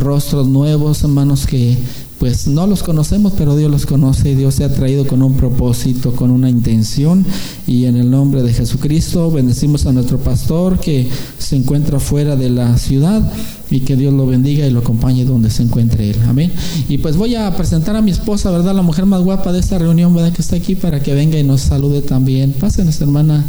rostros 0.00 0.48
nuevos, 0.48 1.02
hermanos, 1.02 1.46
que 1.46 1.76
pues 2.18 2.46
no 2.46 2.66
los 2.66 2.82
conocemos, 2.82 3.34
pero 3.36 3.56
Dios 3.56 3.70
los 3.70 3.84
conoce 3.84 4.30
y 4.30 4.34
Dios 4.34 4.54
se 4.54 4.64
ha 4.64 4.72
traído 4.72 5.06
con 5.06 5.22
un 5.22 5.34
propósito, 5.34 6.12
con 6.12 6.30
una 6.30 6.48
intención. 6.48 7.24
Y 7.66 7.84
en 7.84 7.96
el 7.96 8.10
nombre 8.10 8.42
de 8.42 8.52
Jesucristo 8.52 9.30
bendecimos 9.30 9.86
a 9.86 9.92
nuestro 9.92 10.18
pastor 10.18 10.78
que 10.80 11.08
se 11.38 11.56
encuentra 11.56 12.00
fuera 12.00 12.36
de 12.36 12.48
la 12.48 12.78
ciudad 12.78 13.30
y 13.70 13.80
que 13.80 13.96
Dios 13.96 14.14
lo 14.14 14.26
bendiga 14.26 14.66
y 14.66 14.70
lo 14.70 14.80
acompañe 14.80 15.24
donde 15.24 15.50
se 15.50 15.62
encuentre 15.62 16.10
él. 16.10 16.16
Amén. 16.26 16.50
Y 16.88 16.98
pues 16.98 17.16
voy 17.16 17.34
a 17.34 17.54
presentar 17.54 17.96
a 17.96 18.02
mi 18.02 18.12
esposa, 18.12 18.50
¿verdad? 18.50 18.74
La 18.74 18.82
mujer 18.82 19.04
más 19.04 19.22
guapa 19.22 19.52
de 19.52 19.60
esta 19.60 19.78
reunión, 19.78 20.14
¿verdad? 20.14 20.32
Que 20.32 20.42
está 20.42 20.56
aquí 20.56 20.74
para 20.74 21.00
que 21.00 21.12
venga 21.12 21.38
y 21.38 21.42
nos 21.42 21.60
salude 21.60 22.00
también. 22.00 22.52
Pase 22.52 22.82
nuestra 22.82 23.06
hermana 23.06 23.44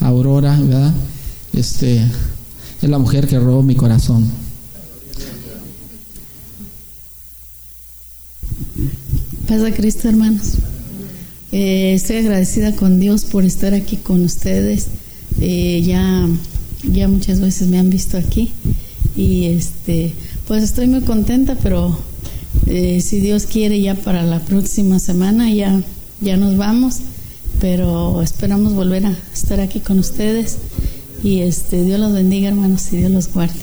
Aurora, 0.00 0.58
¿verdad? 0.60 0.92
Este 1.54 2.04
es 2.82 2.88
la 2.88 2.98
mujer 2.98 3.26
que 3.26 3.38
robó 3.38 3.62
mi 3.62 3.74
corazón. 3.74 4.49
Paz 9.48 9.62
a 9.62 9.72
Cristo, 9.72 10.08
hermanos. 10.08 10.54
Eh, 11.52 11.94
estoy 11.94 12.16
agradecida 12.16 12.76
con 12.76 13.00
Dios 13.00 13.24
por 13.24 13.44
estar 13.44 13.74
aquí 13.74 13.96
con 13.96 14.24
ustedes. 14.24 14.86
Eh, 15.40 15.82
ya, 15.84 16.28
ya 16.84 17.08
muchas 17.08 17.40
veces 17.40 17.68
me 17.68 17.78
han 17.78 17.90
visto 17.90 18.16
aquí 18.16 18.52
y 19.16 19.46
este, 19.46 20.12
pues 20.46 20.62
estoy 20.62 20.86
muy 20.86 21.00
contenta, 21.00 21.56
pero 21.62 21.98
eh, 22.66 23.00
si 23.00 23.20
Dios 23.20 23.46
quiere 23.46 23.80
ya 23.80 23.94
para 23.94 24.22
la 24.22 24.40
próxima 24.40 24.98
semana 24.98 25.52
ya, 25.52 25.82
ya 26.20 26.36
nos 26.36 26.56
vamos, 26.56 26.98
pero 27.60 28.22
esperamos 28.22 28.74
volver 28.74 29.06
a 29.06 29.16
estar 29.32 29.60
aquí 29.60 29.80
con 29.80 29.98
ustedes 29.98 30.58
y 31.24 31.40
este, 31.40 31.82
Dios 31.82 31.98
los 31.98 32.12
bendiga, 32.12 32.48
hermanos, 32.48 32.92
y 32.92 32.98
Dios 32.98 33.10
los 33.10 33.32
guarde. 33.32 33.60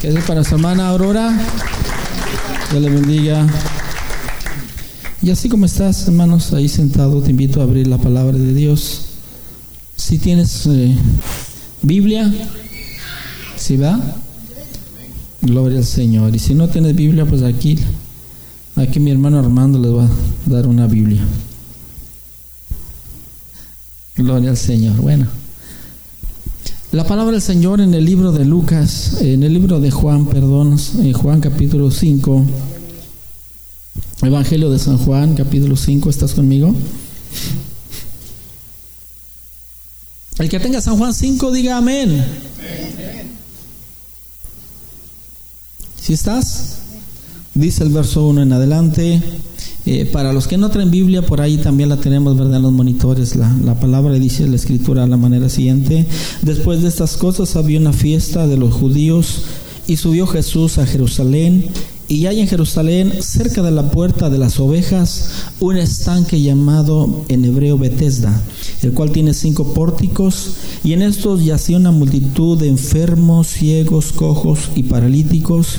¿Qué 0.00 0.08
es 0.08 0.24
para 0.24 0.44
su 0.44 0.54
hermana 0.54 0.88
Aurora? 0.88 1.38
Dios 2.72 2.84
le 2.84 2.88
bendiga. 2.88 3.46
Y 5.20 5.30
así 5.30 5.50
como 5.50 5.66
estás, 5.66 6.08
hermanos, 6.08 6.54
ahí 6.54 6.70
sentado, 6.70 7.20
te 7.20 7.30
invito 7.30 7.60
a 7.60 7.64
abrir 7.64 7.86
la 7.86 7.98
palabra 7.98 8.38
de 8.38 8.54
Dios. 8.54 9.02
Si 9.94 10.16
tienes 10.16 10.64
eh, 10.66 10.96
Biblia, 11.82 12.32
¿sí 13.58 13.76
va? 13.76 14.00
Gloria 15.42 15.80
al 15.80 15.84
Señor. 15.84 16.34
Y 16.34 16.38
si 16.38 16.54
no 16.54 16.70
tienes 16.70 16.96
Biblia, 16.96 17.26
pues 17.26 17.42
aquí, 17.42 17.76
aquí 18.76 19.00
mi 19.00 19.10
hermano 19.10 19.38
Armando 19.38 19.78
les 19.78 19.92
va 19.92 20.04
a 20.06 20.50
dar 20.50 20.66
una 20.66 20.86
Biblia. 20.86 21.22
Gloria 24.16 24.48
al 24.48 24.56
Señor. 24.56 24.96
Bueno. 24.96 25.41
La 26.92 27.06
palabra 27.06 27.32
del 27.32 27.40
Señor 27.40 27.80
en 27.80 27.94
el 27.94 28.04
libro 28.04 28.32
de 28.32 28.44
Lucas, 28.44 29.16
en 29.22 29.42
el 29.42 29.54
libro 29.54 29.80
de 29.80 29.90
Juan, 29.90 30.26
perdón, 30.26 30.78
en 31.00 31.14
Juan 31.14 31.40
capítulo 31.40 31.90
5, 31.90 32.44
Evangelio 34.20 34.70
de 34.70 34.78
San 34.78 34.98
Juan, 34.98 35.34
capítulo 35.34 35.74
5, 35.74 36.10
¿estás 36.10 36.34
conmigo? 36.34 36.74
El 40.38 40.50
que 40.50 40.60
tenga 40.60 40.82
San 40.82 40.98
Juan 40.98 41.14
5, 41.14 41.50
diga 41.50 41.78
amén. 41.78 42.22
¿Sí 45.98 46.12
estás? 46.12 46.76
Dice 47.54 47.84
el 47.84 47.88
verso 47.88 48.26
1 48.26 48.42
en 48.42 48.52
adelante. 48.52 49.22
Eh, 49.84 50.08
para 50.12 50.32
los 50.32 50.46
que 50.46 50.58
no 50.58 50.70
traen 50.70 50.92
Biblia, 50.92 51.22
por 51.22 51.40
ahí 51.40 51.56
también 51.56 51.88
la 51.88 51.96
tenemos, 51.96 52.36
¿verdad? 52.36 52.56
En 52.56 52.62
los 52.62 52.72
monitores. 52.72 53.34
La, 53.34 53.52
la 53.64 53.78
palabra 53.80 54.14
dice 54.14 54.46
la 54.46 54.56
escritura 54.56 55.02
de 55.02 55.08
la 55.08 55.16
manera 55.16 55.48
siguiente. 55.48 56.06
Después 56.42 56.82
de 56.82 56.88
estas 56.88 57.16
cosas 57.16 57.56
había 57.56 57.80
una 57.80 57.92
fiesta 57.92 58.46
de 58.46 58.56
los 58.56 58.72
judíos 58.74 59.42
y 59.88 59.96
subió 59.96 60.26
Jesús 60.26 60.78
a 60.78 60.86
Jerusalén. 60.86 61.66
Y 62.08 62.26
hay 62.26 62.40
en 62.40 62.48
Jerusalén, 62.48 63.12
cerca 63.20 63.62
de 63.62 63.70
la 63.70 63.90
puerta 63.90 64.28
de 64.28 64.36
las 64.36 64.60
ovejas, 64.60 65.30
un 65.60 65.78
estanque 65.78 66.42
llamado 66.42 67.24
en 67.28 67.44
hebreo 67.44 67.78
Betesda, 67.78 68.38
el 68.82 68.92
cual 68.92 69.12
tiene 69.12 69.32
cinco 69.32 69.72
pórticos, 69.72 70.56
y 70.84 70.92
en 70.92 71.00
estos 71.00 71.42
yacía 71.42 71.78
una 71.78 71.90
multitud 71.90 72.58
de 72.58 72.68
enfermos, 72.68 73.46
ciegos, 73.46 74.12
cojos 74.12 74.58
y 74.74 74.82
paralíticos, 74.82 75.78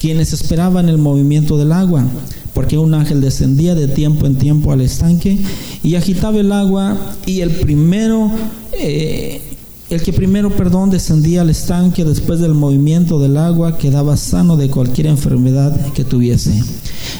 quienes 0.00 0.32
esperaban 0.32 0.88
el 0.88 0.96
movimiento 0.96 1.58
del 1.58 1.72
agua 1.72 2.06
porque 2.54 2.78
un 2.78 2.94
ángel 2.94 3.20
descendía 3.20 3.74
de 3.74 3.88
tiempo 3.88 4.26
en 4.26 4.36
tiempo 4.36 4.72
al 4.72 4.80
estanque 4.80 5.38
y 5.82 5.96
agitaba 5.96 6.38
el 6.38 6.52
agua 6.52 6.96
y 7.26 7.40
el 7.40 7.50
primero, 7.50 8.30
eh, 8.72 9.42
el 9.90 10.00
que 10.00 10.12
primero, 10.12 10.50
perdón, 10.50 10.90
descendía 10.90 11.42
al 11.42 11.50
estanque 11.50 12.04
después 12.04 12.38
del 12.38 12.54
movimiento 12.54 13.18
del 13.18 13.36
agua 13.36 13.76
quedaba 13.76 14.16
sano 14.16 14.56
de 14.56 14.70
cualquier 14.70 15.08
enfermedad 15.08 15.92
que 15.92 16.04
tuviese. 16.04 16.62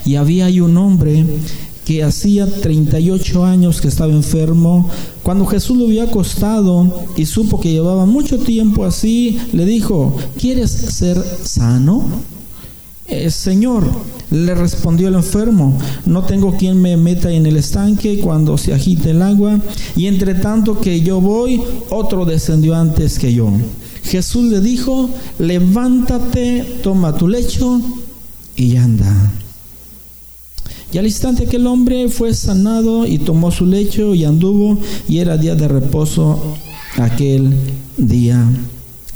Y 0.05 0.15
había 0.15 0.47
ahí 0.47 0.61
un 0.61 0.77
hombre 0.77 1.25
que 1.85 2.03
hacía 2.03 2.47
38 2.47 3.45
años 3.45 3.81
que 3.81 3.89
estaba 3.89 4.13
enfermo. 4.13 4.89
Cuando 5.23 5.47
Jesús 5.47 5.77
lo 5.77 5.87
vio 5.87 6.03
acostado 6.03 7.07
y 7.17 7.27
supo 7.27 7.61
que 7.61 7.73
llevaba 7.73 8.07
mucho 8.07 8.39
tiempo 8.39 8.85
así, 8.85 9.39
le 9.53 9.67
dijo, 9.67 10.17
¿quieres 10.39 10.71
ser 10.71 11.23
sano? 11.43 12.05
Eh, 13.07 13.31
Señor, 13.31 13.85
le 14.31 14.55
respondió 14.55 15.09
el 15.09 15.15
enfermo, 15.15 15.79
no 16.07 16.23
tengo 16.25 16.57
quien 16.57 16.81
me 16.81 16.97
meta 16.97 17.31
en 17.31 17.45
el 17.45 17.57
estanque 17.59 18.19
cuando 18.21 18.57
se 18.57 18.73
agite 18.73 19.11
el 19.11 19.21
agua, 19.21 19.61
y 19.95 20.07
entre 20.07 20.35
tanto 20.35 20.81
que 20.81 21.03
yo 21.03 21.21
voy, 21.21 21.61
otro 21.91 22.25
descendió 22.25 22.75
antes 22.75 23.19
que 23.19 23.35
yo. 23.35 23.51
Jesús 24.05 24.45
le 24.45 24.61
dijo, 24.61 25.11
levántate, 25.39 26.79
toma 26.83 27.17
tu 27.17 27.29
lecho 27.29 27.81
y 28.57 28.77
anda. 28.77 29.33
Y 30.91 30.99
al 30.99 31.07
instante 31.07 31.47
que 31.47 31.57
el 31.57 31.67
hombre 31.67 32.09
fue 32.09 32.33
sanado 32.33 33.07
y 33.07 33.19
tomó 33.19 33.51
su 33.51 33.67
lecho 33.67 34.15
y 34.15 34.25
anduvo, 34.25 34.79
y 35.09 35.19
era 35.19 35.37
día 35.37 35.55
de 35.57 35.69
reposo 35.69 36.57
aquel 36.97 37.53
día. 37.99 38.49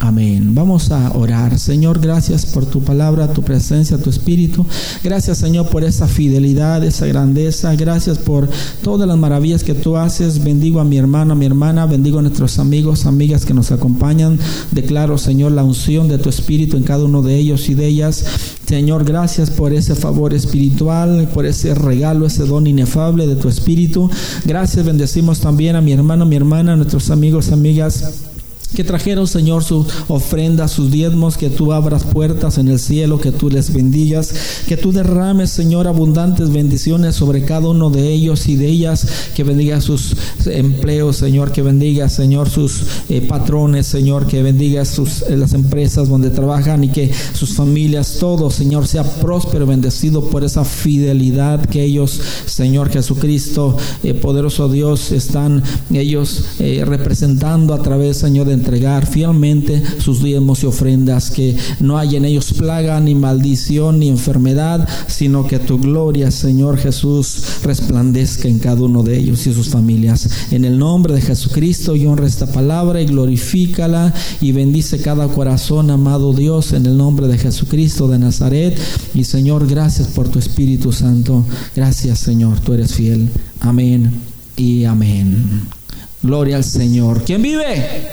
Amén. 0.01 0.55
Vamos 0.55 0.93
a 0.93 1.11
orar. 1.17 1.59
Señor, 1.59 1.99
gracias 1.99 2.47
por 2.47 2.65
tu 2.65 2.81
palabra, 2.83 3.33
tu 3.33 3.43
presencia, 3.43 3.99
tu 3.99 4.11
espíritu. 4.11 4.65
Gracias, 5.03 5.39
Señor, 5.39 5.69
por 5.71 5.83
esa 5.83 6.07
fidelidad, 6.07 6.85
esa 6.85 7.07
grandeza. 7.07 7.75
Gracias 7.75 8.17
por 8.17 8.49
todas 8.83 9.09
las 9.09 9.19
maravillas 9.19 9.65
que 9.65 9.75
tú 9.75 9.97
haces. 9.97 10.45
Bendigo 10.45 10.79
a 10.79 10.85
mi 10.85 10.99
hermano, 10.99 11.33
a 11.33 11.37
mi 11.37 11.47
hermana. 11.47 11.85
Bendigo 11.87 12.21
a 12.21 12.23
nuestros 12.23 12.61
amigos, 12.61 13.07
amigas 13.07 13.45
que 13.45 13.55
nos 13.55 13.73
acompañan. 13.73 14.39
Declaro, 14.71 15.19
Señor, 15.19 15.51
la 15.51 15.65
unción 15.65 16.07
de 16.07 16.19
tu 16.19 16.29
espíritu 16.29 16.77
en 16.77 16.85
cada 16.85 17.05
uno 17.05 17.23
de 17.23 17.37
ellos 17.37 17.69
y 17.69 17.75
de 17.75 17.89
ellas. 17.89 18.25
Señor, 18.69 19.05
gracias 19.05 19.51
por 19.51 19.73
ese 19.73 19.97
favor 19.97 20.33
espiritual, 20.33 21.29
por 21.35 21.45
ese 21.45 21.75
regalo, 21.75 22.25
ese 22.25 22.45
don 22.45 22.69
inefable 22.69 23.27
de 23.27 23.35
tu 23.35 23.49
espíritu. 23.49 24.09
Gracias, 24.45 24.87
bendecimos 24.87 25.41
también 25.41 25.75
a 25.75 25.81
mi 25.81 25.91
hermano, 25.91 26.25
mi 26.25 26.37
hermana, 26.37 26.75
a 26.75 26.77
nuestros 26.77 27.11
amigos, 27.11 27.51
amigas 27.51 28.28
que 28.75 28.85
trajeron, 28.85 29.27
Señor, 29.27 29.65
su 29.65 29.87
ofrenda, 30.09 30.69
sus 30.69 30.91
diezmos, 30.91 31.39
que 31.39 31.49
tú 31.49 31.73
abras 31.73 32.05
puertas 32.05 32.59
en 32.59 32.69
el 32.69 32.79
cielo, 32.79 33.19
que 33.19 33.33
tú 33.33 33.49
les 33.49 33.73
bendigas, 33.73 34.35
que 34.67 34.77
tú 34.77 34.93
derrames, 34.93 35.51
Señor, 35.51 35.87
abundantes 35.87 36.53
bendiciones 36.53 37.17
sobre 37.17 37.45
cada 37.45 37.69
uno 37.69 37.89
de 37.89 38.13
ellos 38.13 38.47
y 38.47 38.57
de 38.57 38.67
ellas, 38.67 39.07
que 39.35 39.43
bendiga 39.43 39.81
sus 39.81 40.15
empleos, 40.47 41.17
Señor, 41.17 41.51
que 41.51 41.63
bendiga, 41.63 42.11
Señor, 42.11 42.51
sus 42.51 42.83
eh, 43.09 43.23
patrones, 43.23 43.87
Señor, 43.87 44.27
que 44.27 44.43
bendiga 44.43 44.85
sus, 44.85 45.23
eh, 45.23 45.37
las 45.37 45.55
empresas 45.55 46.09
donde 46.09 46.29
trabajan 46.29 46.85
y 46.85 46.89
que 46.89 47.11
sus 47.33 47.55
familias, 47.55 48.19
todo, 48.21 48.51
Señor, 48.51 48.87
sea 48.87 49.03
próspero, 49.03 49.67
bendecido 49.67 50.29
por 50.29 50.45
esa 50.45 50.65
fidelidad 50.65 51.65
que 51.65 51.83
ellos, 51.85 52.21
Señor 52.45 52.91
Jesucristo, 52.91 53.79
eh, 54.03 54.13
poderoso 54.13 54.69
Dios, 54.69 55.11
están 55.11 55.63
ellos 55.91 56.45
representando 56.59 57.73
a 57.73 57.83
través, 57.83 58.19
Señor, 58.19 58.47
de 58.47 58.58
entregar 58.59 59.07
fielmente 59.07 59.83
sus 59.99 60.23
diezmos 60.23 60.63
y 60.63 60.67
ofrendas, 60.67 61.31
que 61.31 61.57
no 61.81 61.99
haya 61.99 62.19
en 62.19 62.25
ellos 62.25 62.53
plaga, 62.53 63.01
ni 63.01 63.15
maldición, 63.15 63.99
ni 63.99 64.09
enfermedad, 64.09 64.87
sino 65.07 65.47
que 65.47 65.59
tu 65.59 65.79
gloria, 65.79 66.31
Señor 66.31 66.79
Jesús, 66.79 67.63
resplandezca 67.63 68.49
en 68.49 68.59
cada 68.59 68.83
uno 68.83 69.03
de 69.03 69.19
ellos 69.19 69.47
y 69.47 69.55
sus 69.55 69.69
familias. 69.69 70.29
En 70.51 70.65
el 70.65 70.79
nombre 70.79 71.15
de 71.15 71.21
Jesucristo, 71.21 71.97
y 71.97 72.07
honra 72.07 72.27
esta 72.27 72.47
palabra 72.47 73.01
y 73.01 73.07
glorifícala 73.07 74.13
y 74.41 74.53
bendice 74.53 75.01
cada 75.01 75.29
corazón, 75.29 75.91
amado 75.91 76.33
Dios, 76.33 76.73
en 76.73 76.87
el 76.87 76.97
nombre 76.97 77.29
de 77.29 77.39
Jesucristo 77.39 78.09
de 78.09 78.19
Nazaret. 78.19 78.79
Y 79.15 79.25
Señor, 79.25 79.67
gracias 79.67 80.09
por 80.09 80.29
tu 80.29 80.39
Espíritu 80.39 80.93
Santo. 80.93 81.45
Gracias, 81.75 82.19
Señor, 82.19 82.61
tú 82.61 82.73
eres 82.73 82.95
fiel. 82.95 83.29
Amén 83.61 84.13
y 84.57 84.85
amén. 84.85 85.78
Gloria 86.23 86.57
al 86.57 86.65
Señor. 86.65 87.23
¿Quién 87.25 87.43
vive? 87.43 88.09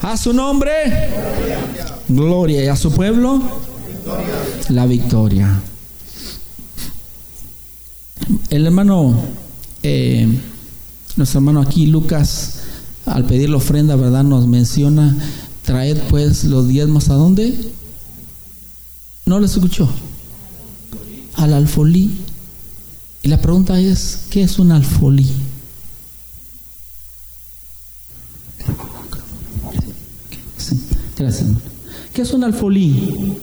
A 0.00 0.16
su 0.16 0.32
nombre. 0.32 0.70
Gloria. 2.08 2.64
¿Y 2.64 2.68
a 2.68 2.76
su 2.76 2.92
pueblo? 2.92 3.40
La 4.68 4.86
victoria. 4.86 5.60
El 8.48 8.66
hermano, 8.66 9.16
eh, 9.82 10.28
nuestro 11.16 11.38
hermano 11.38 11.60
aquí, 11.60 11.86
Lucas, 11.86 12.60
al 13.06 13.24
pedir 13.24 13.50
la 13.50 13.56
ofrenda, 13.56 13.96
¿verdad? 13.96 14.22
Nos 14.22 14.46
menciona 14.46 15.16
traed 15.62 15.98
pues 16.08 16.44
los 16.44 16.68
diezmos 16.68 17.10
a 17.10 17.14
dónde? 17.14 17.56
¿No 19.26 19.38
les 19.38 19.52
escuchó? 19.52 19.88
Al 21.34 21.54
alfolí. 21.54 22.10
Y 23.22 23.28
la 23.28 23.40
pregunta 23.40 23.78
es, 23.78 24.20
¿qué 24.30 24.42
es 24.42 24.58
un 24.58 24.72
alfolí? 24.72 25.30
Gracias. 31.16 31.48
¿Qué 32.12 32.22
es 32.22 32.32
un 32.32 32.44
alfolí? 32.44 33.36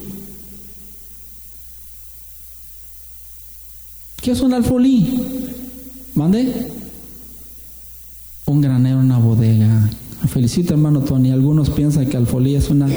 ¿Qué 4.21 4.31
es 4.31 4.41
un 4.41 4.53
alfolí? 4.53 5.21
¿Mande? 6.15 6.71
Un 8.45 8.61
granero, 8.61 8.99
una 8.99 9.19
bodega. 9.19 9.89
Felicito 10.37 10.75
hermano 10.75 11.01
Tony. 11.01 11.31
Algunos 11.31 11.71
piensan 11.71 12.05
que 12.05 12.15
alfolí 12.15 12.53
es 12.53 12.69
una, 12.69 12.87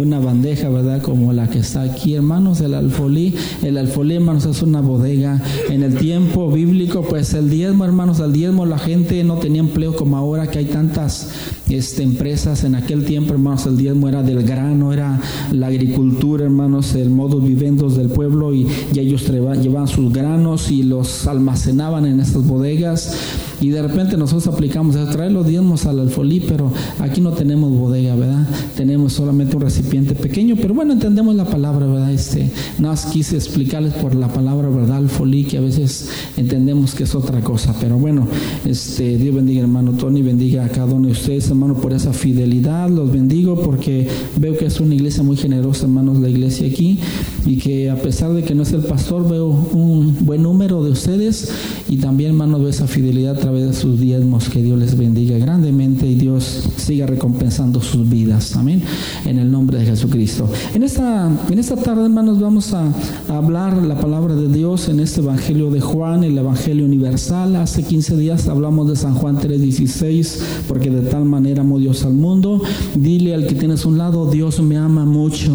una 0.00 0.20
bandeja, 0.20 0.68
¿verdad? 0.68 1.02
Como 1.02 1.32
la 1.32 1.50
que 1.50 1.58
está 1.58 1.82
aquí, 1.82 2.14
hermanos. 2.14 2.60
El 2.60 2.72
alfolí, 2.72 3.34
el 3.64 3.78
alfolí, 3.78 4.14
hermanos, 4.14 4.46
es 4.46 4.62
una 4.62 4.80
bodega. 4.80 5.42
En 5.70 5.82
el 5.82 5.96
tiempo 5.96 6.52
bíblico, 6.52 7.02
pues 7.02 7.34
el 7.34 7.50
diezmo, 7.50 7.84
hermanos, 7.84 8.20
al 8.20 8.32
diezmo 8.32 8.64
la 8.64 8.78
gente 8.78 9.24
no 9.24 9.38
tenía 9.38 9.58
empleo 9.58 9.96
como 9.96 10.16
ahora 10.16 10.46
que 10.46 10.60
hay 10.60 10.66
tantas 10.66 11.30
este, 11.68 12.04
empresas. 12.04 12.62
En 12.62 12.76
aquel 12.76 13.04
tiempo, 13.04 13.32
hermanos, 13.32 13.66
el 13.66 13.76
diezmo 13.76 14.08
era 14.08 14.22
del 14.22 14.44
grano, 14.44 14.92
era 14.92 15.20
la 15.50 15.66
agricultura, 15.66 16.44
hermanos, 16.44 16.94
el 16.94 17.10
modo 17.10 17.40
vivendos 17.40 17.96
del 17.96 18.08
pueblo 18.08 18.54
y, 18.54 18.68
y 18.94 19.00
ellos 19.00 19.28
llevaban 19.28 19.88
sus 19.88 20.12
granos 20.12 20.70
y 20.70 20.84
los 20.84 21.26
almacenaban 21.26 22.06
en 22.06 22.20
estas 22.20 22.46
bodegas. 22.46 23.16
Y 23.64 23.70
de 23.70 23.80
repente 23.80 24.18
nosotros 24.18 24.54
aplicamos 24.54 24.94
a 24.96 25.08
traer 25.08 25.32
los 25.32 25.46
diezmos 25.46 25.86
al 25.86 25.98
alfolí, 25.98 26.40
pero 26.46 26.70
aquí 26.98 27.22
no 27.22 27.32
tenemos 27.32 27.72
bodega, 27.72 28.14
¿verdad? 28.14 28.46
Tenemos 28.76 29.14
solamente 29.14 29.56
un 29.56 29.62
recipiente 29.62 30.14
pequeño, 30.14 30.56
pero 30.60 30.74
bueno, 30.74 30.92
entendemos 30.92 31.34
la 31.34 31.46
palabra, 31.46 31.86
¿verdad? 31.86 32.12
Este, 32.12 32.50
nada 32.78 32.92
más 32.92 33.06
quise 33.06 33.36
explicarles 33.36 33.94
por 33.94 34.14
la 34.14 34.28
palabra, 34.28 34.68
¿verdad? 34.68 34.98
Alfolí, 34.98 35.44
que 35.44 35.56
a 35.56 35.62
veces 35.62 36.10
entendemos 36.36 36.94
que 36.94 37.04
es 37.04 37.14
otra 37.14 37.40
cosa, 37.40 37.74
pero 37.80 37.96
bueno, 37.98 38.28
este, 38.66 39.16
Dios 39.16 39.34
bendiga 39.34 39.62
hermano 39.62 39.92
Tony, 39.92 40.20
bendiga 40.20 40.66
a 40.66 40.68
cada 40.68 40.92
uno 40.92 41.06
de 41.06 41.12
ustedes, 41.12 41.48
hermano, 41.48 41.74
por 41.74 41.94
esa 41.94 42.12
fidelidad, 42.12 42.90
los 42.90 43.10
bendigo 43.10 43.58
porque 43.62 44.06
veo 44.36 44.58
que 44.58 44.66
es 44.66 44.78
una 44.78 44.94
iglesia 44.94 45.22
muy 45.22 45.38
generosa, 45.38 45.84
hermanos, 45.84 46.18
la 46.18 46.28
iglesia 46.28 46.68
aquí, 46.68 46.98
y 47.46 47.56
que 47.56 47.88
a 47.88 47.96
pesar 47.96 48.34
de 48.34 48.42
que 48.42 48.54
no 48.54 48.62
es 48.62 48.72
el 48.72 48.82
pastor, 48.82 49.26
veo 49.26 49.46
un 49.46 50.18
buen 50.20 50.42
número 50.42 50.84
de 50.84 50.90
ustedes 50.90 51.50
y 51.88 51.96
también, 51.96 52.32
hermanos, 52.32 52.60
veo 52.60 52.68
esa 52.68 52.86
fidelidad 52.86 53.38
través 53.44 53.53
sus 53.72 54.00
diezmos. 54.00 54.48
Que 54.48 54.62
Dios 54.62 54.78
les 54.78 54.96
bendiga 54.96 55.38
grandemente 55.38 56.06
y 56.06 56.14
Dios 56.14 56.68
siga 56.76 57.06
recompensando 57.06 57.80
sus 57.80 58.08
vidas. 58.08 58.56
Amén. 58.56 58.82
En 59.24 59.38
el 59.38 59.50
nombre 59.50 59.78
de 59.78 59.86
Jesucristo. 59.86 60.48
En 60.74 60.82
esta, 60.82 61.30
en 61.50 61.58
esta 61.58 61.76
tarde, 61.76 62.04
hermanos, 62.04 62.40
vamos 62.40 62.72
a, 62.72 62.92
hablar 63.28 63.76
la 63.82 63.98
palabra 63.98 64.34
de 64.34 64.48
Dios 64.48 64.88
en 64.88 65.00
este 65.00 65.20
Evangelio 65.20 65.70
de 65.70 65.80
Juan, 65.80 66.24
el 66.24 66.36
Evangelio 66.36 66.84
universal. 66.84 67.56
Hace 67.56 67.82
15 67.82 68.16
días 68.16 68.48
hablamos 68.48 68.88
de 68.88 68.96
San 68.96 69.14
Juan 69.14 69.38
3:16, 69.38 70.40
porque 70.68 70.90
de 70.90 71.02
tal 71.08 71.24
manera 71.24 71.62
amó 71.62 71.78
Dios 71.78 72.04
al 72.04 72.14
mundo. 72.14 72.62
Dile 72.94 73.34
al 73.34 73.46
que 73.46 73.54
tienes 73.54 73.84
un 73.84 73.98
lado, 73.98 74.30
Dios 74.30 74.60
me 74.60 74.76
ama 74.76 75.04
mucho. 75.04 75.52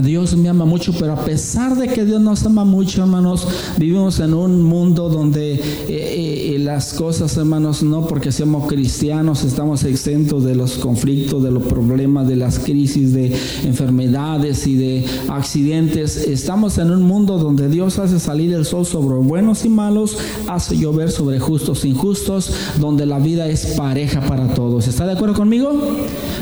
Dios 0.00 0.36
me 0.36 0.48
ama 0.48 0.64
mucho, 0.64 0.92
pero 0.98 1.12
a 1.12 1.24
pesar 1.24 1.76
de 1.76 1.88
que 1.88 2.04
Dios 2.04 2.20
nos 2.20 2.44
ama 2.44 2.64
mucho, 2.64 3.02
hermanos, 3.02 3.46
vivimos 3.76 4.20
en 4.20 4.34
un 4.34 4.62
mundo 4.62 5.08
donde 5.08 5.54
eh, 5.54 5.60
eh, 5.88 6.58
las 6.58 6.94
cosas, 6.94 7.36
hermanos, 7.36 7.82
no 7.82 8.06
porque 8.06 8.32
seamos 8.32 8.66
cristianos, 8.68 9.44
estamos 9.44 9.84
exentos 9.84 10.44
de 10.44 10.54
los 10.54 10.72
conflictos, 10.72 11.42
de 11.42 11.50
los 11.50 11.62
problemas, 11.64 12.26
de 12.28 12.36
las 12.36 12.58
crisis, 12.58 13.12
de 13.12 13.36
enfermedades 13.64 14.66
y 14.66 14.76
de 14.76 15.04
accidentes. 15.28 16.16
Estamos 16.16 16.78
en 16.78 16.90
un 16.90 17.02
mundo 17.02 17.38
donde 17.38 17.68
Dios 17.68 17.98
hace 17.98 18.18
salir 18.18 18.52
el 18.54 18.64
sol 18.64 18.86
sobre 18.86 19.16
buenos 19.16 19.64
y 19.64 19.68
malos, 19.68 20.16
hace 20.48 20.76
llover 20.76 21.10
sobre 21.10 21.38
justos 21.40 21.84
e 21.84 21.88
injustos, 21.88 22.52
donde 22.78 23.06
la 23.06 23.18
vida 23.18 23.48
es 23.48 23.66
pareja 23.76 24.20
para 24.20 24.54
todos. 24.54 24.88
¿Está 24.88 25.06
de 25.06 25.12
acuerdo 25.12 25.34
conmigo? 25.34 25.72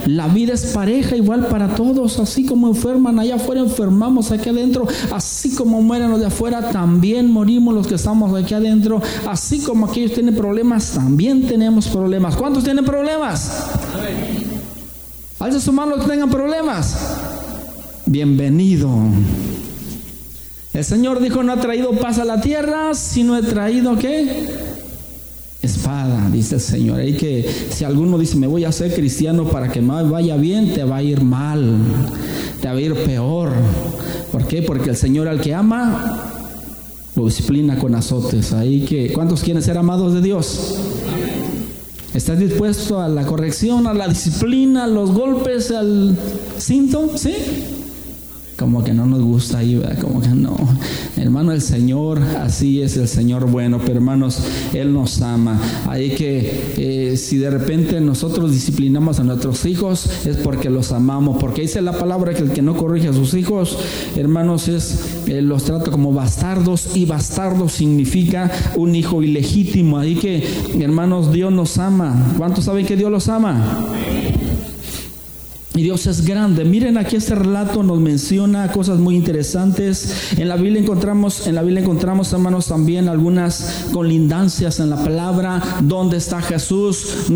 La 0.07 0.29
vida 0.29 0.55
es 0.55 0.67
pareja 0.67 1.17
igual 1.17 1.47
para 1.49 1.75
todos, 1.75 2.19
así 2.19 2.45
como 2.45 2.69
enferman 2.69 3.19
allá 3.19 3.37
afuera 3.37 3.48
enfermamos 3.57 4.31
aquí 4.31 4.49
adentro, 4.49 4.87
así 5.13 5.55
como 5.55 5.81
mueren 5.81 6.11
los 6.11 6.21
de 6.21 6.27
afuera, 6.27 6.71
también 6.71 7.31
morimos 7.31 7.75
los 7.75 7.87
que 7.87 7.95
estamos 7.95 8.35
aquí 8.39 8.55
adentro, 8.55 9.01
así 9.27 9.61
como 9.61 9.87
aquellos 9.87 10.13
tienen 10.13 10.35
problemas, 10.35 10.93
también 10.93 11.47
tenemos 11.47 11.89
problemas. 11.89 12.37
¿Cuántos 12.37 12.65
tienen 12.65 12.85
problemas? 12.85 13.51
Alza 15.39 15.61
su 15.61 15.73
mano 15.73 15.97
los 15.97 16.05
que 16.05 16.11
tengan 16.11 16.31
problemas. 16.31 16.97
Bienvenido. 18.07 18.91
El 20.75 20.85
Señor 20.85 21.21
dijo, 21.21 21.43
no 21.43 21.53
ha 21.53 21.61
traído 21.61 21.93
paz 21.93 22.19
a 22.19 22.25
la 22.25 22.41
tierra, 22.41 22.95
sino 22.95 23.37
he 23.37 23.43
traído 23.43 23.97
qué? 23.97 24.47
Espada, 25.63 26.29
dice 26.31 26.57
el 26.57 26.61
Señor. 26.61 27.05
Y 27.05 27.15
que 27.15 27.49
si 27.71 27.85
alguno 27.85 28.19
dice, 28.19 28.37
me 28.37 28.47
voy 28.47 28.65
a 28.65 28.73
ser 28.73 28.95
cristiano 28.95 29.45
para 29.45 29.71
que 29.71 29.81
me 29.81 30.03
vaya 30.05 30.37
bien, 30.37 30.73
te 30.75 30.85
va 30.85 30.97
a 30.97 31.03
ir 31.03 31.23
mal 31.23 31.77
te 32.61 32.69
va 32.69 32.75
a 32.75 32.81
ir 32.81 32.95
peor. 32.95 33.53
¿Por 34.33 34.47
qué? 34.47 34.63
Porque 34.63 34.91
el 34.91 34.97
Señor 34.97 35.29
al 35.29 35.41
que 35.41 35.55
ama 35.55 36.35
lo 37.17 37.27
disciplina 37.27 37.79
con 37.79 37.95
azotes. 37.95 38.53
Ahí 38.53 38.83
que, 38.83 39.13
¿cuántos 39.13 39.43
quieren 39.43 39.63
ser 39.63 39.79
amados 39.79 40.15
de 40.15 40.21
Dios? 40.21 40.77
¿Estás 42.15 42.39
dispuesto 42.39 43.01
a 43.01 43.09
la 43.09 43.27
corrección, 43.27 43.87
a 43.87 43.95
la 43.95 44.09
disciplina, 44.09 44.85
a 44.85 44.87
los 44.87 45.13
golpes, 45.13 45.71
al 45.71 46.17
cinto? 46.59 47.11
¿Sí? 47.17 47.35
Como 48.59 48.83
que 48.83 48.93
no 48.93 49.07
nos 49.07 49.23
gusta 49.23 49.59
ahí, 49.59 49.81
como 50.01 50.21
que 50.21 50.29
no. 50.29 50.57
Hermano, 51.17 51.53
el 51.53 51.63
Señor, 51.63 52.21
así 52.21 52.83
es 52.83 52.97
el 52.97 53.07
Señor 53.07 53.49
bueno, 53.49 53.79
pero 53.79 53.95
hermanos, 53.95 54.43
Él 54.75 54.93
nos 54.93 55.23
ama. 55.23 55.61
Hay 55.87 56.11
que, 56.11 56.73
eh, 56.77 57.17
si 57.17 57.39
de 57.39 57.51
repente 57.51 58.01
nosotros 58.01 58.51
disciplinamos 58.51 59.21
a 59.21 59.25
nuestros 59.25 59.65
hijos, 59.65 60.27
es 60.27 60.37
porque 60.39 60.71
los 60.71 60.91
amamos, 60.91 61.39
porque 61.39 61.63
dice 61.63 61.81
la 61.81 61.93
palabra 61.93 62.35
que 62.35 62.43
el 62.43 62.51
que 62.51 62.63
no 62.63 62.77
corrige 62.77 63.09
a 63.09 63.13
sus 63.13 63.35
hijos, 63.35 63.79
hermanos, 64.17 64.67
es, 64.67 65.23
eh, 65.27 65.41
los 65.41 65.63
trata 65.63 65.93
como 65.93 66.13
bastardos, 66.13 66.97
y 66.97 67.05
bastardo 67.05 67.69
significa 67.69 68.51
un 68.75 68.97
hijo 68.97 69.23
ilegítimo. 69.23 69.99
Ahí 69.99 70.17
que, 70.17 70.43
hermanos, 70.81 71.33
Dios 71.33 71.53
nos 71.53 71.79
ama. 71.79 72.35
¿Cuántos 72.37 72.65
saben 72.65 72.87
que 72.87 72.97
Dios 72.97 73.11
los 73.11 73.29
ama? 73.29 73.87
Y 75.79 75.85
Dios 75.85 76.09
es 76.09 76.25
grande. 76.27 76.65
Miren 76.65 76.99
aquí 76.99 77.15
este 77.15 77.37
relato 77.37 77.85
nos 77.85 78.01
menciona 78.01 78.73
cosas 78.73 78.99
muy 78.99 79.15
interesantes. 79.15 80.33
En 80.37 80.49
la 80.49 80.57
Biblia 80.57 80.83
encontramos, 80.83 81.47
en 81.47 81.55
la 81.55 81.63
Biblia 81.63 81.83
encontramos, 81.83 82.33
hermanos, 82.33 82.67
también 82.67 83.09
algunas 83.09 83.87
colindancias 83.93 84.81
en 84.81 84.91
la 84.91 84.97
palabra. 84.97 85.63
¿Dónde 85.83 86.17
está 86.17 86.43
Jesús? 86.43 87.29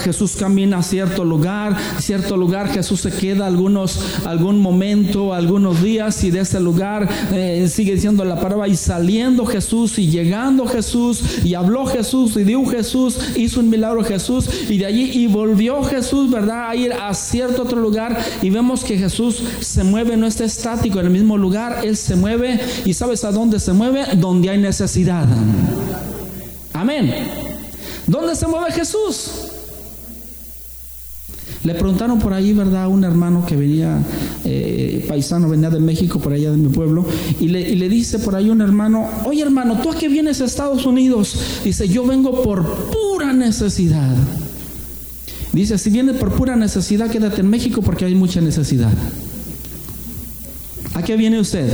Jesús 0.00 0.36
camina 0.36 0.78
a 0.78 0.82
cierto 0.84 1.24
lugar, 1.24 1.76
cierto 1.98 2.36
lugar 2.36 2.68
Jesús 2.68 3.00
se 3.00 3.10
queda 3.10 3.48
algunos, 3.48 4.00
algún 4.24 4.60
momento, 4.60 5.34
algunos 5.34 5.82
días 5.82 6.22
y 6.22 6.30
de 6.30 6.40
ese 6.40 6.60
lugar 6.60 7.08
eh, 7.32 7.66
sigue 7.68 7.94
diciendo 7.94 8.24
la 8.24 8.38
palabra 8.40 8.68
y 8.68 8.76
saliendo 8.76 9.44
Jesús 9.44 9.98
y 9.98 10.08
llegando 10.08 10.68
Jesús 10.68 11.44
y 11.44 11.54
habló 11.54 11.84
Jesús 11.84 12.36
y 12.36 12.44
dio 12.44 12.64
Jesús, 12.64 13.18
hizo 13.34 13.58
un 13.58 13.70
milagro 13.70 14.04
Jesús 14.04 14.48
y 14.68 14.78
de 14.78 14.86
allí 14.86 15.10
y 15.14 15.26
volvió 15.26 15.82
Jesús, 15.82 16.30
¿verdad? 16.30 16.70
A 16.70 16.76
ir 16.76 16.92
a 16.92 17.12
cierto 17.12 17.64
otro 17.64 17.80
lugar 17.80 17.87
y 18.42 18.50
vemos 18.50 18.84
que 18.84 18.98
Jesús 18.98 19.42
se 19.60 19.84
mueve, 19.84 20.16
no 20.16 20.26
está 20.26 20.44
estático 20.44 21.00
en 21.00 21.06
el 21.06 21.12
mismo 21.12 21.38
lugar, 21.38 21.80
Él 21.84 21.96
se 21.96 22.16
mueve 22.16 22.60
y 22.84 22.94
sabes 22.94 23.24
a 23.24 23.32
dónde 23.32 23.58
se 23.60 23.72
mueve, 23.72 24.04
donde 24.16 24.50
hay 24.50 24.58
necesidad. 24.58 25.26
Amén. 26.72 27.12
¿Dónde 28.06 28.36
se 28.36 28.46
mueve 28.46 28.72
Jesús? 28.72 29.30
Le 31.64 31.74
preguntaron 31.74 32.18
por 32.18 32.32
ahí, 32.32 32.52
¿verdad? 32.52 32.88
Un 32.88 33.04
hermano 33.04 33.44
que 33.44 33.56
venía, 33.56 33.98
eh, 34.44 35.04
paisano, 35.08 35.48
venía 35.48 35.70
de 35.70 35.80
México, 35.80 36.20
por 36.20 36.32
allá 36.32 36.50
de 36.50 36.56
mi 36.56 36.68
pueblo, 36.68 37.04
y 37.40 37.48
le, 37.48 37.60
y 37.60 37.74
le, 37.74 37.88
dice 37.88 38.20
por 38.20 38.34
ahí 38.36 38.48
un 38.48 38.60
hermano, 38.60 39.08
oye 39.24 39.42
hermano, 39.42 39.80
¿tú 39.82 39.90
a 39.90 39.96
qué 39.96 40.08
vienes 40.08 40.40
a 40.40 40.44
Estados 40.44 40.86
Unidos? 40.86 41.60
Dice, 41.64 41.88
yo 41.88 42.06
vengo 42.06 42.42
por 42.42 42.64
pura 42.90 43.32
necesidad. 43.32 44.14
Dice, 45.52 45.78
si 45.78 45.90
viene 45.90 46.14
por 46.14 46.32
pura 46.32 46.56
necesidad, 46.56 47.10
quédate 47.10 47.40
en 47.40 47.48
México 47.48 47.82
porque 47.82 48.04
hay 48.04 48.14
mucha 48.14 48.40
necesidad. 48.40 48.92
¿A 50.94 51.02
qué 51.02 51.16
viene 51.16 51.40
usted? 51.40 51.68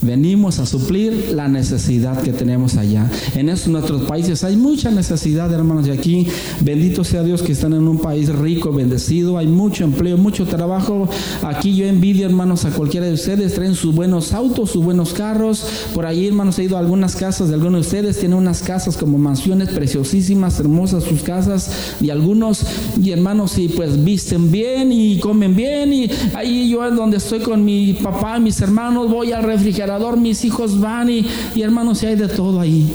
Venimos 0.00 0.60
a 0.60 0.66
suplir 0.66 1.32
la 1.34 1.48
necesidad 1.48 2.22
que 2.22 2.32
tenemos 2.32 2.76
allá. 2.76 3.10
En 3.34 3.48
estos 3.48 3.66
nuestros 3.68 4.02
países 4.02 4.44
hay 4.44 4.54
mucha 4.54 4.92
necesidad, 4.92 5.52
hermanos, 5.52 5.88
y 5.88 5.90
aquí, 5.90 6.28
bendito 6.60 7.02
sea 7.02 7.24
Dios 7.24 7.42
que 7.42 7.50
están 7.50 7.72
en 7.72 7.88
un 7.88 7.98
país 7.98 8.28
rico, 8.28 8.72
bendecido, 8.72 9.38
hay 9.38 9.48
mucho 9.48 9.82
empleo, 9.82 10.16
mucho 10.16 10.46
trabajo. 10.46 11.08
Aquí 11.42 11.74
yo 11.74 11.84
envidio, 11.84 12.26
hermanos, 12.26 12.64
a 12.64 12.70
cualquiera 12.70 13.06
de 13.06 13.14
ustedes, 13.14 13.54
traen 13.54 13.74
sus 13.74 13.92
buenos 13.92 14.32
autos, 14.32 14.70
sus 14.70 14.84
buenos 14.84 15.12
carros. 15.14 15.66
Por 15.92 16.06
ahí, 16.06 16.28
hermanos, 16.28 16.60
he 16.60 16.64
ido 16.64 16.76
a 16.76 16.80
algunas 16.80 17.16
casas 17.16 17.48
de 17.48 17.54
algunos 17.54 17.80
de 17.80 17.86
ustedes, 17.88 18.20
tienen 18.20 18.38
unas 18.38 18.62
casas 18.62 18.96
como 18.96 19.18
mansiones 19.18 19.70
preciosísimas, 19.70 20.60
hermosas 20.60 21.02
sus 21.02 21.22
casas, 21.22 21.96
y 22.00 22.10
algunos, 22.10 22.64
y 23.02 23.10
hermanos, 23.10 23.58
y 23.58 23.68
pues 23.68 24.04
visten 24.04 24.52
bien 24.52 24.92
y 24.92 25.18
comen 25.18 25.56
bien, 25.56 25.92
y 25.92 26.08
ahí 26.34 26.70
yo 26.70 26.88
donde 26.92 27.16
estoy 27.16 27.40
con 27.40 27.64
mi 27.64 27.94
papá, 27.94 28.38
mis 28.38 28.60
hermanos, 28.60 29.10
voy 29.10 29.32
al 29.32 29.42
refrigerador 29.42 29.87
mis 30.16 30.44
hijos 30.44 30.80
van 30.80 31.08
y, 31.10 31.26
hermanos, 31.56 31.98
si 31.98 32.06
hay 32.06 32.16
de 32.16 32.28
todo 32.28 32.60
ahí. 32.60 32.92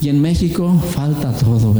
Y 0.00 0.08
en 0.08 0.20
México 0.20 0.80
falta 0.92 1.32
todo, 1.32 1.74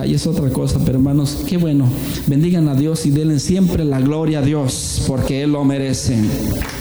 Ahí 0.00 0.14
es 0.14 0.26
otra 0.26 0.48
cosa, 0.48 0.80
pero 0.84 0.96
hermanos, 0.96 1.44
qué 1.46 1.58
bueno. 1.58 1.86
Bendigan 2.26 2.66
a 2.68 2.74
Dios 2.74 3.04
y 3.04 3.10
denle 3.10 3.38
siempre 3.38 3.84
la 3.84 4.00
gloria 4.00 4.38
a 4.38 4.42
Dios, 4.42 5.02
porque 5.06 5.42
Él 5.42 5.52
lo 5.52 5.64
merece. 5.64 6.16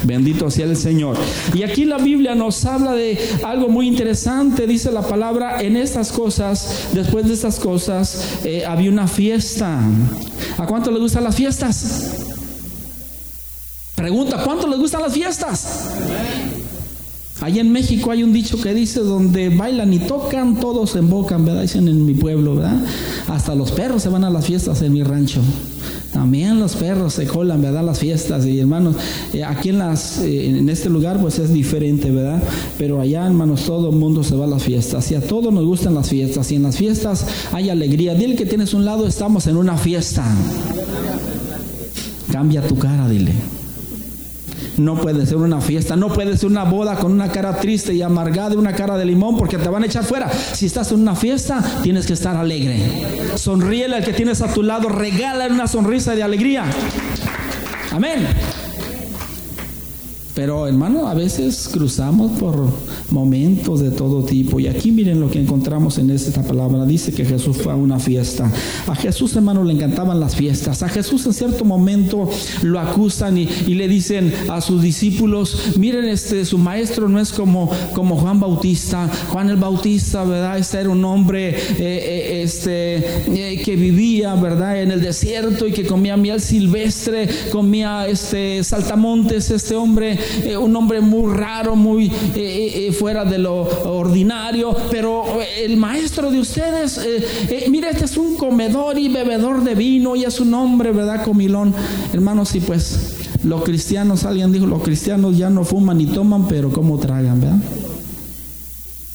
Bendito 0.05 0.49
sea 0.49 0.65
el 0.65 0.77
Señor. 0.77 1.17
Y 1.53 1.63
aquí 1.63 1.83
la 1.83 1.97
Biblia 1.97 2.35
nos 2.35 2.63
habla 2.63 2.93
de 2.93 3.19
algo 3.43 3.67
muy 3.67 3.85
interesante. 3.85 4.65
Dice 4.65 4.93
la 4.93 5.01
palabra, 5.01 5.61
en 5.61 5.75
estas 5.75 6.13
cosas, 6.13 6.87
después 6.93 7.27
de 7.27 7.33
estas 7.33 7.59
cosas, 7.59 8.39
eh, 8.45 8.63
había 8.65 8.89
una 8.89 9.07
fiesta. 9.09 9.81
¿A 10.57 10.65
cuánto 10.65 10.89
les 10.89 11.01
gustan 11.01 11.25
las 11.25 11.35
fiestas? 11.35 12.31
Pregunta, 14.01 14.41
¿cuánto 14.43 14.67
les 14.67 14.79
gustan 14.79 15.01
las 15.01 15.13
fiestas? 15.13 15.91
Allá 17.41 17.61
en 17.61 17.71
México 17.71 18.11
hay 18.11 18.23
un 18.23 18.31
dicho 18.31 18.61
que 18.61 18.71
dice, 18.71 18.99
donde 18.99 19.49
bailan 19.49 19.91
y 19.91 19.97
tocan, 19.97 20.59
todos 20.59 20.91
se 20.91 20.99
embocan, 20.99 21.43
¿verdad? 21.43 21.63
Dicen 21.63 21.87
en 21.87 22.05
mi 22.05 22.13
pueblo, 22.13 22.55
¿verdad? 22.55 22.79
Hasta 23.27 23.55
los 23.55 23.71
perros 23.71 24.03
se 24.03 24.09
van 24.09 24.23
a 24.23 24.29
las 24.29 24.45
fiestas 24.45 24.83
en 24.83 24.93
mi 24.93 25.01
rancho. 25.01 25.41
También 26.13 26.59
los 26.59 26.75
perros 26.75 27.13
se 27.13 27.25
colan, 27.25 27.61
¿verdad? 27.61 27.83
Las 27.83 27.97
fiestas. 27.97 28.45
Y 28.45 28.59
hermanos, 28.59 28.95
eh, 29.33 29.43
aquí 29.43 29.69
en, 29.69 29.79
las, 29.79 30.19
eh, 30.19 30.49
en 30.49 30.69
este 30.69 30.87
lugar 30.89 31.19
pues 31.19 31.39
es 31.39 31.51
diferente, 31.51 32.11
¿verdad? 32.11 32.43
Pero 32.77 33.01
allá, 33.01 33.25
hermanos, 33.25 33.65
todo 33.65 33.89
el 33.89 33.95
mundo 33.95 34.23
se 34.23 34.35
va 34.35 34.45
a 34.45 34.47
las 34.47 34.61
fiestas. 34.61 35.09
Y 35.09 35.15
a 35.15 35.21
todos 35.21 35.51
nos 35.51 35.65
gustan 35.65 35.95
las 35.95 36.09
fiestas. 36.09 36.51
Y 36.51 36.57
en 36.57 36.63
las 36.63 36.77
fiestas 36.77 37.25
hay 37.53 37.69
alegría. 37.69 38.13
Dile 38.13 38.35
que 38.35 38.45
tienes 38.45 38.75
un 38.75 38.85
lado, 38.85 39.07
estamos 39.07 39.47
en 39.47 39.57
una 39.57 39.77
fiesta. 39.77 40.23
Cambia 42.31 42.61
tu 42.61 42.77
cara, 42.77 43.09
dile. 43.09 43.60
No 44.81 44.95
puede 44.95 45.27
ser 45.27 45.37
una 45.37 45.61
fiesta, 45.61 45.95
no 45.95 46.07
puede 46.09 46.35
ser 46.37 46.49
una 46.49 46.63
boda 46.63 46.95
con 46.95 47.11
una 47.11 47.31
cara 47.31 47.59
triste 47.59 47.93
y 47.93 48.01
amargada 48.01 48.55
y 48.55 48.57
una 48.57 48.73
cara 48.73 48.97
de 48.97 49.05
limón 49.05 49.37
porque 49.37 49.59
te 49.59 49.69
van 49.69 49.83
a 49.83 49.85
echar 49.85 50.03
fuera. 50.03 50.27
Si 50.31 50.65
estás 50.65 50.91
en 50.91 51.01
una 51.01 51.15
fiesta, 51.15 51.63
tienes 51.83 52.07
que 52.07 52.13
estar 52.13 52.35
alegre. 52.35 52.79
Sonríele 53.35 53.97
al 53.97 54.03
que 54.03 54.13
tienes 54.13 54.41
a 54.41 54.51
tu 54.51 54.63
lado, 54.63 54.89
regala 54.89 55.45
una 55.47 55.67
sonrisa 55.67 56.15
de 56.15 56.23
alegría. 56.23 56.65
Amén. 57.91 58.27
Pero 60.33 60.65
hermano, 60.67 61.07
a 61.07 61.13
veces 61.13 61.69
cruzamos 61.71 62.39
por 62.39 62.55
momentos 63.09 63.81
de 63.81 63.91
todo 63.91 64.23
tipo. 64.23 64.59
Y 64.59 64.67
aquí 64.67 64.91
miren 64.91 65.19
lo 65.19 65.29
que 65.29 65.41
encontramos 65.41 65.97
en 65.97 66.09
esta 66.09 66.41
palabra. 66.43 66.85
Dice 66.85 67.11
que 67.11 67.25
Jesús 67.25 67.57
fue 67.57 67.73
a 67.73 67.75
una 67.75 67.99
fiesta. 67.99 68.49
A 68.87 68.95
Jesús, 68.95 69.35
hermano, 69.35 69.63
le 69.63 69.73
encantaban 69.73 70.19
las 70.19 70.35
fiestas. 70.35 70.83
A 70.83 70.89
Jesús 70.89 71.25
en 71.25 71.33
cierto 71.33 71.65
momento 71.65 72.29
lo 72.61 72.79
acusan 72.79 73.37
y, 73.37 73.47
le 73.71 73.87
dicen 73.87 74.33
a 74.49 74.61
sus 74.61 74.81
discípulos, 74.81 75.73
miren, 75.77 76.05
este, 76.05 76.45
su 76.45 76.57
maestro 76.57 77.09
no 77.09 77.19
es 77.19 77.31
como, 77.31 77.69
como 77.93 78.15
Juan 78.17 78.39
Bautista. 78.39 79.09
Juan 79.29 79.49
el 79.49 79.57
Bautista, 79.57 80.23
¿verdad? 80.23 80.57
Este 80.57 80.79
era 80.79 80.89
un 80.89 81.03
hombre 81.03 81.49
eh, 81.49 81.55
eh, 81.79 82.41
este, 82.43 82.97
eh, 82.97 83.61
que 83.63 83.75
vivía, 83.75 84.35
¿verdad? 84.35 84.81
En 84.81 84.91
el 84.91 85.01
desierto 85.01 85.67
y 85.67 85.71
que 85.71 85.85
comía 85.85 86.15
miel 86.15 86.39
silvestre, 86.39 87.27
comía 87.51 88.07
este, 88.07 88.63
saltamontes. 88.63 89.51
Este 89.51 89.75
hombre 89.75 90.20
eh, 90.43 90.57
un 90.57 90.75
hombre 90.75 91.01
muy 91.01 91.33
raro, 91.33 91.75
muy 91.75 92.07
eh, 92.35 92.87
eh, 92.87 92.91
fuera 92.91 93.25
de 93.25 93.37
lo 93.37 93.61
ordinario, 93.85 94.75
pero 94.89 95.23
el 95.59 95.77
maestro 95.77 96.31
de 96.31 96.39
ustedes, 96.39 96.99
mire, 97.69 97.89
este 97.89 98.05
es 98.05 98.17
un 98.17 98.35
comedor 98.35 98.97
y 98.97 99.09
bebedor 99.09 99.63
de 99.63 99.75
vino 99.75 100.15
y 100.15 100.23
es 100.23 100.39
un 100.39 100.53
hombre, 100.53 100.91
¿verdad? 100.91 101.23
Comilón. 101.23 101.73
Hermanos, 102.13 102.55
y 102.55 102.59
pues 102.59 103.15
los 103.43 103.63
cristianos, 103.63 104.23
alguien 104.23 104.51
dijo, 104.51 104.65
los 104.65 104.83
cristianos 104.83 105.37
ya 105.37 105.49
no 105.49 105.63
fuman 105.63 105.97
ni 105.97 106.05
toman, 106.05 106.47
pero 106.47 106.71
como 106.71 106.97
tragan, 106.97 107.39
¿verdad? 107.39 107.59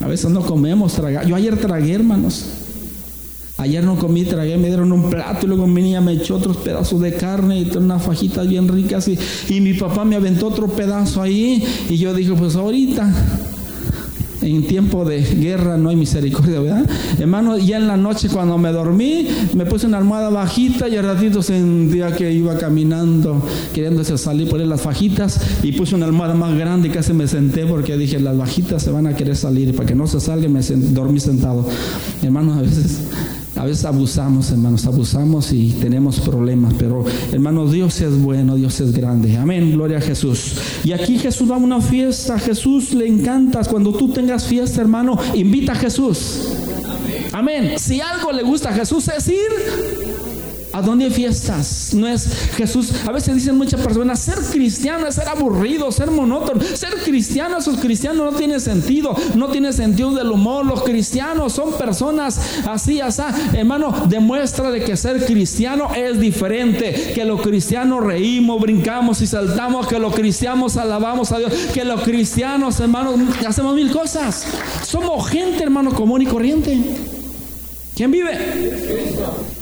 A 0.00 0.06
veces 0.06 0.30
no 0.30 0.42
comemos, 0.42 0.92
tragar. 0.92 1.26
Yo 1.26 1.34
ayer 1.34 1.58
tragué, 1.58 1.94
hermanos. 1.94 2.65
Ayer 3.66 3.82
no 3.82 3.96
comí, 3.96 4.24
tragué, 4.24 4.56
me 4.56 4.68
dieron 4.68 4.92
un 4.92 5.10
plato 5.10 5.44
y 5.44 5.48
luego 5.48 5.66
venía, 5.66 6.00
me 6.00 6.12
echó 6.12 6.36
otros 6.36 6.56
pedazos 6.58 7.00
de 7.00 7.14
carne 7.14 7.58
y 7.58 7.76
unas 7.76 8.00
fajitas 8.00 8.46
bien 8.46 8.68
ricas 8.68 9.08
y, 9.08 9.18
y 9.48 9.60
mi 9.60 9.74
papá 9.74 10.04
me 10.04 10.14
aventó 10.14 10.46
otro 10.46 10.68
pedazo 10.68 11.20
ahí 11.20 11.64
y 11.90 11.96
yo 11.96 12.14
dije, 12.14 12.32
pues 12.34 12.54
ahorita 12.54 13.12
en 14.42 14.66
tiempo 14.66 15.04
de 15.04 15.22
guerra 15.22 15.76
no 15.76 15.88
hay 15.88 15.96
misericordia, 15.96 16.60
¿verdad? 16.60 16.88
Hermano, 17.18 17.58
ya 17.58 17.78
en 17.78 17.86
la 17.86 17.96
noche 17.96 18.28
cuando 18.28 18.58
me 18.58 18.70
dormí, 18.70 19.26
me 19.54 19.66
puse 19.66 19.86
una 19.86 19.98
almohada 19.98 20.30
bajita 20.30 20.88
y 20.88 20.96
al 20.96 21.04
ratito 21.04 21.42
sentía 21.42 22.14
que 22.14 22.32
iba 22.32 22.56
caminando, 22.56 23.42
queriéndose 23.74 24.16
salir 24.18 24.48
por 24.48 24.60
las 24.60 24.80
fajitas 24.80 25.40
y 25.62 25.72
puse 25.72 25.94
una 25.94 26.06
almohada 26.06 26.34
más 26.34 26.56
grande 26.56 26.88
y 26.88 26.90
casi 26.90 27.12
me 27.12 27.26
senté 27.26 27.66
porque 27.66 27.96
dije, 27.96 28.20
las 28.20 28.36
bajitas 28.36 28.82
se 28.82 28.90
van 28.90 29.06
a 29.06 29.14
querer 29.14 29.36
salir, 29.36 29.74
para 29.74 29.86
que 29.88 29.94
no 29.94 30.06
se 30.06 30.20
salga, 30.20 30.48
me 30.48 30.60
dormí 30.60 31.20
sentado. 31.20 31.66
Hermano, 32.22 32.54
a 32.54 32.62
veces 32.62 33.00
a 33.56 33.64
veces 33.64 33.84
abusamos, 33.84 34.50
hermanos, 34.50 34.86
abusamos 34.86 35.52
y 35.52 35.70
tenemos 35.72 36.20
problemas, 36.20 36.74
pero 36.78 37.04
hermanos, 37.32 37.72
Dios 37.72 38.00
es 38.00 38.20
bueno, 38.20 38.56
Dios 38.56 38.80
es 38.80 38.92
grande. 38.92 39.36
Amén, 39.36 39.72
gloria 39.72 39.98
a 39.98 40.00
Jesús. 40.00 40.56
Y 40.84 40.92
aquí 40.92 41.18
Jesús 41.18 41.50
va 41.50 41.56
a 41.56 41.58
una 41.58 41.80
fiesta, 41.80 42.38
Jesús 42.38 42.92
le 42.92 43.06
encanta. 43.06 43.64
Cuando 43.64 43.92
tú 43.92 44.08
tengas 44.08 44.44
fiesta, 44.44 44.80
hermano, 44.80 45.18
invita 45.34 45.72
a 45.72 45.76
Jesús. 45.76 46.52
Amén. 47.32 47.78
Si 47.78 48.00
algo 48.00 48.32
le 48.32 48.42
gusta 48.42 48.70
a 48.70 48.72
Jesús 48.72 49.08
es 49.08 49.28
ir 49.28 50.05
¿A 50.76 50.82
dónde 50.82 51.06
hay 51.06 51.10
fiestas? 51.10 51.94
No 51.94 52.06
es 52.06 52.28
Jesús. 52.54 52.92
A 53.08 53.10
veces 53.10 53.34
dicen 53.34 53.56
muchas 53.56 53.80
personas, 53.80 54.20
ser 54.20 54.36
cristiano 54.36 55.06
es 55.06 55.14
ser 55.14 55.26
aburrido, 55.26 55.90
ser 55.90 56.10
monótono. 56.10 56.60
Ser 56.60 56.96
cristiano, 57.02 57.56
esos 57.56 57.78
cristianos 57.78 58.30
no 58.30 58.38
tiene 58.38 58.60
sentido. 58.60 59.16
No 59.36 59.48
tiene 59.48 59.72
sentido 59.72 60.12
del 60.12 60.30
humor. 60.30 60.66
Los 60.66 60.82
cristianos 60.82 61.54
son 61.54 61.72
personas 61.78 62.38
así, 62.68 63.00
así. 63.00 63.22
Hermano, 63.54 64.04
demuestra 64.06 64.70
de 64.70 64.84
que 64.84 64.98
ser 64.98 65.24
cristiano 65.24 65.88
es 65.96 66.20
diferente. 66.20 67.12
Que 67.14 67.24
los 67.24 67.40
cristianos 67.40 68.04
reímos, 68.04 68.60
brincamos 68.60 69.22
y 69.22 69.26
saltamos. 69.26 69.86
Que 69.86 69.98
los 69.98 70.14
cristianos 70.14 70.76
alabamos 70.76 71.32
a 71.32 71.38
Dios. 71.38 71.54
Que 71.72 71.86
los 71.86 72.02
cristianos, 72.02 72.78
hermanos, 72.80 73.14
hacemos 73.48 73.74
mil 73.74 73.90
cosas. 73.90 74.46
Somos 74.82 75.26
gente, 75.26 75.62
hermano, 75.62 75.94
común 75.94 76.20
y 76.20 76.26
corriente. 76.26 77.15
¿Quién 77.96 78.10
vive? 78.10 78.30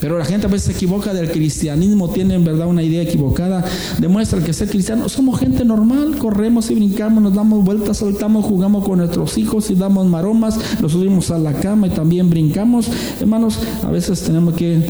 Pero 0.01 0.19
la 0.19 0.25
gente 0.25 0.49
a 0.49 0.51
veces 0.51 0.67
se 0.67 0.73
equivoca 0.73 1.15
del 1.15 1.31
cristianismo, 1.31 2.11
tiene 2.11 2.35
en 2.35 2.45
verdad 2.45 2.67
una 2.67 2.83
idea 2.83 3.01
equivocada, 3.01 3.65
demuestra 3.99 4.43
que 4.43 4.53
ser 4.53 4.69
cristiano, 4.69 5.09
somos 5.09 5.39
gente 5.39 5.65
normal, 5.65 6.19
corremos 6.19 6.69
y 6.73 6.75
brincamos, 6.75 7.23
nos 7.23 7.33
damos 7.33 7.65
vueltas, 7.65 7.99
saltamos, 7.99 8.45
jugamos 8.45 8.85
con 8.85 8.99
nuestros 8.99 9.39
hijos 9.39 9.71
y 9.71 9.77
damos 9.77 10.09
maromas, 10.09 10.59
nos 10.81 10.91
subimos 10.91 11.31
a 11.31 11.39
la 11.39 11.53
cama 11.53 11.87
y 11.87 11.91
también 11.91 12.29
brincamos. 12.29 12.89
Hermanos, 13.21 13.61
a 13.85 13.91
veces 13.93 14.21
tenemos 14.23 14.55
que 14.55 14.83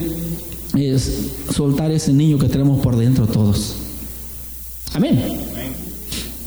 soltar 1.53 1.91
ese 1.91 2.13
niño 2.13 2.39
que 2.39 2.49
tenemos 2.49 2.81
por 2.81 2.97
dentro 2.97 3.27
todos. 3.27 3.75
Amén. 4.95 5.44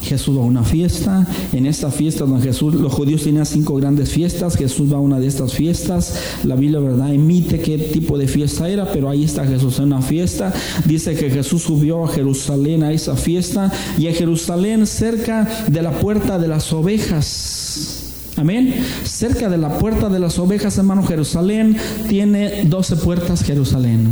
Jesús 0.09 0.37
va 0.37 0.41
a 0.41 0.45
una 0.45 0.63
fiesta. 0.63 1.25
En 1.53 1.65
esta 1.65 1.91
fiesta 1.91 2.25
donde 2.25 2.45
Jesús, 2.45 2.73
los 2.73 2.91
judíos 2.91 3.23
tenían 3.23 3.45
cinco 3.45 3.75
grandes 3.75 4.09
fiestas. 4.09 4.57
Jesús 4.57 4.91
va 4.91 4.97
a 4.97 4.99
una 4.99 5.19
de 5.19 5.27
estas 5.27 5.53
fiestas. 5.53 6.15
La 6.43 6.55
Biblia, 6.55 6.79
¿verdad? 6.79 7.13
Emite 7.13 7.59
qué 7.59 7.77
tipo 7.77 8.17
de 8.17 8.27
fiesta 8.27 8.67
era, 8.67 8.91
pero 8.91 9.09
ahí 9.09 9.23
está 9.23 9.45
Jesús 9.45 9.77
en 9.77 9.85
una 9.85 10.01
fiesta. 10.01 10.51
Dice 10.85 11.15
que 11.15 11.29
Jesús 11.29 11.63
subió 11.63 12.05
a 12.05 12.09
Jerusalén 12.09 12.83
a 12.83 12.91
esa 12.91 13.15
fiesta 13.15 13.71
y 13.97 14.07
a 14.07 14.13
Jerusalén 14.13 14.87
cerca 14.87 15.47
de 15.67 15.81
la 15.81 15.91
puerta 15.99 16.39
de 16.39 16.47
las 16.47 16.73
ovejas. 16.73 18.05
Amén. 18.35 18.73
Cerca 19.03 19.49
de 19.49 19.57
la 19.57 19.77
puerta 19.77 20.09
de 20.09 20.19
las 20.19 20.39
ovejas, 20.39 20.77
hermano, 20.77 21.03
Jerusalén 21.03 21.77
tiene 22.07 22.63
doce 22.65 22.95
puertas 22.95 23.43
Jerusalén. 23.43 24.07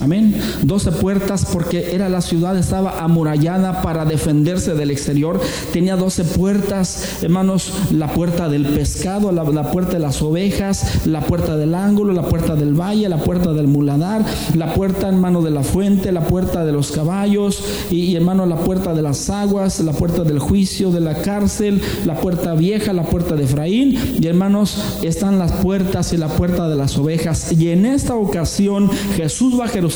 Amén. 0.00 0.40
Doce 0.62 0.92
puertas 0.92 1.44
porque 1.52 1.92
era 1.92 2.08
la 2.08 2.20
ciudad, 2.20 2.56
estaba 2.56 3.00
amurallada 3.00 3.82
para 3.82 4.04
defenderse 4.04 4.74
del 4.74 4.92
exterior. 4.92 5.40
Tenía 5.72 5.96
doce 5.96 6.22
puertas, 6.22 7.20
hermanos, 7.20 7.72
la 7.90 8.06
puerta 8.12 8.48
del 8.48 8.66
pescado, 8.66 9.32
la, 9.32 9.72
puerta 9.72 9.94
de 9.94 9.98
las 9.98 10.22
ovejas, 10.22 11.04
la 11.04 11.22
puerta 11.22 11.56
del 11.56 11.74
ángulo, 11.74 12.12
la 12.12 12.22
puerta 12.22 12.54
del 12.54 12.80
valle, 12.80 13.08
la 13.08 13.16
puerta 13.16 13.52
del 13.52 13.66
muladar, 13.66 14.24
la 14.54 14.72
puerta, 14.72 15.08
hermano, 15.08 15.42
de 15.42 15.50
la 15.50 15.64
fuente, 15.64 16.12
la 16.12 16.24
puerta 16.28 16.64
de 16.64 16.70
los 16.70 16.92
caballos 16.92 17.64
y, 17.90 18.14
hermano, 18.14 18.46
la 18.46 18.56
puerta 18.56 18.94
de 18.94 19.02
las 19.02 19.28
aguas, 19.30 19.80
la 19.80 19.92
puerta 19.92 20.22
del 20.22 20.38
juicio, 20.38 20.92
de 20.92 21.00
la 21.00 21.22
cárcel, 21.22 21.82
la 22.06 22.14
puerta 22.20 22.54
vieja, 22.54 22.92
la 22.92 23.02
puerta 23.02 23.34
de 23.34 23.44
Efraín. 23.44 23.98
Y 24.20 24.28
hermanos, 24.28 24.80
están 25.02 25.40
las 25.40 25.50
puertas 25.50 26.12
y 26.12 26.18
la 26.18 26.28
puerta 26.28 26.68
de 26.68 26.76
las 26.76 26.96
ovejas. 26.98 27.50
Y 27.50 27.70
en 27.70 27.84
esta 27.84 28.14
ocasión 28.14 28.88
Jesús 29.16 29.58
va 29.58 29.64
a 29.64 29.68
Jerusalén 29.68 29.87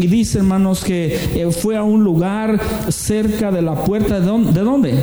y 0.00 0.06
dice, 0.08 0.38
hermanos, 0.38 0.82
que 0.82 1.14
eh, 1.14 1.50
fue 1.52 1.76
a 1.76 1.82
un 1.84 2.02
lugar 2.02 2.60
cerca 2.88 3.52
de 3.52 3.62
la 3.62 3.84
puerta 3.84 4.18
de 4.18 4.26
dónde? 4.26 4.52
¿De 4.52 4.60
dónde? 4.60 4.94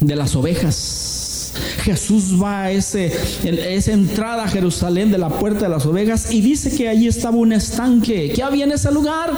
De 0.00 0.16
las 0.16 0.36
ovejas. 0.36 1.52
Jesús 1.82 2.40
va 2.40 2.64
a 2.64 2.70
ese, 2.70 3.12
esa 3.44 3.92
entrada 3.92 4.44
a 4.44 4.48
Jerusalén 4.48 5.10
de 5.10 5.18
la 5.18 5.30
puerta 5.30 5.60
de 5.64 5.68
las 5.70 5.86
ovejas 5.86 6.32
y 6.32 6.42
dice 6.42 6.70
que 6.76 6.88
allí 6.88 7.08
estaba 7.08 7.36
un 7.36 7.52
estanque. 7.52 8.32
¿Qué 8.34 8.42
había 8.42 8.64
en 8.64 8.72
ese 8.72 8.92
lugar? 8.92 9.32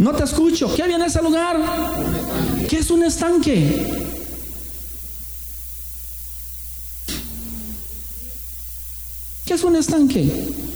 No 0.00 0.12
te 0.12 0.24
escucho. 0.24 0.74
¿Qué 0.74 0.82
había 0.82 0.96
en 0.96 1.02
ese 1.02 1.22
lugar? 1.22 1.56
¿Qué 2.68 2.78
es 2.78 2.90
un 2.90 3.04
estanque? 3.04 4.08
¿Qué 9.46 9.54
es 9.54 9.64
un 9.64 9.76
estanque? 9.76 10.67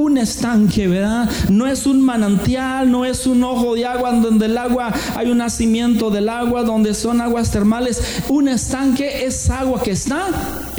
Un 0.00 0.18
estanque, 0.18 0.88
¿verdad? 0.88 1.28
No 1.48 1.66
es 1.66 1.86
un 1.86 2.00
manantial, 2.00 2.90
no 2.90 3.04
es 3.04 3.26
un 3.26 3.44
ojo 3.44 3.74
de 3.74 3.86
agua 3.86 4.12
donde 4.12 4.46
el 4.46 4.58
agua 4.58 4.92
hay 5.14 5.30
un 5.30 5.38
nacimiento 5.38 6.10
del 6.10 6.28
agua, 6.28 6.62
donde 6.62 6.94
son 6.94 7.20
aguas 7.20 7.50
termales. 7.50 8.22
Un 8.28 8.48
estanque 8.48 9.24
es 9.24 9.50
agua 9.50 9.82
que 9.82 9.92
está 9.92 10.28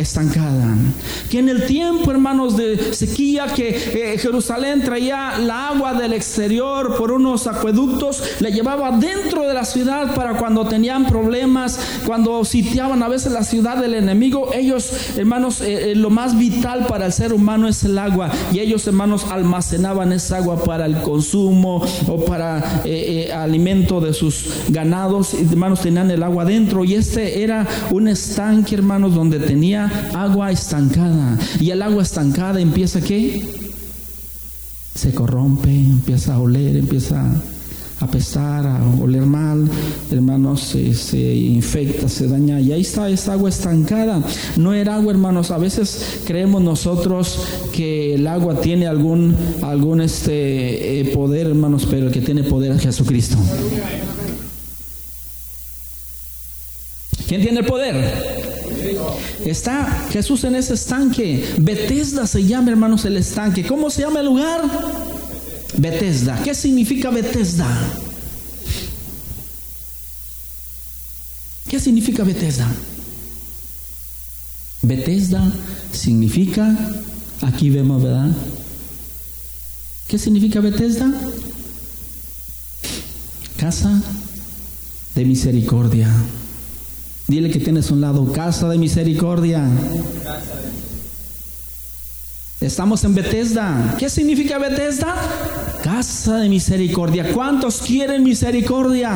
estancada. 0.01 0.75
Que 1.29 1.39
en 1.39 1.49
el 1.49 1.65
tiempo, 1.65 2.11
hermanos, 2.11 2.57
de 2.57 2.93
sequía, 2.93 3.45
que 3.47 3.69
eh, 3.69 4.17
Jerusalén 4.17 4.81
traía 4.83 5.37
la 5.39 5.69
agua 5.69 5.93
del 5.93 6.13
exterior 6.13 6.95
por 6.97 7.11
unos 7.11 7.47
acueductos, 7.47 8.23
le 8.39 8.51
llevaba 8.51 8.91
dentro 8.97 9.47
de 9.47 9.53
la 9.53 9.65
ciudad 9.65 10.15
para 10.15 10.37
cuando 10.37 10.65
tenían 10.65 11.05
problemas, 11.05 11.79
cuando 12.05 12.43
sitiaban 12.45 13.03
a 13.03 13.07
veces 13.07 13.31
la 13.31 13.43
ciudad 13.43 13.77
del 13.77 13.93
enemigo. 13.93 14.49
Ellos, 14.53 14.91
hermanos, 15.17 15.61
eh, 15.61 15.91
eh, 15.91 15.95
lo 15.95 16.09
más 16.09 16.37
vital 16.37 16.85
para 16.87 17.05
el 17.05 17.13
ser 17.13 17.33
humano 17.33 17.67
es 17.67 17.83
el 17.83 17.97
agua. 17.97 18.31
Y 18.51 18.59
ellos, 18.59 18.87
hermanos, 18.87 19.25
almacenaban 19.29 20.11
esa 20.11 20.37
agua 20.37 20.63
para 20.63 20.85
el 20.85 21.01
consumo 21.01 21.85
o 22.07 22.25
para 22.25 22.81
alimento 23.33 24.01
de 24.01 24.13
sus 24.13 24.49
ganados. 24.69 25.33
Hermanos, 25.33 25.81
tenían 25.81 26.09
el 26.11 26.23
agua 26.23 26.45
dentro. 26.45 26.83
Y 26.83 26.95
este 26.95 27.43
era 27.43 27.67
un 27.91 28.07
estanque, 28.07 28.75
hermanos, 28.75 29.13
donde 29.13 29.39
tenía 29.39 29.90
agua 30.13 30.51
estancada. 30.51 31.37
Y 31.59 31.71
el 31.71 31.81
agua 31.81 32.03
estancada 32.03 32.59
empieza 32.59 33.01
qué? 33.01 33.45
Se 34.95 35.13
corrompe, 35.13 35.69
empieza 35.69 36.35
a 36.35 36.39
oler, 36.39 36.75
empieza 36.75 37.21
a 37.21 38.05
apestar, 38.05 38.65
a 38.65 38.83
oler 38.99 39.21
mal, 39.21 39.69
hermanos, 40.11 40.61
se, 40.61 40.93
se, 40.93 41.35
infecta, 41.35 42.09
se 42.09 42.27
daña. 42.27 42.59
Y 42.59 42.71
ahí 42.71 42.81
está 42.81 43.09
esa 43.09 43.33
agua 43.33 43.49
estancada. 43.49 44.23
No 44.57 44.73
era 44.73 44.95
agua, 44.95 45.11
hermanos. 45.11 45.51
A 45.51 45.57
veces 45.57 46.21
creemos 46.25 46.61
nosotros 46.61 47.39
que 47.71 48.15
el 48.15 48.27
agua 48.27 48.59
tiene 48.59 48.87
algún, 48.87 49.35
algún 49.61 50.01
este, 50.01 50.99
eh, 50.99 51.05
poder, 51.13 51.47
hermanos, 51.47 51.87
pero 51.89 52.07
el 52.07 52.11
que 52.11 52.21
tiene 52.21 52.43
poder 52.43 52.71
es 52.71 52.81
Jesucristo. 52.81 53.37
¿Quién 57.27 57.41
tiene 57.41 57.59
el 57.59 57.65
poder? 57.65 58.40
Está 59.45 60.07
Jesús 60.11 60.43
en 60.43 60.55
ese 60.55 60.73
estanque. 60.73 61.45
Betesda 61.57 62.27
se 62.27 62.43
llama, 62.43 62.71
hermanos, 62.71 63.05
el 63.05 63.17
estanque. 63.17 63.65
¿Cómo 63.65 63.89
se 63.89 64.01
llama 64.01 64.19
el 64.19 64.25
lugar? 64.27 64.61
Betesda. 65.77 66.41
¿Qué 66.43 66.53
significa 66.53 67.09
Betesda? 67.09 67.67
¿Qué 71.69 71.79
significa 71.79 72.23
Betesda? 72.23 72.67
Betesda 74.81 75.51
significa, 75.93 76.75
aquí 77.41 77.69
vemos, 77.69 78.03
¿verdad? 78.03 78.29
¿Qué 80.07 80.17
significa 80.17 80.59
Betesda? 80.59 81.09
Casa 83.57 84.01
de 85.15 85.25
misericordia. 85.25 86.09
Dile 87.27 87.49
que 87.49 87.59
tienes 87.59 87.91
un 87.91 88.01
lado, 88.01 88.31
casa 88.33 88.67
de 88.69 88.77
misericordia. 88.77 89.67
Estamos 92.59 93.03
en 93.03 93.15
Bethesda. 93.15 93.95
¿Qué 93.97 94.09
significa 94.09 94.59
Bethesda? 94.59 95.15
Casa 95.83 96.37
de 96.37 96.49
misericordia. 96.49 97.33
¿Cuántos 97.33 97.81
quieren 97.81 98.23
misericordia? 98.23 99.15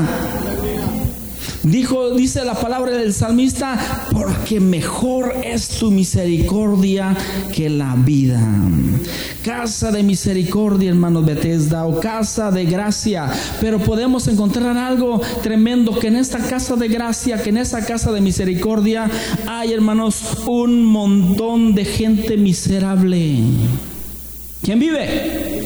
Dijo, 1.66 2.12
dice 2.12 2.46
la 2.46 2.54
palabra 2.54 2.92
del 2.92 3.12
salmista, 3.12 4.08
porque 4.12 4.60
mejor 4.60 5.34
es 5.44 5.68
tu 5.68 5.90
misericordia 5.90 7.18
que 7.52 7.72
la 7.72 7.96
vida. 7.96 8.40
Casa 9.44 9.92
de 9.92 10.04
misericordia, 10.04 10.92
hermanos 10.92 11.26
Bethesda, 11.26 11.88
o 11.88 12.00
casa 12.00 12.52
de 12.52 12.66
gracia. 12.66 13.32
Pero 13.62 13.80
podemos 13.80 14.28
encontrar 14.28 14.78
algo 14.78 15.20
tremendo, 15.42 15.98
que 15.98 16.08
en 16.08 16.18
esta 16.18 16.38
casa 16.38 16.76
de 16.76 16.88
gracia, 16.88 17.42
que 17.42 17.50
en 17.50 17.58
esta 17.58 17.84
casa 17.84 18.12
de 18.12 18.22
misericordia 18.22 19.10
hay, 19.48 19.74
hermanos, 19.74 20.44
un 20.46 20.86
montón 20.86 21.74
de 21.74 21.86
gente 21.86 22.38
miserable. 22.38 23.40
¿Quién 24.62 24.80
vive? 24.80 25.64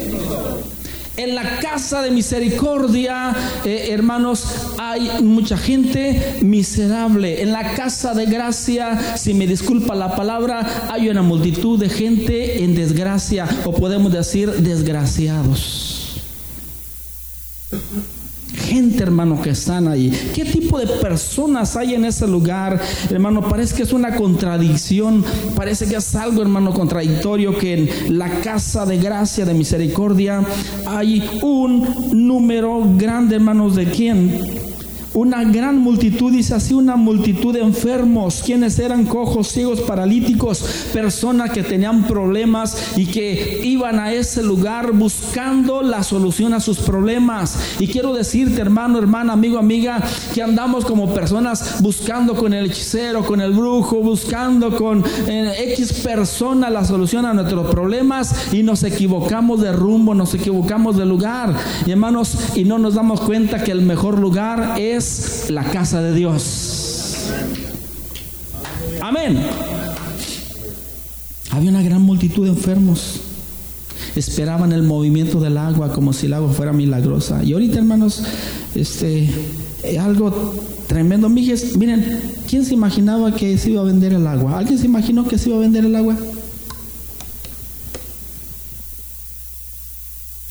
En 1.20 1.36
la 1.36 1.60
casa 1.60 2.02
de 2.02 2.12
misericordia, 2.12 3.36
eh, 3.66 3.90
hermanos, 3.92 4.46
hay 4.78 5.22
mucha 5.22 5.58
gente 5.58 6.38
miserable. 6.42 7.42
En 7.42 7.52
la 7.52 7.74
casa 7.74 8.14
de 8.14 8.26
gracia, 8.26 9.18
si 9.18 9.34
me 9.34 9.46
disculpa 9.46 9.96
la 9.96 10.16
palabra, 10.16 10.88
hay 10.90 11.10
una 11.10 11.22
multitud 11.22 11.78
de 11.78 11.90
gente 11.90 12.64
en 12.64 12.74
desgracia, 12.74 13.50
o 13.66 13.74
podemos 13.74 14.14
decir 14.14 14.50
desgraciados 14.50 16.24
gente, 18.56 19.04
hermano, 19.04 19.42
que 19.42 19.52
están 19.52 19.88
ahí. 19.88 20.12
¿Qué 20.34 20.46
tipo 20.46 20.78
de 20.78 20.88
personas 20.88 21.76
hay 21.76 21.96
en 21.96 22.06
ese 22.06 22.28
lugar, 22.28 22.80
hermano? 23.10 23.48
Parece 23.48 23.76
que 23.76 23.84
es 23.84 23.94
una 23.94 24.16
contradicción, 24.16 25.24
parece 25.56 25.88
que 25.88 25.96
es 25.96 26.16
algo, 26.16 26.42
hermano, 26.42 26.74
contradictorio, 26.74 27.58
que 27.58 27.74
en 27.74 28.18
la 28.18 28.30
casa 28.42 28.86
de 28.86 28.98
gracia, 28.98 29.46
de 29.46 29.54
misericordia, 29.54 30.44
hay 30.86 31.40
un 31.42 31.88
número 32.12 32.82
grande, 32.98 33.36
hermanos, 33.36 33.76
de 33.76 33.86
quién? 33.86 34.59
Una 35.14 35.44
gran 35.44 35.80
multitud, 35.80 36.32
dice 36.32 36.54
así, 36.54 36.74
una 36.74 36.96
multitud 36.96 37.54
de 37.54 37.62
enfermos, 37.62 38.44
quienes 38.46 38.78
eran 38.78 39.06
cojos, 39.06 39.48
ciegos, 39.48 39.82
paralíticos, 39.82 40.60
personas 40.94 41.50
que 41.50 41.64
tenían 41.64 42.04
problemas 42.06 42.96
y 42.96 43.08
que 43.08 43.62
iban 43.64 44.00
a 44.00 44.14
ese 44.14 44.44
lugar 44.44 44.92
buscando 44.92 45.82
la 45.82 46.04
solución 46.04 46.54
a 46.54 46.60
sus 46.60 46.78
problemas. 46.80 47.58
Y 47.80 47.88
quiero 47.88 48.14
decirte, 48.14 48.62
hermano, 48.62 49.00
hermana, 49.00 49.34
amigo, 49.34 49.58
amiga, 49.58 50.04
que 50.34 50.44
andamos 50.44 50.86
como 50.86 51.12
personas 51.12 51.82
buscando 51.82 52.36
con 52.36 52.54
el 52.54 52.68
hechicero, 52.68 53.26
con 53.26 53.42
el 53.42 53.54
brujo, 53.54 53.98
buscando 53.98 54.76
con 54.76 55.04
eh, 55.28 55.54
X 55.72 55.94
persona 56.04 56.70
la 56.70 56.86
solución 56.86 57.26
a 57.26 57.34
nuestros 57.34 57.70
problemas 57.72 58.54
y 58.54 58.62
nos 58.62 58.84
equivocamos 58.84 59.62
de 59.62 59.72
rumbo, 59.72 60.14
nos 60.14 60.36
equivocamos 60.36 60.98
de 60.98 61.06
lugar. 61.06 61.56
Y 61.88 61.92
hermanos, 61.92 62.38
y 62.56 62.64
no 62.64 62.78
nos 62.78 62.94
damos 62.94 63.22
cuenta 63.22 63.64
que 63.64 63.72
el 63.72 63.82
mejor 63.82 64.20
lugar 64.20 64.76
es 64.78 64.99
la 65.50 65.64
casa 65.64 66.02
de 66.02 66.14
Dios. 66.14 67.28
Amén. 69.02 69.40
Había 71.52 71.70
una 71.70 71.82
gran 71.82 72.02
multitud 72.02 72.44
de 72.44 72.50
enfermos. 72.50 73.22
Esperaban 74.16 74.72
el 74.74 74.84
movimiento 74.84 75.40
del 75.40 75.58
agua 75.58 75.94
como 75.94 76.14
si 76.14 76.26
el 76.26 76.34
agua 76.34 76.52
fuera 76.52 76.74
milagrosa. 76.74 77.44
Y 77.44 77.54
ahorita, 77.54 77.80
hermanos, 77.80 78.24
este, 78.76 79.30
algo 80.00 80.56
tremendo. 80.88 81.30
Miren, 81.30 82.20
¿quién 82.48 82.66
se 82.66 82.74
imaginaba 82.74 83.34
que 83.34 83.58
se 83.58 83.72
iba 83.72 83.82
a 83.82 83.86
vender 83.86 84.14
el 84.14 84.28
agua? 84.28 84.58
¿Alguien 84.58 84.78
se 84.78 84.86
imaginó 84.86 85.28
que 85.28 85.38
se 85.38 85.50
iba 85.50 85.58
a 85.58 85.62
vender 85.62 85.86
el 85.86 85.96
agua? 85.96 86.18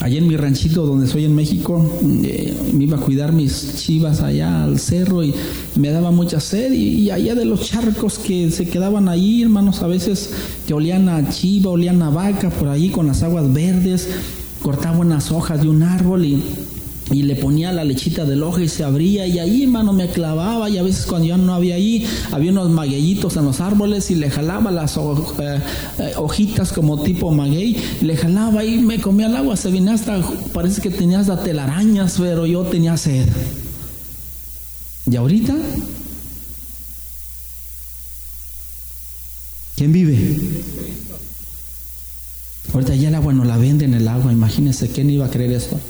Allá 0.00 0.18
en 0.18 0.28
mi 0.28 0.36
ranchito 0.36 0.86
donde 0.86 1.08
soy 1.08 1.24
en 1.24 1.34
México, 1.34 1.84
eh, 2.22 2.56
me 2.72 2.84
iba 2.84 2.96
a 2.96 3.00
cuidar 3.00 3.32
mis 3.32 3.74
chivas 3.78 4.22
allá 4.22 4.62
al 4.62 4.78
cerro 4.78 5.24
y 5.24 5.34
me 5.74 5.90
daba 5.90 6.12
mucha 6.12 6.38
sed 6.38 6.72
y, 6.72 7.10
allá 7.10 7.34
de 7.34 7.44
los 7.44 7.68
charcos 7.68 8.20
que 8.20 8.52
se 8.52 8.68
quedaban 8.68 9.08
ahí, 9.08 9.42
hermanos, 9.42 9.82
a 9.82 9.88
veces 9.88 10.30
que 10.68 10.74
olían 10.74 11.08
a 11.08 11.28
chiva, 11.30 11.72
olían 11.72 12.00
a 12.02 12.10
vaca 12.10 12.48
por 12.48 12.68
ahí 12.68 12.90
con 12.90 13.08
las 13.08 13.24
aguas 13.24 13.52
verdes, 13.52 14.08
cortaba 14.62 14.98
unas 14.98 15.32
hojas 15.32 15.62
de 15.62 15.68
un 15.68 15.82
árbol 15.82 16.24
y 16.24 16.44
y 17.10 17.22
le 17.22 17.36
ponía 17.36 17.72
la 17.72 17.84
lechita 17.84 18.24
del 18.24 18.42
ojo 18.42 18.60
y 18.60 18.68
se 18.68 18.84
abría 18.84 19.26
y 19.26 19.38
ahí 19.38 19.62
hermano 19.62 19.92
me 19.92 20.08
clavaba 20.08 20.68
y 20.68 20.78
a 20.78 20.82
veces 20.82 21.06
cuando 21.06 21.26
yo 21.28 21.36
no 21.38 21.54
había 21.54 21.76
ahí 21.76 22.06
había 22.32 22.50
unos 22.50 22.70
magueyitos 22.70 23.36
en 23.36 23.46
los 23.46 23.60
árboles 23.60 24.10
y 24.10 24.14
le 24.14 24.30
jalaba 24.30 24.70
las 24.70 24.96
eh, 24.96 25.00
eh, 25.98 26.12
hojitas 26.16 26.72
como 26.72 27.02
tipo 27.02 27.30
maguey 27.30 27.76
le 28.02 28.16
jalaba 28.16 28.64
y 28.64 28.78
me 28.78 29.00
comía 29.00 29.26
el 29.26 29.36
agua 29.36 29.56
se 29.56 29.70
venía 29.70 29.94
hasta 29.94 30.20
parece 30.52 30.82
que 30.82 30.90
tenía 30.90 31.20
hasta 31.20 31.42
telarañas 31.42 32.16
pero 32.18 32.46
yo 32.46 32.62
tenía 32.64 32.96
sed. 32.96 33.26
Y 35.10 35.16
ahorita 35.16 35.54
¿quién 39.76 39.92
vive? 39.92 40.36
ahorita 42.74 42.94
ya 42.94 43.08
el 43.08 43.14
agua 43.14 43.32
no 43.32 43.44
la 43.44 43.56
venden 43.56 43.94
el 43.94 44.06
agua 44.08 44.30
imagínense 44.30 44.88
quién 44.88 45.08
iba 45.08 45.24
a 45.24 45.30
creer 45.30 45.52
esto 45.52 45.80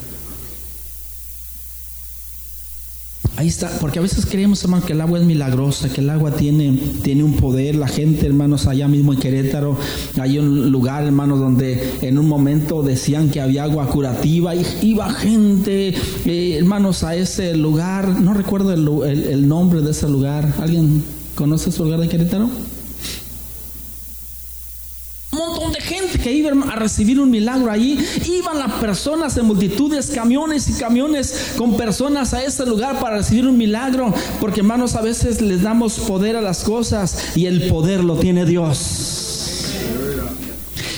Ahí 3.39 3.47
está, 3.47 3.71
porque 3.79 4.01
a 4.01 4.03
veces 4.03 4.27
creemos, 4.27 4.65
hermano, 4.65 4.85
que 4.85 4.95
el 4.95 5.01
agua 5.01 5.21
es 5.21 5.25
milagrosa, 5.25 5.89
que 5.89 6.01
el 6.01 6.11
agua 6.11 6.33
tiene, 6.33 6.77
tiene 7.05 7.23
un 7.23 7.35
poder. 7.35 7.77
La 7.77 7.87
gente, 7.87 8.27
hermanos, 8.27 8.67
allá 8.67 8.89
mismo 8.89 9.13
en 9.13 9.21
Querétaro, 9.21 9.79
hay 10.21 10.41
un 10.41 10.73
lugar, 10.73 11.05
hermanos, 11.05 11.39
donde 11.39 11.99
en 12.03 12.19
un 12.19 12.27
momento 12.27 12.83
decían 12.83 13.31
que 13.31 13.41
había 13.41 13.63
agua 13.63 13.87
curativa 13.87 14.57
y 14.57 14.67
iba 14.83 15.09
gente, 15.13 15.95
eh, 16.27 16.57
hermanos, 16.59 17.05
a 17.05 17.15
ese 17.15 17.57
lugar. 17.57 18.09
No 18.09 18.35
recuerdo 18.35 18.73
el 18.73 19.47
nombre 19.47 19.83
de 19.83 19.93
ese 19.93 20.09
lugar. 20.09 20.53
¿Alguien 20.59 21.05
conoce 21.37 21.71
ese 21.71 21.85
lugar 21.85 22.01
de 22.01 22.09
Querétaro? 22.09 22.51
gente 25.89 26.08
que 26.23 26.33
iba 26.33 26.51
a 26.51 26.77
recibir 26.77 27.21
un 27.21 27.31
milagro 27.31 27.71
allí. 27.71 27.99
Iban 28.27 28.59
las 28.59 28.73
personas 28.75 29.37
en 29.37 29.47
multitudes, 29.47 30.11
camiones 30.11 30.69
y 30.69 30.75
camiones 30.75 31.55
con 31.57 31.77
personas 31.77 32.35
a 32.35 32.43
ese 32.43 32.67
lugar 32.67 33.01
para 33.01 33.19
recibir 33.19 33.47
un 33.47 33.57
milagro. 33.57 34.13
Porque 34.41 34.61
hermanos, 34.61 34.95
a 34.95 35.03
veces 35.03 35.41
les 35.41 35.63
damos 35.63 35.99
poder 36.01 36.37
a 36.37 36.41
las 36.41 36.65
cosas 36.65 37.37
y 37.37 37.47
el 37.47 37.69
poder 37.69 38.05
lo 38.05 38.17
tiene 38.17 38.45
Dios. 38.45 39.29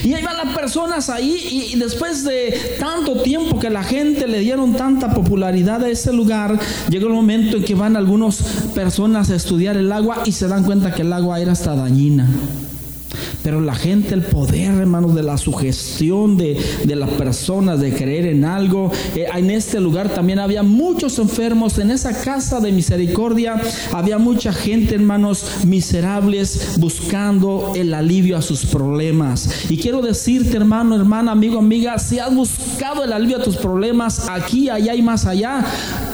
Y 0.03 0.15
ahí 0.15 0.23
van 0.23 0.37
las 0.37 0.57
personas 0.57 1.11
ahí 1.11 1.71
y, 1.73 1.79
después 1.79 2.25
de 2.25 2.77
tanto 2.79 3.21
tiempo 3.21 3.59
que 3.59 3.69
la 3.69 3.85
gente 3.85 4.27
le 4.27 4.41
dieron 4.41 4.75
tanta 4.75 5.13
popularidad 5.13 5.85
a 5.85 5.91
ese 5.91 6.13
lugar, 6.13 6.59
llegó 6.89 7.09
el 7.09 7.13
momento 7.13 7.59
en 7.59 7.65
que 7.65 7.75
van 7.75 7.97
algunas 7.97 8.43
personas 8.75 9.31
a 9.31 9.37
estudiar 9.37 9.77
el 9.77 9.93
agua 9.93 10.23
y 10.25 10.33
se 10.33 10.49
dan 10.49 10.65
cuenta 10.65 10.95
que 10.95 11.03
el 11.03 11.13
agua 11.13 11.41
era 11.41 11.53
hasta 11.53 11.77
dañina. 11.77 12.27
Pero 13.43 13.61
la 13.61 13.75
gente, 13.75 14.15
el 14.15 14.23
poder, 14.23 14.75
hermanos, 14.75 15.15
de 15.15 15.23
la 15.23 15.39
sugestión 15.39 16.37
de, 16.37 16.57
las 16.87 17.11
personas, 17.11 17.81
de 17.81 17.95
creer 17.95 18.27
en 18.27 18.45
algo. 18.45 18.91
Eh, 19.15 19.27
en 19.35 19.51
este 19.51 19.81
lugar 19.81 20.11
también 20.11 20.39
había 20.39 20.63
muchos 20.63 21.19
enfermos. 21.19 21.79
En 21.79 21.91
esa 21.91 22.21
casa 22.21 22.61
de 22.61 22.73
misericordia 22.73 23.61
había 23.93 24.19
mucha 24.19 24.53
gente, 24.53 24.95
hermanos, 24.95 25.65
miserables, 25.67 26.77
buscando 26.79 27.73
el 27.75 27.95
alivio 27.95 28.37
a 28.37 28.43
sus 28.43 28.67
problemas. 28.67 29.71
Y 29.71 29.79
quiero 29.79 30.03
decirte, 30.03 30.57
hermano, 30.57 30.95
hermana, 30.97 31.33
amigo, 31.33 31.59
amiga, 31.59 31.99
si 31.99 32.19
has 32.19 32.35
buscado 32.35 33.05
el 33.05 33.13
alivio 33.13 33.39
a 33.39 33.43
tus 33.43 33.57
problemas 33.57 34.29
aquí, 34.29 34.69
allá 34.69 34.95
y 34.95 35.03
más 35.03 35.27
allá, 35.27 35.65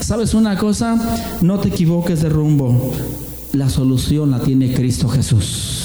¿sabes 0.00 0.34
una 0.34 0.56
cosa? 0.56 1.38
No 1.40 1.58
te 1.58 1.68
equivoques 1.68 2.22
de 2.22 2.28
rumbo. 2.28 2.92
La 3.52 3.68
solución 3.68 4.30
la 4.30 4.40
tiene 4.40 4.72
Cristo 4.72 5.08
Jesús. 5.08 5.75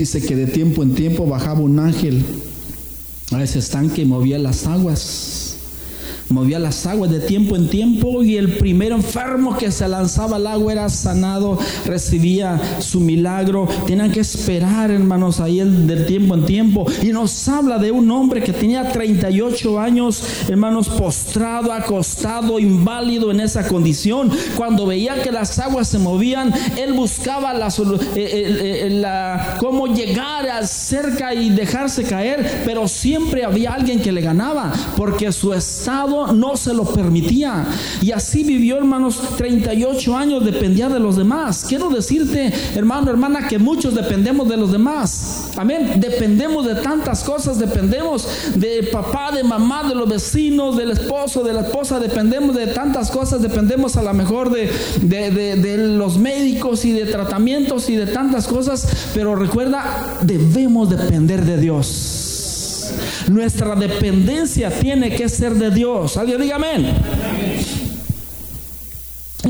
Dice 0.00 0.22
que 0.22 0.34
de 0.34 0.46
tiempo 0.46 0.82
en 0.82 0.94
tiempo 0.94 1.26
bajaba 1.26 1.60
un 1.60 1.78
ángel 1.78 2.24
a 3.32 3.42
ese 3.42 3.58
estanque 3.58 4.00
y 4.00 4.06
movía 4.06 4.38
las 4.38 4.66
aguas 4.66 5.49
movía 6.30 6.58
las 6.58 6.86
aguas 6.86 7.10
de 7.10 7.20
tiempo 7.20 7.56
en 7.56 7.68
tiempo 7.68 8.22
y 8.22 8.36
el 8.36 8.56
primer 8.56 8.92
enfermo 8.92 9.56
que 9.56 9.70
se 9.70 9.88
lanzaba 9.88 10.36
al 10.36 10.46
agua 10.46 10.72
era 10.72 10.88
sanado, 10.88 11.58
recibía 11.84 12.60
su 12.80 13.00
milagro. 13.00 13.68
Tenían 13.86 14.10
que 14.10 14.20
esperar, 14.20 14.90
hermanos, 14.90 15.40
ahí 15.40 15.58
del 15.58 16.06
tiempo 16.06 16.34
en 16.34 16.44
tiempo. 16.44 16.86
Y 17.02 17.08
nos 17.08 17.48
habla 17.48 17.78
de 17.78 17.90
un 17.90 18.10
hombre 18.10 18.42
que 18.42 18.52
tenía 18.52 18.90
38 18.90 19.78
años, 19.78 20.22
hermanos, 20.48 20.88
postrado, 20.88 21.72
acostado, 21.72 22.58
inválido 22.58 23.30
en 23.30 23.40
esa 23.40 23.66
condición. 23.66 24.30
Cuando 24.56 24.86
veía 24.86 25.22
que 25.22 25.32
las 25.32 25.58
aguas 25.58 25.88
se 25.88 25.98
movían, 25.98 26.52
él 26.76 26.92
buscaba 26.92 27.52
la, 27.52 27.68
eh, 27.68 28.00
eh, 28.16 29.02
eh, 29.02 29.38
cómo 29.58 29.86
llegar 29.86 30.40
cerca 30.66 31.34
y 31.34 31.50
dejarse 31.50 32.04
caer, 32.04 32.62
pero 32.64 32.88
siempre 32.88 33.44
había 33.44 33.72
alguien 33.72 34.00
que 34.00 34.12
le 34.12 34.20
ganaba, 34.20 34.72
porque 34.96 35.32
su 35.32 35.52
estado 35.54 36.19
no 36.28 36.56
se 36.56 36.74
lo 36.74 36.84
permitía. 36.84 37.66
Y 38.02 38.12
así 38.12 38.44
vivió, 38.44 38.76
hermanos, 38.76 39.20
38 39.36 40.16
años, 40.16 40.44
dependía 40.44 40.88
de 40.88 41.00
los 41.00 41.16
demás. 41.16 41.66
Quiero 41.68 41.88
decirte, 41.90 42.52
hermano, 42.74 43.10
hermana, 43.10 43.48
que 43.48 43.58
muchos 43.58 43.94
dependemos 43.94 44.48
de 44.48 44.56
los 44.56 44.72
demás. 44.72 45.50
Amén. 45.56 45.94
Dependemos 45.98 46.66
de 46.66 46.76
tantas 46.76 47.24
cosas, 47.24 47.58
dependemos 47.58 48.26
de 48.54 48.88
papá, 48.92 49.32
de 49.32 49.44
mamá, 49.44 49.88
de 49.88 49.94
los 49.94 50.08
vecinos, 50.08 50.76
del 50.76 50.90
esposo, 50.90 51.42
de 51.42 51.52
la 51.52 51.62
esposa, 51.62 51.98
dependemos 51.98 52.54
de 52.54 52.68
tantas 52.68 53.10
cosas, 53.10 53.42
dependemos 53.42 53.96
a 53.96 54.02
lo 54.02 54.14
mejor 54.14 54.50
de, 54.50 55.78
los 55.96 56.18
médicos 56.18 56.84
y 56.84 56.92
de 56.92 57.06
tratamientos 57.06 57.88
y 57.88 57.96
de 57.96 58.06
tantas 58.06 58.46
cosas, 58.46 58.86
pero 59.14 59.34
recuerda, 59.34 60.18
debemos 60.22 60.90
depender 60.90 61.44
de 61.44 61.58
Dios. 61.58 62.29
Nuestra 63.28 63.74
dependencia 63.74 64.70
tiene 64.70 65.14
que 65.14 65.28
ser 65.28 65.54
de 65.54 65.70
Dios. 65.70 66.16
Alguien 66.16 66.40
diga 66.40 66.56
amén. 66.56 66.86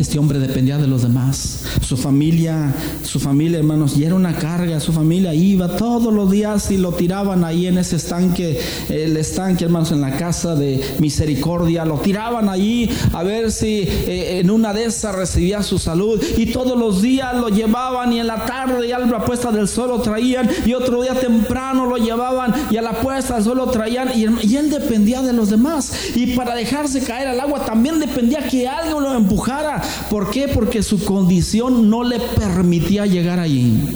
Este 0.01 0.19
hombre 0.19 0.39
dependía 0.39 0.79
de 0.79 0.87
los 0.87 1.03
demás. 1.03 1.63
Su 1.83 1.95
familia, 1.95 2.75
su 3.03 3.21
familia, 3.21 3.59
hermanos, 3.59 3.99
y 3.99 4.05
era 4.05 4.15
una 4.15 4.35
carga. 4.35 4.81
Su 4.81 4.95
familia 4.95 5.35
iba 5.35 5.77
todos 5.77 6.11
los 6.11 6.31
días 6.31 6.71
y 6.71 6.79
lo 6.79 6.93
tiraban 6.93 7.45
ahí 7.45 7.67
en 7.67 7.77
ese 7.77 7.97
estanque, 7.97 8.59
el 8.89 9.15
estanque, 9.19 9.67
hermanos, 9.67 9.93
en 9.93 10.01
la 10.01 10.17
casa 10.17 10.55
de 10.55 10.83
misericordia. 11.01 11.85
Lo 11.85 11.99
tiraban 11.99 12.49
allí 12.49 12.89
a 13.13 13.23
ver 13.23 13.53
si 13.53 13.83
eh, 13.83 14.39
en 14.41 14.49
una 14.49 14.73
de 14.73 14.85
esas 14.85 15.15
recibía 15.15 15.63
su 15.63 15.79
salud. 15.79 16.19
Y 16.39 16.47
todos 16.47 16.79
los 16.79 17.03
días 17.03 17.37
lo 17.37 17.51
llevaban 17.51 18.11
y 18.15 18.21
en 18.21 18.27
la 18.27 18.47
tarde 18.47 18.89
y 18.89 18.93
a 18.93 18.99
la 19.01 19.23
puesta 19.23 19.53
del 19.53 19.69
sol 19.69 19.91
lo 19.91 20.01
traían. 20.01 20.49
Y 20.65 20.73
otro 20.73 21.03
día 21.03 21.13
temprano 21.13 21.85
lo 21.85 21.99
llevaban 21.99 22.55
y 22.71 22.79
a 22.79 22.83
la 22.83 23.03
puesta 23.03 23.35
del 23.35 23.45
sol 23.45 23.59
lo 23.59 23.67
traían. 23.67 24.19
Y, 24.19 24.25
y 24.47 24.57
él 24.57 24.71
dependía 24.71 25.21
de 25.21 25.35
los 25.35 25.51
demás. 25.51 25.93
Y 26.17 26.29
para 26.29 26.55
dejarse 26.55 27.03
caer 27.03 27.29
al 27.29 27.41
agua 27.41 27.67
también 27.67 28.01
dependía 28.01 28.49
que 28.49 28.67
alguien 28.67 29.03
lo 29.03 29.15
empujara. 29.15 29.90
¿Por 30.09 30.31
qué? 30.31 30.49
Porque 30.49 30.83
su 30.83 31.05
condición 31.05 31.89
no 31.89 32.05
le 32.05 32.19
permitía 32.21 33.07
llegar 33.07 33.39
allí. 33.39 33.89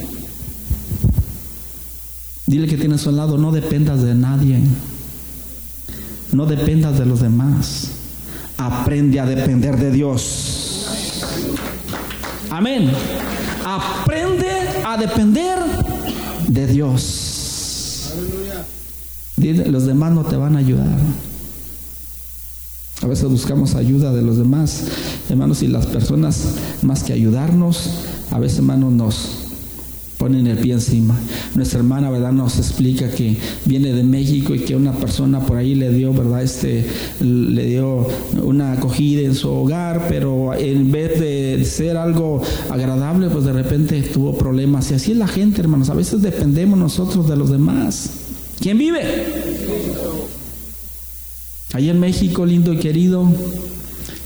Dile 2.47 2.67
que 2.67 2.77
tienes 2.77 3.01
a 3.01 3.03
su 3.05 3.11
lado, 3.11 3.37
no 3.37 3.51
dependas 3.51 4.01
de 4.01 4.13
nadie. 4.15 4.59
No 6.31 6.45
dependas 6.45 6.97
de 6.99 7.05
los 7.05 7.21
demás. 7.21 7.91
Aprende 8.57 9.19
a 9.19 9.25
depender 9.25 9.77
de 9.77 9.91
Dios. 9.91 10.85
Amén. 12.49 12.91
Aprende 13.65 14.49
a 14.85 14.97
depender 14.97 15.59
de 16.47 16.67
Dios. 16.67 18.13
Los 19.37 19.85
demás 19.85 20.13
no 20.13 20.23
te 20.23 20.37
van 20.37 20.55
a 20.55 20.59
ayudar. 20.59 20.97
A 23.05 23.07
veces 23.07 23.29
buscamos 23.29 23.75
ayuda 23.75 24.11
de 24.11 24.23
los 24.23 24.39
demás, 24.39 24.85
hermanos, 25.29 25.61
y 25.61 25.67
las 25.67 25.85
personas, 25.85 26.55
más 26.81 27.03
que 27.03 27.13
ayudarnos, 27.13 27.91
a 28.31 28.39
veces, 28.39 28.57
hermanos, 28.57 28.93
nos 28.93 29.29
ponen 30.17 30.47
el 30.47 30.57
pie 30.57 30.73
encima. 30.73 31.15
Nuestra 31.53 31.81
hermana, 31.81 32.09
¿verdad?, 32.09 32.31
nos 32.31 32.57
explica 32.57 33.11
que 33.11 33.37
viene 33.65 33.93
de 33.93 34.03
México 34.03 34.55
y 34.55 34.61
que 34.61 34.75
una 34.75 34.91
persona 34.91 35.39
por 35.39 35.57
ahí 35.57 35.75
le 35.75 35.91
dio, 35.91 36.13
¿verdad?, 36.13 36.41
este, 36.41 36.83
le 37.19 37.67
dio 37.67 38.07
una 38.41 38.71
acogida 38.71 39.21
en 39.21 39.35
su 39.35 39.49
hogar, 39.51 40.07
pero 40.09 40.55
en 40.55 40.91
vez 40.91 41.19
de 41.19 41.63
ser 41.63 41.97
algo 41.97 42.41
agradable, 42.71 43.29
pues 43.29 43.45
de 43.45 43.53
repente 43.53 44.01
tuvo 44.01 44.35
problemas. 44.35 44.89
Y 44.89 44.95
así 44.95 45.11
es 45.11 45.17
la 45.19 45.27
gente, 45.27 45.61
hermanos. 45.61 45.91
A 45.91 45.93
veces 45.93 46.23
dependemos 46.23 46.79
nosotros 46.79 47.29
de 47.29 47.35
los 47.35 47.51
demás. 47.51 48.09
¿Quién 48.59 48.79
vive? 48.79 49.03
Allá 51.75 51.91
en 51.91 51.99
México, 51.99 52.45
lindo 52.45 52.71
y 52.71 52.77
querido, 52.77 53.29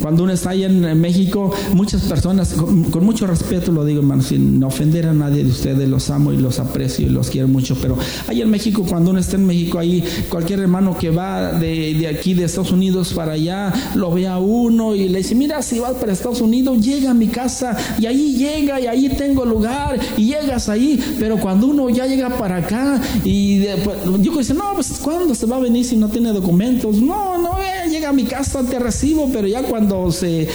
Cuando 0.01 0.23
uno 0.23 0.33
está 0.33 0.51
ahí 0.51 0.63
en, 0.63 0.99
México, 0.99 1.51
muchas 1.73 2.01
personas, 2.03 2.53
con, 2.53 3.05
mucho 3.05 3.27
respeto 3.27 3.71
lo 3.71 3.85
digo, 3.85 3.99
hermano, 3.99 4.21
sin 4.21 4.63
ofender 4.63 5.07
a 5.07 5.13
nadie 5.13 5.43
de 5.43 5.49
ustedes, 5.49 5.87
los 5.87 6.09
amo 6.09 6.33
y 6.33 6.37
los 6.37 6.59
aprecio 6.59 7.05
y 7.05 7.09
los 7.09 7.29
quiero 7.29 7.47
mucho, 7.47 7.75
pero 7.81 7.97
ahí 8.27 8.41
en 8.41 8.49
México, 8.49 8.85
cuando 8.87 9.11
uno 9.11 9.19
está 9.19 9.35
en 9.35 9.45
México, 9.45 9.79
ahí 9.79 10.03
cualquier 10.29 10.59
hermano 10.59 10.97
que 10.97 11.09
va 11.09 11.53
de, 11.53 11.93
de 11.93 12.07
aquí, 12.07 12.33
de 12.33 12.45
Estados 12.45 12.71
Unidos 12.71 13.13
para 13.13 13.33
allá, 13.33 13.73
lo 13.95 14.11
ve 14.11 14.27
a 14.27 14.37
uno 14.37 14.95
y 14.95 15.09
le 15.09 15.19
dice, 15.19 15.35
mira, 15.35 15.61
si 15.61 15.79
vas 15.79 15.93
para 15.93 16.13
Estados 16.13 16.41
Unidos, 16.41 16.79
llega 16.83 17.11
a 17.11 17.13
mi 17.13 17.27
casa 17.27 17.75
y 17.99 18.05
ahí 18.05 18.35
llega 18.35 18.79
y 18.79 18.87
ahí 18.87 19.09
tengo 19.09 19.45
lugar 19.45 19.99
y 20.17 20.25
llegas 20.25 20.69
ahí, 20.69 20.99
pero 21.19 21.37
cuando 21.37 21.67
uno 21.67 21.89
ya 21.89 22.05
llega 22.05 22.29
para 22.37 22.57
acá 22.57 23.01
y 23.23 23.59
después, 23.59 23.97
yo 24.21 24.37
dice, 24.37 24.53
no, 24.53 24.73
pues 24.73 24.99
¿cuándo 25.01 25.35
se 25.35 25.45
va 25.45 25.57
a 25.57 25.59
venir 25.59 25.85
si 25.85 25.95
no 25.95 26.09
tiene 26.09 26.31
documentos? 26.31 26.97
No, 26.97 27.37
no, 27.37 27.57
eh, 27.59 27.89
llega 27.89 28.09
a 28.09 28.13
mi 28.13 28.23
casa, 28.23 28.63
te 28.63 28.79
recibo, 28.79 29.29
pero 29.31 29.47
ya 29.47 29.63
cuando 29.63 29.88
se, 30.11 30.47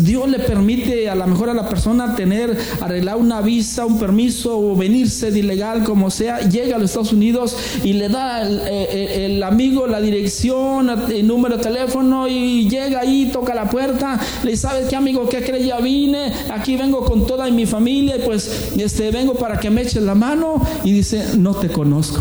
Dios 0.00 0.28
le 0.28 0.38
permite 0.38 1.08
a 1.08 1.14
lo 1.14 1.26
mejor 1.26 1.50
a 1.50 1.54
la 1.54 1.68
persona 1.68 2.14
tener, 2.14 2.56
arreglar 2.80 3.16
una 3.16 3.40
visa, 3.40 3.84
un 3.86 3.98
permiso 3.98 4.58
o 4.58 4.76
venirse 4.76 5.30
de 5.30 5.40
ilegal, 5.40 5.84
como 5.84 6.10
sea, 6.10 6.40
llega 6.40 6.76
a 6.76 6.78
los 6.78 6.90
Estados 6.90 7.12
Unidos 7.12 7.56
y 7.82 7.94
le 7.94 8.08
da 8.08 8.42
el, 8.42 9.42
amigo 9.42 9.86
la 9.86 10.00
dirección, 10.00 10.90
el 11.10 11.26
número 11.26 11.56
de 11.56 11.62
teléfono 11.62 12.28
y 12.28 12.68
llega 12.68 13.00
ahí, 13.00 13.30
toca 13.32 13.54
la 13.54 13.68
puerta, 13.68 14.20
le 14.42 14.50
dice, 14.52 14.62
¿sabes 14.62 14.88
qué 14.88 14.96
amigo? 14.96 15.28
¿Qué 15.28 15.42
crees? 15.42 15.66
Ya 15.66 15.78
vine, 15.80 16.32
aquí 16.50 16.76
vengo 16.76 17.04
con 17.04 17.26
toda 17.26 17.50
mi 17.50 17.66
familia 17.66 18.16
y 18.16 18.20
pues 18.20 18.72
este, 18.76 19.10
vengo 19.10 19.34
para 19.34 19.58
que 19.58 19.70
me 19.70 19.82
eches 19.82 20.02
la 20.02 20.14
mano 20.14 20.60
y 20.84 20.92
dice, 20.92 21.24
no 21.36 21.54
te 21.54 21.68
conozco. 21.68 22.20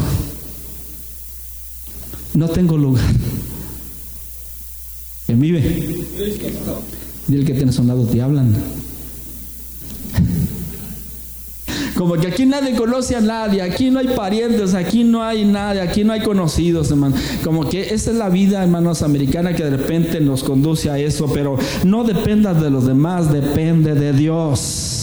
No 2.34 2.49
tengo 2.49 2.78
lugar. 2.78 3.06
¿Quién 5.25 5.39
vive? 5.39 5.61
Dile 7.27 7.45
que 7.45 7.53
tienes 7.53 7.77
a 7.77 7.81
un 7.81 7.88
lado, 7.88 8.05
te 8.05 8.21
hablan. 8.21 8.55
Como 11.95 12.15
que 12.15 12.27
aquí 12.27 12.45
nadie 12.45 12.75
conoce 12.75 13.15
a 13.15 13.21
nadie, 13.21 13.61
aquí 13.61 13.89
no 13.89 13.99
hay 13.99 14.09
parientes, 14.09 14.73
aquí 14.73 15.05
no 15.05 15.23
hay 15.23 15.45
nadie, 15.45 15.79
aquí 15.81 16.03
no 16.03 16.11
hay 16.11 16.21
conocidos, 16.21 16.91
hermano. 16.91 17.15
Como 17.43 17.69
que 17.69 17.93
esa 17.93 18.11
es 18.11 18.17
la 18.17 18.29
vida, 18.29 18.61
hermanos, 18.61 19.01
americana 19.01 19.55
que 19.55 19.63
de 19.63 19.71
repente 19.71 20.19
nos 20.19 20.43
conduce 20.43 20.89
a 20.89 20.99
eso, 20.99 21.31
pero 21.33 21.57
no 21.85 22.03
dependas 22.03 22.61
de 22.61 22.69
los 22.69 22.85
demás, 22.85 23.31
depende 23.31 23.95
de 23.95 24.11
Dios. 24.11 24.94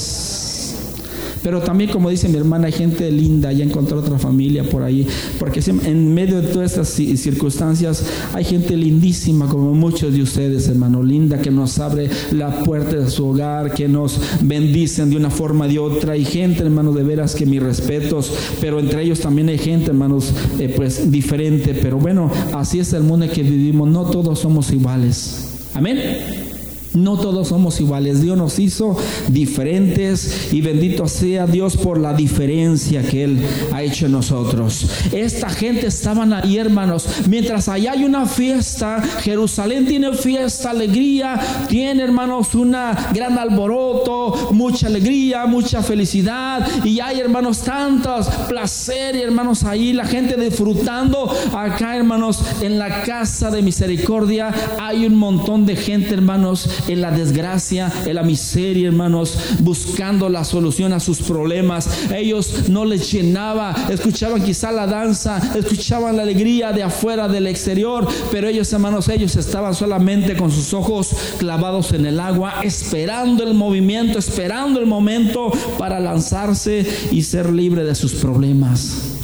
Pero 1.43 1.61
también, 1.61 1.91
como 1.91 2.11
dice 2.11 2.29
mi 2.29 2.37
hermana, 2.37 2.67
hay 2.67 2.73
gente 2.73 3.11
linda, 3.11 3.53
ya 3.53 3.65
encontró 3.65 3.99
otra 3.99 4.19
familia 4.19 4.65
por 4.65 4.83
ahí, 4.83 5.07
porque 5.39 5.61
en 5.85 6.15
medio 6.15 6.41
de 6.41 6.49
todas 6.49 6.71
estas 6.73 6.89
circunstancias 6.89 8.05
hay 8.33 8.45
gente 8.45 8.77
lindísima, 8.77 9.49
como 9.49 9.75
muchos 9.75 10.13
de 10.13 10.23
ustedes, 10.23 10.69
hermano, 10.69 11.03
linda, 11.03 11.41
que 11.41 11.51
nos 11.51 11.79
abre 11.79 12.09
la 12.33 12.63
puerta 12.63 12.97
de 12.97 13.11
su 13.11 13.27
hogar, 13.27 13.75
que 13.75 13.89
nos 13.89 14.21
bendicen 14.43 15.11
de 15.11 15.17
una 15.17 15.31
forma 15.31 15.67
de 15.67 15.79
otra. 15.79 16.13
Hay 16.13 16.25
gente, 16.25 16.63
hermano, 16.63 16.93
de 16.93 17.03
veras 17.03 17.35
que 17.35 17.47
mis 17.47 17.63
respetos, 17.63 18.33
pero 18.61 18.79
entre 18.79 19.03
ellos 19.03 19.21
también 19.21 19.49
hay 19.49 19.59
gente, 19.59 19.87
hermanos, 19.87 20.33
eh, 20.59 20.73
pues 20.75 21.11
diferente. 21.11 21.75
Pero 21.81 21.99
bueno, 21.99 22.31
así 22.53 22.79
es 22.79 22.93
el 22.93 23.03
mundo 23.03 23.25
en 23.25 23.33
que 23.33 23.43
vivimos, 23.43 23.89
no 23.89 24.05
todos 24.05 24.39
somos 24.39 24.71
iguales. 24.73 25.49
Amén. 25.75 26.52
No 26.95 27.17
todos 27.19 27.49
somos 27.49 27.81
iguales. 27.81 28.21
Dios 28.21 28.37
nos 28.37 28.59
hizo 28.59 28.97
diferentes 29.29 30.53
y 30.53 30.61
bendito 30.61 31.09
sea 31.09 31.47
Dios 31.47 31.77
por 31.77 31.99
la 31.99 32.13
diferencia 32.13 33.03
que 33.03 33.25
Él 33.25 33.41
ha 33.73 33.83
hecho 33.83 34.07
en 34.07 34.13
nosotros. 34.13 34.87
Esta 35.11 35.49
gente 35.49 35.87
estaban 35.87 36.35
ahí, 36.35 36.59
hermanos. 36.59 37.07
Mientras 37.29 37.69
allá 37.69 37.93
hay 37.93 38.05
una 38.05 38.27
fiesta, 38.27 39.03
Jerusalén 39.23 39.87
tiene 39.87 40.13
fiesta, 40.13 40.71
alegría, 40.71 41.41
tiene, 41.69 42.03
hermanos, 42.03 42.55
una 42.55 43.11
gran 43.15 43.39
alboroto, 43.39 44.51
mucha 44.53 44.89
alegría, 44.89 45.47
mucha 45.47 45.83
felicidad. 45.83 46.67
Y 46.85 47.01
hay, 47.01 47.21
hermanos, 47.21 47.63
tantos 47.63 48.29
placer, 48.49 49.17
y 49.17 49.23
hermanos, 49.23 49.65
ahí 49.65 49.95
la 49.95 50.05
gente 50.05 50.37
disfrutando. 50.37 51.35
Acá, 51.55 51.97
hermanos, 51.97 52.43
en 52.61 52.79
la 52.79 53.03
casa 53.03 53.51
de 53.51 53.63
misericordia 53.63 54.53
hay 54.79 55.07
un 55.07 55.15
montón 55.15 55.65
de 55.65 55.77
gente, 55.77 56.13
hermanos 56.13 56.69
en 56.89 57.01
la 57.01 57.11
desgracia, 57.11 57.93
en 58.05 58.15
la 58.15 58.23
miseria, 58.23 58.89
hermanos, 58.89 59.39
buscando 59.61 60.29
la 60.29 60.45
solución 60.45 60.93
a 60.93 61.01
sus 61.01 61.21
problemas. 61.23 61.89
Ellos 62.15 62.69
no 62.69 62.85
les 62.85 63.11
llenaba, 63.13 63.75
escuchaban 63.91 64.43
quizá 64.43 64.73
la 64.73 64.87
danza, 64.87 65.41
escuchaban 65.57 66.17
la 66.17 66.23
alegría 66.23 66.73
de 66.73 66.83
afuera 66.83 67.29
del 67.29 67.47
exterior, 67.47 68.07
pero 68.31 68.49
ellos, 68.49 68.73
hermanos, 68.73 69.09
ellos 69.09 69.37
estaban 69.37 69.75
solamente 69.75 70.37
con 70.37 70.51
sus 70.51 70.73
ojos 70.75 71.11
clavados 71.39 71.93
en 71.93 72.07
el 72.07 72.21
agua, 72.21 72.55
esperando 72.63 73.45
el 73.45 73.55
movimiento, 73.55 74.19
esperando 74.19 74.81
el 74.81 74.87
momento 74.87 75.53
para 75.79 76.01
lanzarse 76.01 76.87
y 77.11 77.23
ser 77.23 77.51
libre 77.51 77.85
de 77.85 77.95
sus 77.95 78.15
problemas. 78.15 79.19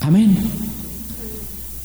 Amén. 0.00 0.69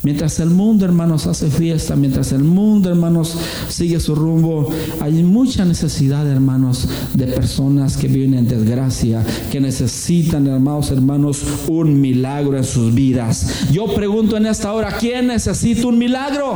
Mientras 0.05 0.39
el 0.39 0.51
mundo, 0.51 0.85
hermanos, 0.85 1.25
hace 1.25 1.49
fiesta, 1.49 1.95
mientras 1.95 2.31
el 2.31 2.43
mundo, 2.43 2.91
hermanos, 2.91 3.35
sigue 3.69 3.99
su 3.99 4.13
rumbo, 4.13 4.69
hay 4.99 5.23
mucha 5.23 5.65
necesidad, 5.65 6.27
hermanos, 6.27 6.87
de 7.15 7.25
personas 7.25 7.97
que 7.97 8.07
viven 8.07 8.35
en 8.35 8.47
desgracia, 8.47 9.25
que 9.51 9.59
necesitan, 9.59 10.45
hermanos, 10.45 10.91
hermanos, 10.91 11.43
un 11.67 11.99
milagro 11.99 12.55
en 12.55 12.63
sus 12.63 12.93
vidas. 12.93 13.67
Yo 13.71 13.95
pregunto 13.95 14.37
en 14.37 14.45
esta 14.45 14.73
hora, 14.73 14.91
¿quién 14.91 15.25
necesita 15.25 15.87
un 15.87 15.97
milagro? 15.97 16.53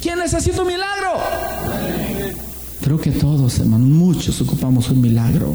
¿Quién 0.00 0.20
necesita 0.20 0.62
un 0.62 0.68
milagro? 0.68 1.43
Creo 2.84 3.00
que 3.00 3.12
todos, 3.12 3.58
hermanos, 3.60 3.88
muchos 3.88 4.42
ocupamos 4.42 4.90
un 4.90 5.00
milagro. 5.00 5.54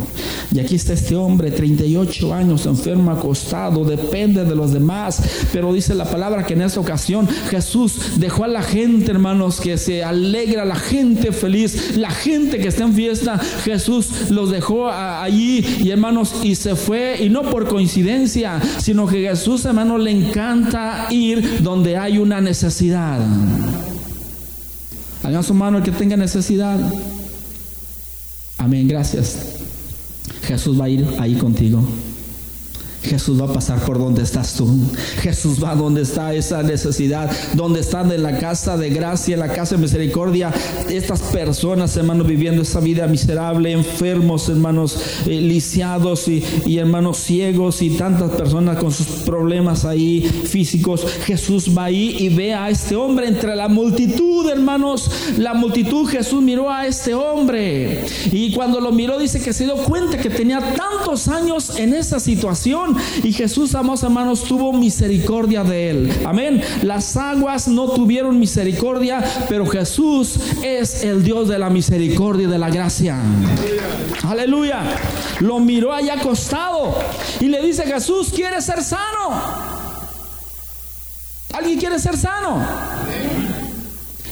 Y 0.51 0.59
aquí 0.59 0.73
está 0.73 0.93
este 0.93 1.15
hombre, 1.15 1.51
38 1.51 2.33
años, 2.33 2.65
enfermo, 2.65 3.11
acostado, 3.11 3.85
depende 3.85 4.43
de 4.45 4.55
los 4.55 4.73
demás. 4.73 5.21
Pero 5.53 5.71
dice 5.71 5.93
la 5.93 6.05
palabra 6.09 6.43
que 6.43 6.55
en 6.55 6.63
esta 6.63 6.79
ocasión 6.79 7.27
Jesús 7.51 8.13
dejó 8.17 8.45
a 8.45 8.47
la 8.47 8.63
gente, 8.63 9.11
hermanos, 9.11 9.61
que 9.61 9.77
se 9.77 10.03
alegra, 10.03 10.65
la 10.65 10.73
gente 10.73 11.31
feliz, 11.31 11.95
la 11.97 12.09
gente 12.09 12.57
que 12.57 12.69
está 12.69 12.85
en 12.85 12.95
fiesta. 12.95 13.37
Jesús 13.63 14.31
los 14.31 14.49
dejó 14.49 14.89
allí 14.89 15.63
y, 15.83 15.91
hermanos, 15.91 16.33
y 16.41 16.55
se 16.55 16.75
fue. 16.75 17.17
Y 17.19 17.29
no 17.29 17.43
por 17.43 17.67
coincidencia, 17.67 18.59
sino 18.79 19.05
que 19.05 19.21
Jesús, 19.21 19.65
hermanos, 19.65 20.01
le 20.01 20.09
encanta 20.09 21.05
ir 21.11 21.61
donde 21.61 21.95
hay 21.95 22.17
una 22.17 22.41
necesidad. 22.41 23.19
Hagan 25.21 25.43
su 25.43 25.53
mano 25.53 25.77
el 25.77 25.83
que 25.83 25.91
tenga 25.91 26.17
necesidad. 26.17 26.79
Amén, 28.59 28.87
gracias. 28.87 29.57
Jesús 30.43 30.79
va 30.79 30.85
a 30.85 30.89
ir 30.89 31.07
ahí 31.17 31.35
contigo. 31.35 31.81
Jesús 33.03 33.41
va 33.41 33.45
a 33.45 33.53
pasar 33.53 33.79
por 33.85 33.97
donde 33.97 34.23
estás 34.23 34.55
tú. 34.55 34.69
Jesús 35.21 35.63
va 35.63 35.73
donde 35.73 36.01
está 36.01 36.33
esa 36.33 36.61
necesidad, 36.63 37.31
donde 37.53 37.79
están 37.79 38.11
en 38.11 38.23
la 38.23 38.37
casa 38.37 38.77
de 38.77 38.89
gracia, 38.89 39.35
en 39.35 39.39
la 39.39 39.53
casa 39.53 39.75
de 39.75 39.81
misericordia. 39.81 40.53
Estas 40.89 41.21
personas, 41.21 41.95
hermanos, 41.95 42.27
viviendo 42.27 42.61
esa 42.61 42.79
vida 42.81 43.07
miserable, 43.07 43.71
enfermos, 43.71 44.49
hermanos, 44.49 44.97
eh, 45.25 45.41
lisiados 45.41 46.27
y, 46.27 46.43
y, 46.65 46.77
hermanos 46.77 47.17
ciegos 47.17 47.81
y 47.81 47.91
tantas 47.91 48.31
personas 48.31 48.77
con 48.77 48.91
sus 48.91 49.07
problemas 49.23 49.85
ahí 49.85 50.21
físicos. 50.21 51.05
Jesús 51.25 51.75
va 51.75 51.85
ahí 51.85 52.15
y 52.19 52.29
ve 52.29 52.53
a 52.53 52.69
este 52.69 52.95
hombre 52.95 53.27
entre 53.27 53.55
la 53.55 53.69
multitud, 53.69 54.49
hermanos. 54.49 55.09
La 55.37 55.53
multitud, 55.53 56.05
Jesús 56.07 56.41
miró 56.41 56.69
a 56.69 56.85
este 56.85 57.13
hombre. 57.13 58.05
Y 58.31 58.53
cuando 58.53 58.81
lo 58.81 58.91
miró, 58.91 59.17
dice 59.17 59.41
que 59.41 59.53
se 59.53 59.63
dio 59.63 59.75
cuenta 59.77 60.17
que 60.17 60.29
tenía 60.29 60.59
tantos 60.59 61.27
años 61.29 61.77
en 61.77 61.93
esa 61.93 62.19
situación 62.19 62.88
y 63.23 63.31
Jesús, 63.33 63.75
amados 63.75 64.03
hermanos, 64.03 64.43
tuvo 64.43 64.73
misericordia 64.73 65.63
de 65.63 65.89
él. 65.89 66.13
Amén. 66.25 66.61
Las 66.83 67.15
aguas 67.17 67.67
no 67.67 67.89
tuvieron 67.89 68.39
misericordia, 68.39 69.23
pero 69.47 69.65
Jesús 69.65 70.39
es 70.63 71.03
el 71.03 71.23
Dios 71.23 71.47
de 71.47 71.59
la 71.59 71.69
misericordia 71.69 72.47
y 72.47 72.51
de 72.51 72.57
la 72.57 72.69
gracia. 72.69 73.17
Aleluya. 74.23 74.81
Lo 75.39 75.59
miró 75.59 75.93
allá 75.93 76.15
acostado 76.15 76.95
y 77.39 77.45
le 77.45 77.61
dice, 77.61 77.83
Jesús, 77.83 78.31
¿quiere 78.33 78.61
ser 78.61 78.83
sano? 78.83 79.69
¿Alguien 81.53 81.79
quiere 81.79 81.99
ser 81.99 82.15
sano? 82.15 82.63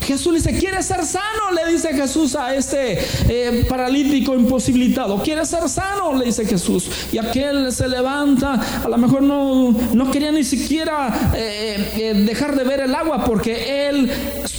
Jesús 0.08 0.32
le 0.32 0.38
dice, 0.38 0.58
¿quieres 0.58 0.86
ser 0.86 1.04
sano? 1.04 1.52
Le 1.54 1.70
dice 1.70 1.92
Jesús 1.92 2.34
a 2.34 2.54
este 2.54 2.98
eh, 3.28 3.66
paralítico 3.68 4.34
imposibilitado. 4.34 5.22
¿Quieres 5.22 5.50
ser 5.50 5.68
sano? 5.68 6.16
Le 6.16 6.24
dice 6.24 6.46
Jesús. 6.46 6.90
Y 7.12 7.18
aquel 7.18 7.70
se 7.72 7.86
levanta, 7.88 8.58
a 8.82 8.88
lo 8.88 8.96
mejor 8.96 9.20
no, 9.20 9.76
no 9.92 10.10
quería 10.10 10.32
ni 10.32 10.44
siquiera 10.44 11.32
eh, 11.36 11.92
eh, 11.98 12.14
dejar 12.24 12.56
de 12.56 12.64
ver 12.64 12.80
el 12.80 12.94
agua 12.94 13.22
porque 13.26 13.90
él, 13.90 14.10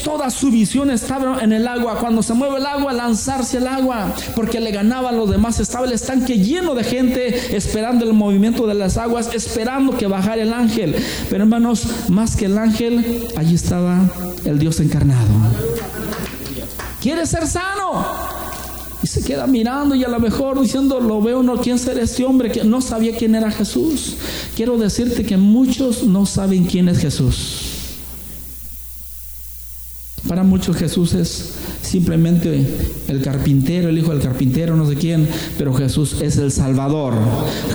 toda 0.04 0.30
su 0.30 0.52
visión 0.52 0.92
estaba 0.92 1.42
en 1.42 1.52
el 1.52 1.68
agua. 1.68 1.98
Cuando 1.98 2.22
se 2.22 2.36
mueve 2.36 2.58
el 2.58 2.68
agua, 2.68 2.94
lanzarse 2.94 3.58
el 3.58 3.66
agua 3.66 4.14
porque 4.36 4.60
le 4.60 4.70
ganaba 4.70 5.10
a 5.10 5.14
los 5.14 5.32
demás. 5.32 5.60
Estaba 5.60 5.88
el 5.88 5.94
estanque 5.94 6.38
lleno 6.38 6.76
de 6.76 6.84
gente 6.84 7.56
esperando 7.58 8.06
el 8.06 8.14
movimiento 8.14 8.68
de 8.68 8.76
las 8.76 8.98
aguas, 8.98 9.34
esperando 9.34 9.98
que 9.98 10.06
bajara 10.06 10.44
el 10.44 10.54
ángel. 10.54 10.96
Pero 11.28 11.46
hermanos, 11.46 11.88
más 12.08 12.36
que 12.36 12.46
el 12.46 12.56
ángel, 12.60 13.28
allí 13.36 13.56
estaba 13.56 14.06
el 14.46 14.60
Dios 14.60 14.80
encarnado. 14.80 15.30
¿Quieres 17.02 17.30
ser 17.30 17.48
sano? 17.48 18.06
Y 19.02 19.08
se 19.08 19.24
queda 19.24 19.48
mirando 19.48 19.96
y 19.96 20.04
a 20.04 20.10
lo 20.10 20.20
mejor 20.20 20.60
diciendo, 20.62 21.00
lo 21.00 21.22
veo, 21.22 21.42
no, 21.42 21.58
¿quién 21.58 21.80
será 21.80 22.02
este 22.02 22.26
hombre? 22.26 22.52
Que 22.52 22.66
no 22.66 22.82
sabía 22.82 23.16
quién 23.18 23.34
era 23.36 23.50
Jesús. 23.50 24.16
Quiero 24.56 24.78
decirte 24.78 25.24
que 25.26 25.38
muchos 25.38 26.04
no 26.04 26.26
saben 26.26 26.66
quién 26.66 26.90
es 26.90 27.00
Jesús. 27.00 27.62
Para 30.28 30.44
muchos 30.44 30.76
Jesús 30.76 31.14
es 31.14 31.54
simplemente 31.82 32.66
el 33.08 33.22
carpintero, 33.22 33.90
el 33.90 33.98
hijo 33.98 34.12
del 34.12 34.22
carpintero, 34.22 34.76
no 34.76 34.88
sé 34.88 34.96
quién, 34.96 35.28
pero 35.58 35.74
Jesús 35.74 36.22
es 36.22 36.38
el 36.38 36.52
Salvador. 36.52 37.16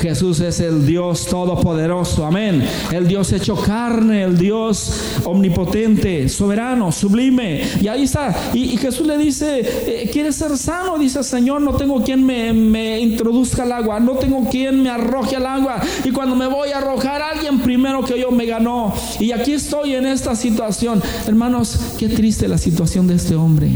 Jesús 0.01 0.41
es 0.41 0.61
el 0.61 0.87
Dios 0.87 1.27
todopoderoso, 1.27 2.25
amén. 2.25 2.65
El 2.93 3.09
Dios 3.09 3.33
hecho 3.33 3.57
carne, 3.57 4.25
el 4.25 4.39
Dios 4.39 5.01
omnipotente, 5.25 6.29
soberano, 6.29 6.93
sublime. 6.93 7.63
Y 7.81 7.89
ahí 7.89 8.05
está. 8.05 8.53
Y, 8.55 8.77
Jesús 8.77 9.07
le 9.07 9.17
dice, 9.17 9.61
eh, 9.87 10.11
¿quieres 10.13 10.37
ser 10.37 10.57
sano? 10.59 10.99
Dice, 10.99 11.23
Señor, 11.23 11.63
no 11.63 11.75
tengo 11.75 12.03
quien 12.03 12.25
me, 12.25 12.53
me 12.53 13.01
introduzca 13.01 13.63
al 13.63 13.73
agua, 13.73 13.99
no 13.99 14.13
tengo 14.13 14.49
quien 14.49 14.83
me 14.83 14.91
arroje 14.91 15.37
al 15.37 15.47
agua. 15.47 15.81
Y 16.05 16.11
cuando 16.11 16.37
me 16.37 16.47
voy 16.47 16.71
a 16.71 16.79
arrojar, 16.79 17.23
alguien 17.23 17.61
primero 17.61 18.05
que 18.05 18.21
yo 18.21 18.31
me 18.31 18.47
ganó. 18.47 18.93
Y 19.19 19.33
aquí 19.33 19.53
estoy 19.53 19.95
en 19.95 20.07
esta 20.07 20.37
situación. 20.37 21.03
Hermanos, 21.27 21.95
qué 21.99 22.09
triste 22.09 22.47
la 22.47 22.59
situación 22.59 23.07
de 23.07 23.15
este 23.15 23.35
hombre 23.35 23.71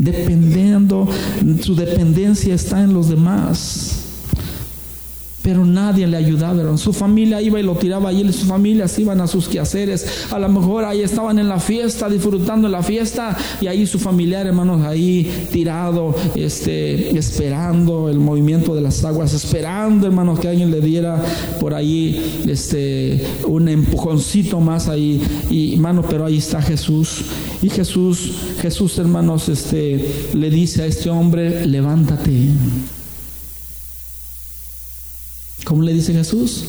dependiendo, 0.00 1.08
su 1.60 1.74
dependencia 1.74 2.54
está 2.54 2.82
en 2.82 2.92
los 2.94 3.08
demás. 3.08 3.99
Pero 5.42 5.64
nadie 5.64 6.06
le 6.06 6.16
ayudaba, 6.16 6.76
su 6.76 6.92
familia 6.92 7.40
iba 7.40 7.58
y 7.58 7.62
lo 7.62 7.74
tiraba 7.74 8.12
y 8.12 8.24
sus 8.32 8.44
familias 8.44 8.98
iban 8.98 9.20
a 9.20 9.26
sus 9.26 9.48
quehaceres. 9.48 10.26
A 10.30 10.38
lo 10.38 10.48
mejor 10.48 10.84
ahí 10.84 11.00
estaban 11.00 11.38
en 11.38 11.48
la 11.48 11.58
fiesta, 11.58 12.08
disfrutando 12.08 12.68
la 12.68 12.82
fiesta, 12.82 13.36
y 13.60 13.66
ahí 13.66 13.86
su 13.86 13.98
familiar, 13.98 14.46
hermanos, 14.46 14.82
ahí 14.82 15.48
tirado, 15.50 16.14
este, 16.34 17.16
esperando 17.16 18.08
el 18.08 18.18
movimiento 18.18 18.74
de 18.74 18.82
las 18.82 19.04
aguas, 19.04 19.32
esperando, 19.32 20.06
hermanos, 20.06 20.38
que 20.40 20.48
alguien 20.48 20.70
le 20.70 20.80
diera 20.80 21.22
por 21.58 21.74
ahí 21.74 22.42
este, 22.46 23.24
un 23.46 23.68
empujoncito 23.68 24.60
más 24.60 24.88
ahí. 24.88 25.22
Y 25.48 25.74
hermano, 25.74 26.04
pero 26.08 26.26
ahí 26.26 26.38
está 26.38 26.60
Jesús. 26.60 27.24
Y 27.62 27.70
Jesús, 27.70 28.32
Jesús, 28.60 28.98
hermanos, 28.98 29.48
este, 29.48 30.04
le 30.34 30.50
dice 30.50 30.82
a 30.82 30.86
este 30.86 31.10
hombre, 31.10 31.66
levántate. 31.66 32.50
¿Cómo 35.70 35.82
le 35.82 35.94
dice 35.94 36.12
Jesús? 36.12 36.64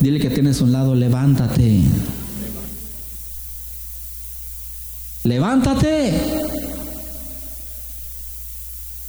Dile 0.00 0.18
que 0.18 0.30
tienes 0.30 0.62
un 0.62 0.72
lado, 0.72 0.94
levántate. 0.94 1.82
Levántate. 5.24 6.14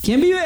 ¿Quién 0.02 0.20
vive? 0.20 0.42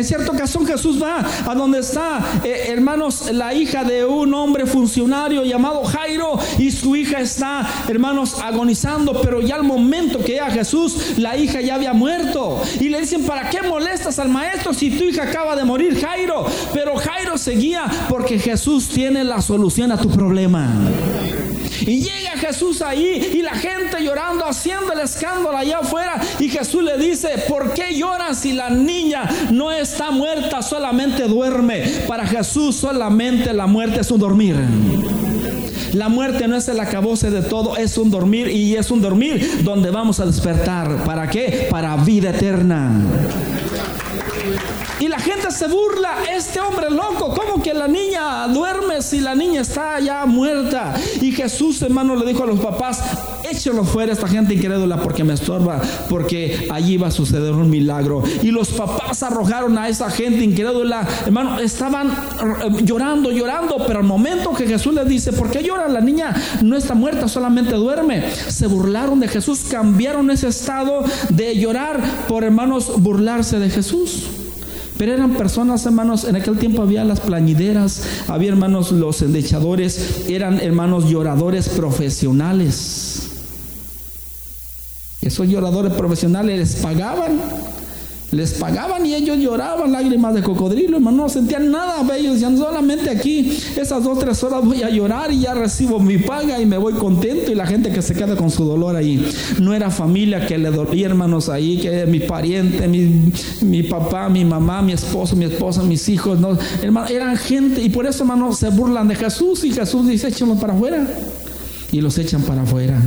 En 0.00 0.06
cierta 0.06 0.32
ocasión 0.32 0.66
Jesús 0.66 0.98
va 1.00 1.22
a 1.46 1.54
donde 1.54 1.80
está, 1.80 2.40
eh, 2.42 2.68
hermanos, 2.68 3.30
la 3.32 3.52
hija 3.52 3.84
de 3.84 4.02
un 4.02 4.32
hombre 4.32 4.64
funcionario 4.64 5.44
llamado 5.44 5.84
Jairo 5.84 6.38
y 6.56 6.70
su 6.70 6.96
hija 6.96 7.20
está, 7.20 7.68
hermanos, 7.86 8.38
agonizando, 8.42 9.20
pero 9.20 9.42
ya 9.42 9.56
al 9.56 9.62
momento 9.62 10.18
que 10.20 10.32
llega 10.32 10.50
Jesús, 10.50 11.18
la 11.18 11.36
hija 11.36 11.60
ya 11.60 11.74
había 11.74 11.92
muerto. 11.92 12.62
Y 12.80 12.88
le 12.88 12.98
dicen, 12.98 13.26
¿para 13.26 13.50
qué 13.50 13.60
molestas 13.60 14.18
al 14.18 14.30
maestro 14.30 14.72
si 14.72 14.88
tu 14.88 15.04
hija 15.04 15.24
acaba 15.24 15.54
de 15.54 15.64
morir, 15.64 16.00
Jairo? 16.00 16.46
Pero 16.72 16.96
Jairo 16.96 17.36
seguía 17.36 17.84
porque 18.08 18.38
Jesús 18.38 18.88
tiene 18.88 19.22
la 19.22 19.42
solución 19.42 19.92
a 19.92 19.98
tu 19.98 20.08
problema. 20.08 20.66
Y 21.82 22.00
llega 22.00 22.29
Jesús 22.40 22.82
ahí 22.82 23.32
y 23.34 23.42
la 23.42 23.54
gente 23.54 24.02
llorando, 24.02 24.44
haciendo 24.46 24.92
el 24.92 25.00
escándalo 25.00 25.56
allá 25.56 25.78
afuera. 25.78 26.20
Y 26.38 26.48
Jesús 26.48 26.82
le 26.82 26.96
dice, 26.98 27.28
¿por 27.48 27.74
qué 27.74 27.94
lloran 27.94 28.34
si 28.34 28.52
la 28.52 28.70
niña 28.70 29.28
no 29.50 29.70
está 29.70 30.10
muerta, 30.10 30.62
solamente 30.62 31.24
duerme? 31.24 31.84
Para 32.08 32.26
Jesús 32.26 32.76
solamente 32.76 33.52
la 33.52 33.66
muerte 33.66 34.00
es 34.00 34.10
un 34.10 34.20
dormir. 34.20 34.56
La 35.92 36.08
muerte 36.08 36.46
no 36.46 36.56
es 36.56 36.68
el 36.68 36.78
acabose 36.78 37.30
de 37.30 37.42
todo, 37.42 37.76
es 37.76 37.98
un 37.98 38.10
dormir 38.10 38.48
y 38.48 38.76
es 38.76 38.90
un 38.90 39.02
dormir 39.02 39.62
donde 39.64 39.90
vamos 39.90 40.20
a 40.20 40.26
despertar. 40.26 41.04
¿Para 41.04 41.28
qué? 41.28 41.66
Para 41.70 41.96
vida 41.96 42.30
eterna. 42.30 42.92
Y 45.00 45.08
la 45.08 45.18
gente 45.18 45.50
se 45.50 45.66
burla, 45.66 46.10
este 46.30 46.60
hombre 46.60 46.90
loco, 46.90 47.34
¿cómo 47.34 47.62
que 47.62 47.72
la 47.72 47.88
niña 47.88 48.46
duerme 48.48 49.00
si 49.00 49.20
la 49.20 49.34
niña 49.34 49.62
está 49.62 49.98
ya 49.98 50.26
muerta? 50.26 50.94
Y 51.22 51.32
Jesús, 51.32 51.80
hermano, 51.80 52.16
le 52.16 52.26
dijo 52.26 52.44
a 52.44 52.46
los 52.46 52.60
papás, 52.60 53.02
échelo 53.50 53.84
fuera 53.84 54.12
esta 54.12 54.28
gente 54.28 54.52
incrédula 54.52 55.00
porque 55.00 55.24
me 55.24 55.32
estorba, 55.32 55.80
porque 56.10 56.68
allí 56.70 56.98
va 56.98 57.08
a 57.08 57.10
suceder 57.10 57.52
un 57.52 57.70
milagro. 57.70 58.22
Y 58.42 58.50
los 58.50 58.68
papás 58.68 59.22
arrojaron 59.22 59.78
a 59.78 59.88
esa 59.88 60.10
gente 60.10 60.44
incrédula, 60.44 61.08
hermano, 61.24 61.58
estaban 61.58 62.10
eh, 62.10 62.82
llorando, 62.82 63.30
llorando, 63.30 63.78
pero 63.86 64.00
al 64.00 64.04
momento 64.04 64.52
que 64.52 64.66
Jesús 64.66 64.92
les 64.92 65.08
dice, 65.08 65.32
¿por 65.32 65.50
qué 65.50 65.62
llora? 65.62 65.88
La 65.88 66.02
niña 66.02 66.34
no 66.62 66.76
está 66.76 66.92
muerta, 66.92 67.26
solamente 67.26 67.74
duerme. 67.74 68.30
Se 68.34 68.66
burlaron 68.66 69.18
de 69.20 69.28
Jesús, 69.28 69.64
cambiaron 69.70 70.30
ese 70.30 70.48
estado 70.48 71.04
de 71.30 71.58
llorar 71.58 72.00
por 72.28 72.44
hermanos 72.44 73.00
burlarse 73.00 73.58
de 73.58 73.70
Jesús. 73.70 74.39
Pero 75.00 75.14
eran 75.14 75.32
personas, 75.34 75.86
hermanos, 75.86 76.24
en 76.24 76.36
aquel 76.36 76.58
tiempo 76.58 76.82
había 76.82 77.04
las 77.04 77.20
plañideras, 77.20 78.02
había 78.28 78.50
hermanos 78.50 78.92
los 78.92 79.22
endechadores, 79.22 80.26
eran 80.28 80.60
hermanos 80.60 81.08
lloradores 81.08 81.70
profesionales. 81.70 83.30
Esos 85.22 85.48
lloradores 85.48 85.94
profesionales 85.94 86.58
les 86.58 86.82
pagaban 86.82 87.40
les 88.32 88.54
pagaban 88.54 89.04
y 89.04 89.14
ellos 89.14 89.38
lloraban 89.38 89.90
lágrimas 89.90 90.34
de 90.34 90.42
cocodrilo, 90.42 90.98
hermano, 90.98 91.24
no 91.24 91.28
sentían 91.28 91.70
nada, 91.70 92.16
ellos 92.16 92.34
decían, 92.34 92.56
solamente 92.56 93.10
aquí, 93.10 93.58
esas 93.76 94.04
dos, 94.04 94.18
tres 94.18 94.42
horas 94.44 94.64
voy 94.64 94.82
a 94.82 94.90
llorar 94.90 95.32
y 95.32 95.40
ya 95.40 95.54
recibo 95.54 95.98
mi 95.98 96.18
paga 96.18 96.60
y 96.60 96.66
me 96.66 96.78
voy 96.78 96.92
contento 96.94 97.50
y 97.50 97.54
la 97.54 97.66
gente 97.66 97.90
que 97.90 98.02
se 98.02 98.14
queda 98.14 98.36
con 98.36 98.50
su 98.50 98.64
dolor 98.64 98.94
ahí. 98.94 99.24
No 99.60 99.74
era 99.74 99.90
familia 99.90 100.46
que 100.46 100.58
le 100.58 100.70
dolía, 100.70 101.06
hermanos, 101.06 101.48
ahí, 101.48 101.78
que 101.78 102.06
mi 102.06 102.20
pariente, 102.20 102.86
mi, 102.86 103.32
mi 103.62 103.82
papá, 103.82 104.28
mi 104.28 104.44
mamá, 104.44 104.80
mi 104.80 104.92
esposo, 104.92 105.34
mi 105.34 105.46
esposa, 105.46 105.82
mis 105.82 106.08
hijos, 106.08 106.38
no, 106.38 106.56
hermano, 106.82 107.08
eran 107.08 107.36
gente 107.36 107.82
y 107.82 107.88
por 107.88 108.06
eso, 108.06 108.22
hermano, 108.22 108.52
se 108.52 108.70
burlan 108.70 109.08
de 109.08 109.16
Jesús 109.16 109.64
y 109.64 109.72
Jesús 109.72 110.06
dice, 110.06 110.28
échenlos 110.28 110.60
para 110.60 110.74
afuera 110.74 111.06
y 111.90 112.00
los 112.00 112.16
echan 112.18 112.42
para 112.42 112.62
afuera. 112.62 113.00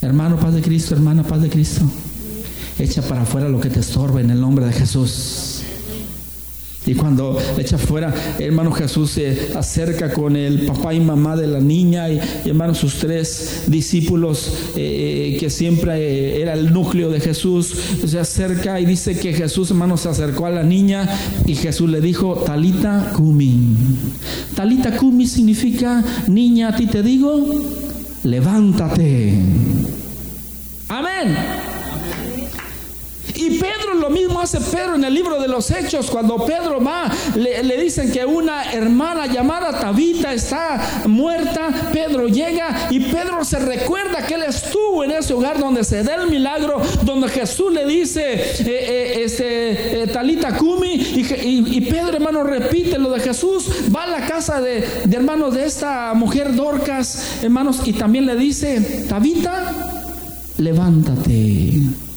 Hermano, 0.00 0.36
paz 0.36 0.54
de 0.54 0.62
Cristo, 0.62 0.94
hermana, 0.94 1.22
paz 1.22 1.42
de 1.42 1.48
Cristo. 1.48 1.82
Echa 2.78 3.02
para 3.02 3.22
afuera 3.22 3.48
lo 3.48 3.60
que 3.60 3.70
te 3.70 3.80
estorbe 3.80 4.20
en 4.20 4.30
el 4.30 4.40
nombre 4.40 4.64
de 4.64 4.72
Jesús. 4.72 5.62
Y 6.84 6.94
cuando 6.94 7.38
echa 7.58 7.78
fuera, 7.78 8.12
hermano 8.40 8.72
Jesús 8.72 9.12
se 9.12 9.52
acerca 9.54 10.12
con 10.12 10.34
el 10.34 10.66
papá 10.66 10.92
y 10.92 10.98
mamá 10.98 11.36
de 11.36 11.46
la 11.46 11.60
niña 11.60 12.08
y, 12.10 12.20
hermano 12.44 12.74
sus 12.74 12.94
tres 12.96 13.64
discípulos 13.68 14.52
eh, 14.74 15.36
que 15.38 15.48
siempre 15.48 15.92
eh, 15.92 16.42
era 16.42 16.54
el 16.54 16.72
núcleo 16.72 17.08
de 17.08 17.20
Jesús, 17.20 17.72
se 18.04 18.18
acerca 18.18 18.80
y 18.80 18.84
dice 18.84 19.16
que 19.16 19.32
Jesús 19.32 19.70
hermano 19.70 19.96
se 19.96 20.08
acercó 20.08 20.46
a 20.46 20.50
la 20.50 20.64
niña 20.64 21.08
y 21.46 21.54
Jesús 21.54 21.88
le 21.88 22.00
dijo, 22.00 22.34
Talita 22.44 23.12
Kumi. 23.14 23.76
Talita 24.56 24.96
Kumi 24.96 25.26
significa, 25.26 26.02
niña, 26.26 26.70
a 26.70 26.76
ti 26.76 26.86
te 26.86 27.04
digo, 27.04 27.46
levántate. 28.24 29.38
Amén. 30.88 31.71
Y 33.42 33.58
Pedro 33.58 33.94
lo 33.94 34.08
mismo 34.08 34.40
hace 34.40 34.60
Pedro 34.60 34.94
en 34.94 35.02
el 35.02 35.12
libro 35.12 35.40
de 35.40 35.48
los 35.48 35.68
Hechos. 35.72 36.08
Cuando 36.08 36.36
Pedro 36.44 36.80
va, 36.80 37.10
le, 37.34 37.76
dicen 37.76 38.12
que 38.12 38.24
una 38.24 38.72
hermana 38.72 39.26
llamada 39.26 39.80
Tabita 39.80 40.32
está 40.32 41.02
muerta. 41.08 41.90
Pedro 41.92 42.28
llega 42.28 42.86
y 42.90 43.00
Pedro 43.00 43.44
se 43.44 43.58
recuerda 43.58 44.24
que 44.24 44.34
él 44.34 44.44
estuvo 44.44 45.02
en 45.02 45.10
ese 45.10 45.34
hogar 45.34 45.58
donde 45.58 45.82
se 45.82 46.04
da 46.04 46.14
el 46.14 46.30
milagro, 46.30 46.80
donde 47.02 47.28
Jesús 47.30 47.72
le 47.72 47.84
dice, 47.84 48.34
eh, 48.34 48.64
eh, 48.66 49.22
este, 49.24 50.02
eh, 50.02 50.06
Talita 50.06 50.56
Kumi. 50.56 50.92
Y, 50.94 51.80
Pedro, 51.80 52.14
hermano, 52.14 52.44
repite 52.44 52.96
lo 52.96 53.10
de 53.10 53.18
Jesús. 53.18 53.66
Va 53.94 54.04
a 54.04 54.06
la 54.06 54.26
casa 54.26 54.60
de, 54.60 54.86
de 55.04 55.16
hermanos 55.16 55.54
de 55.54 55.64
esta 55.64 56.14
mujer 56.14 56.54
Dorcas, 56.54 57.42
hermanos, 57.42 57.80
y 57.86 57.92
también 57.94 58.24
le 58.24 58.36
dice, 58.36 59.04
Tabita, 59.08 59.74
levántate. 60.58 62.11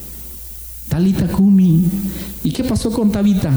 Talita 0.95 1.27
Kumi. 1.27 1.83
¿Y 2.45 2.51
qué 2.51 2.63
pasó 2.63 2.89
con 2.89 3.11
Tabita? 3.11 3.51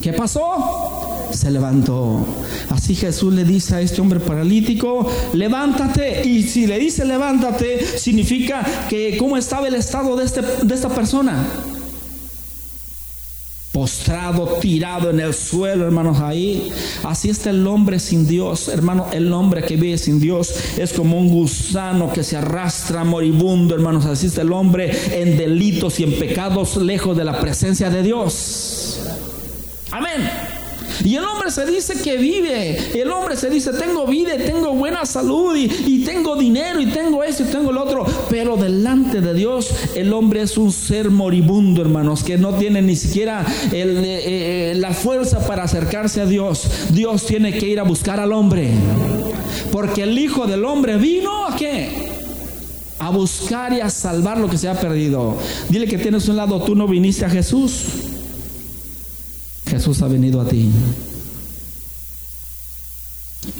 ¿Qué 0.00 0.14
pasó? 0.14 1.28
Se 1.30 1.50
levantó. 1.50 2.24
Así 2.70 2.94
Jesús 2.94 3.34
le 3.34 3.44
dice 3.44 3.74
a 3.74 3.80
este 3.82 4.00
hombre 4.00 4.18
paralítico, 4.18 5.06
levántate. 5.34 6.26
Y 6.26 6.44
si 6.44 6.66
le 6.66 6.78
dice 6.78 7.04
levántate, 7.04 7.84
significa 7.98 8.66
que 8.88 9.18
cómo 9.18 9.36
estaba 9.36 9.68
el 9.68 9.74
estado 9.74 10.16
de, 10.16 10.24
este, 10.24 10.40
de 10.40 10.74
esta 10.74 10.88
persona. 10.88 11.44
Postrado, 13.72 14.58
tirado 14.60 15.10
en 15.10 15.20
el 15.20 15.32
suelo, 15.32 15.84
hermanos, 15.84 16.20
ahí. 16.20 16.70
Así 17.04 17.30
está 17.30 17.50
el 17.50 17.66
hombre 17.66 17.98
sin 18.00 18.26
Dios, 18.26 18.68
hermano. 18.68 19.06
El 19.12 19.32
hombre 19.32 19.62
que 19.62 19.76
vive 19.76 19.98
sin 19.98 20.20
Dios 20.20 20.54
es 20.76 20.92
como 20.92 21.18
un 21.18 21.28
gusano 21.28 22.12
que 22.12 22.24
se 22.24 22.36
arrastra 22.36 23.04
moribundo, 23.04 23.74
hermanos. 23.74 24.06
Así 24.06 24.26
está 24.26 24.42
el 24.42 24.52
hombre 24.52 24.90
en 25.12 25.36
delitos 25.36 26.00
y 26.00 26.04
en 26.04 26.18
pecados 26.18 26.76
lejos 26.76 27.16
de 27.16 27.24
la 27.24 27.38
presencia 27.40 27.90
de 27.90 28.02
Dios. 28.02 29.00
Amén. 29.92 30.49
Y 31.04 31.16
el 31.16 31.24
hombre 31.24 31.50
se 31.50 31.66
dice 31.66 32.00
que 32.00 32.16
vive. 32.16 33.00
El 33.00 33.10
hombre 33.10 33.36
se 33.36 33.50
dice, 33.50 33.72
tengo 33.72 34.06
vida, 34.06 34.34
y 34.34 34.38
tengo 34.38 34.72
buena 34.74 35.04
salud 35.06 35.56
y, 35.56 36.00
tengo 36.04 36.34
dinero 36.34 36.80
y 36.80 36.86
tengo 36.86 37.22
eso 37.22 37.42
y 37.42 37.46
tengo 37.46 37.72
lo 37.72 37.82
otro. 37.84 38.04
Pero 38.28 38.56
delante 38.56 39.20
de 39.20 39.34
Dios 39.34 39.70
el 39.94 40.12
hombre 40.12 40.42
es 40.42 40.56
un 40.58 40.72
ser 40.72 41.10
moribundo, 41.10 41.82
hermanos, 41.82 42.24
que 42.24 42.38
no 42.38 42.54
tiene 42.54 42.82
ni 42.82 42.96
siquiera 42.96 43.44
eh, 43.72 44.72
eh, 44.72 44.74
la 44.76 44.92
fuerza 44.92 45.46
para 45.46 45.64
acercarse 45.64 46.20
a 46.20 46.26
Dios. 46.26 46.68
Dios 46.90 47.26
tiene 47.26 47.56
que 47.56 47.68
ir 47.68 47.80
a 47.80 47.84
buscar 47.84 48.20
al 48.20 48.32
hombre. 48.32 48.70
Porque 49.72 50.02
el 50.02 50.18
Hijo 50.18 50.46
del 50.46 50.64
Hombre 50.64 50.96
vino 50.96 51.46
a 51.46 51.56
qué? 51.56 52.10
A 52.98 53.10
buscar 53.10 53.72
y 53.72 53.80
a 53.80 53.90
salvar 53.90 54.38
lo 54.38 54.48
que 54.48 54.58
se 54.58 54.68
ha 54.68 54.78
perdido. 54.78 55.36
Dile 55.68 55.86
que 55.86 55.98
tienes 55.98 56.28
un 56.28 56.36
lado, 56.36 56.60
tú 56.62 56.74
no 56.74 56.86
viniste 56.86 57.24
a 57.24 57.30
Jesús. 57.30 57.84
Jesús 59.70 60.02
ha 60.02 60.08
venido 60.08 60.40
a 60.40 60.48
ti. 60.48 60.68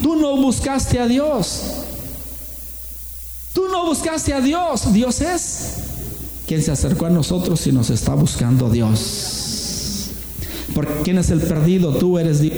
Tú 0.03 0.15
no 0.17 0.35
buscaste 0.35 0.99
a 0.99 1.07
Dios. 1.07 1.61
Tú 3.53 3.69
no 3.69 3.85
buscaste 3.85 4.33
a 4.33 4.41
Dios. 4.41 4.91
Dios 4.93 5.21
es 5.21 5.61
quien 6.45 6.61
se 6.61 6.71
acercó 6.71 7.05
a 7.05 7.09
nosotros 7.09 7.65
y 7.65 7.71
nos 7.71 7.89
está 7.89 8.13
buscando 8.13 8.69
Dios. 8.69 10.07
Porque 10.75 10.93
¿quién 11.03 11.17
es 11.17 11.29
el 11.29 11.39
perdido? 11.39 11.95
Tú 11.97 12.19
eres 12.19 12.41
Dios. 12.41 12.57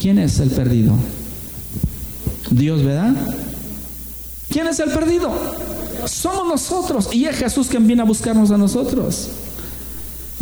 ¿Quién 0.00 0.18
es 0.18 0.40
el 0.40 0.50
perdido? 0.50 0.96
Dios, 2.50 2.82
¿verdad? 2.82 3.14
¿Quién 4.50 4.66
es 4.66 4.80
el 4.80 4.90
perdido? 4.90 5.32
Somos 6.06 6.48
nosotros. 6.48 7.14
Y 7.14 7.26
es 7.26 7.36
Jesús 7.36 7.68
quien 7.68 7.86
viene 7.86 8.02
a 8.02 8.04
buscarnos 8.04 8.50
a 8.50 8.58
nosotros. 8.58 9.28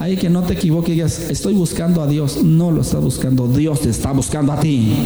Hay 0.01 0.17
que 0.17 0.31
no 0.31 0.43
te 0.43 0.55
equivoques 0.55 0.95
digas, 0.95 1.19
estoy 1.29 1.53
buscando 1.53 2.01
a 2.01 2.07
Dios. 2.07 2.43
No 2.43 2.71
lo 2.71 2.81
está 2.81 2.99
buscando, 2.99 3.47
Dios 3.47 3.83
te 3.83 3.91
está 3.91 4.13
buscando 4.13 4.51
a 4.51 4.59
ti. 4.59 4.97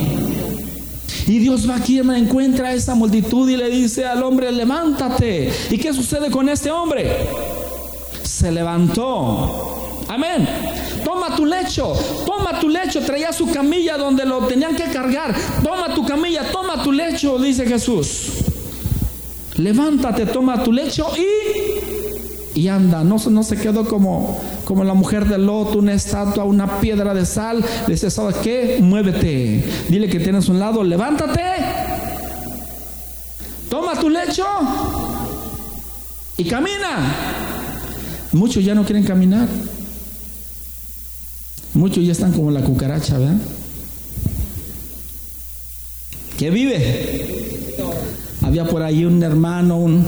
Y 1.27 1.39
Dios 1.41 1.69
va 1.69 1.75
aquí 1.75 1.99
encuentra 1.99 2.69
a 2.69 2.75
esa 2.75 2.95
multitud 2.95 3.51
y 3.51 3.57
le 3.57 3.71
dice 3.71 4.07
al 4.07 4.23
hombre, 4.23 4.53
levántate. 4.53 5.51
¿Y 5.69 5.79
qué 5.79 5.93
sucede 5.93 6.31
con 6.31 6.49
este 6.49 6.71
hombre? 6.71 7.11
Se 8.23 8.53
levantó. 8.53 9.97
Amén. 10.07 10.49
Toma 11.05 11.35
tu 11.35 11.45
lecho, 11.45 11.93
toma 12.25 12.61
tu 12.61 12.69
lecho. 12.69 13.01
Traía 13.01 13.33
su 13.33 13.51
camilla 13.51 13.97
donde 13.97 14.25
lo 14.25 14.47
tenían 14.47 14.77
que 14.77 14.85
cargar. 14.85 15.35
Toma 15.65 15.93
tu 15.93 16.07
camilla, 16.07 16.53
toma 16.53 16.81
tu 16.85 16.93
lecho, 16.93 17.37
dice 17.39 17.67
Jesús. 17.67 18.29
Levántate, 19.57 20.27
toma 20.27 20.63
tu 20.63 20.73
lecho 20.73 21.09
y, 21.17 21.74
y 22.55 22.69
anda. 22.69 23.05
No, 23.05 23.17
no 23.17 23.43
se 23.43 23.57
quedó 23.57 23.87
como 23.87 24.85
la 24.85 24.95
mujer 24.95 25.27
del 25.27 25.47
loto, 25.47 25.79
una 25.79 25.95
estatua, 25.95 26.45
una 26.45 26.81
piedra 26.81 27.15
de 27.15 27.27
sal. 27.27 27.65
Le 27.87 27.95
dice, 27.95 28.11
¿sabes 28.11 28.37
qué? 28.37 28.79
Muévete. 28.81 29.65
Dile 29.89 30.09
que 30.09 30.21
tienes 30.21 30.49
un 30.49 30.59
lado, 30.59 30.83
levántate. 30.85 31.43
Toma 33.69 33.99
tu 33.99 34.09
lecho 34.09 34.47
y 36.37 36.45
camina. 36.45 37.13
Muchos 38.33 38.65
ya 38.65 38.75
no 38.75 38.85
quieren 38.85 39.05
caminar. 39.05 39.49
Muchos 41.75 42.05
ya 42.05 42.13
están 42.13 42.33
como 42.33 42.53
la 42.53 42.61
cucaracha, 42.61 43.19
¿verdad? 43.19 43.37
¿Qué 46.39 46.51
vive? 46.51 47.75
Había 48.45 48.67
por 48.67 48.83
ahí 48.83 49.05
un 49.05 49.23
hermano, 49.23 49.79
un, 49.79 50.05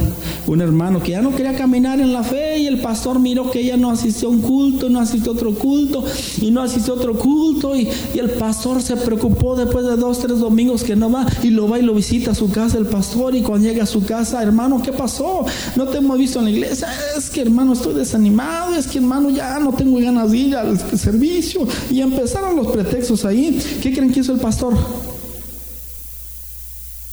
un 0.46 0.60
hermano 0.60 1.02
que 1.02 1.12
ya 1.12 1.22
no 1.22 1.34
quería 1.34 1.56
caminar 1.56 2.00
en 2.00 2.12
la 2.12 2.22
fe 2.22 2.58
y 2.58 2.66
el 2.66 2.80
pastor 2.80 3.18
miró 3.18 3.50
que 3.50 3.60
ella 3.60 3.76
no 3.76 3.90
asistió 3.90 4.28
a 4.28 4.30
un 4.30 4.40
culto, 4.40 4.88
no 4.90 5.00
asistió 5.00 5.32
a 5.32 5.34
otro 5.34 5.54
culto 5.54 6.04
y 6.40 6.50
no 6.50 6.62
asistió 6.62 6.94
a 6.94 6.96
otro 6.96 7.18
culto 7.18 7.74
y, 7.74 7.88
el 8.16 8.30
pastor 8.30 8.82
se 8.82 8.96
preocupó 8.96 9.56
después 9.56 9.84
de 9.84 9.96
dos, 9.96 10.18
tres 10.18 10.38
domingos 10.38 10.82
que 10.82 10.96
no 10.96 11.10
va 11.10 11.26
y 11.42 11.50
lo 11.50 11.68
va 11.68 11.78
y 11.78 11.82
lo 11.82 11.94
visita 11.94 12.32
a 12.32 12.34
su 12.34 12.50
casa 12.50 12.78
el 12.78 12.86
pastor 12.86 13.34
y 13.34 13.42
cuando 13.42 13.68
llega 13.68 13.84
a 13.84 13.86
su 13.86 14.04
casa, 14.04 14.42
hermano, 14.42 14.82
¿qué 14.82 14.92
pasó? 14.92 15.44
No 15.76 15.86
te 15.86 15.98
hemos 15.98 16.18
visto 16.18 16.38
en 16.38 16.46
la 16.46 16.50
iglesia, 16.50 16.88
es 17.16 17.30
que 17.30 17.42
hermano 17.42 17.72
estoy 17.74 17.94
desanimado, 17.94 18.74
es 18.74 18.86
que 18.86 18.98
hermano 18.98 19.30
ya 19.30 19.58
no 19.58 19.72
tengo 19.72 19.98
ganas 19.98 20.30
de 20.30 20.38
ir 20.38 20.56
al 20.56 20.78
servicio 20.98 21.66
y 21.90 22.00
empezaron 22.00 22.56
los 22.56 22.68
pretextos 22.68 23.24
ahí. 23.24 23.58
¿Qué 23.82 23.92
creen 23.92 24.12
que 24.12 24.20
hizo 24.20 24.32
el 24.32 24.40
pastor? 24.40 24.74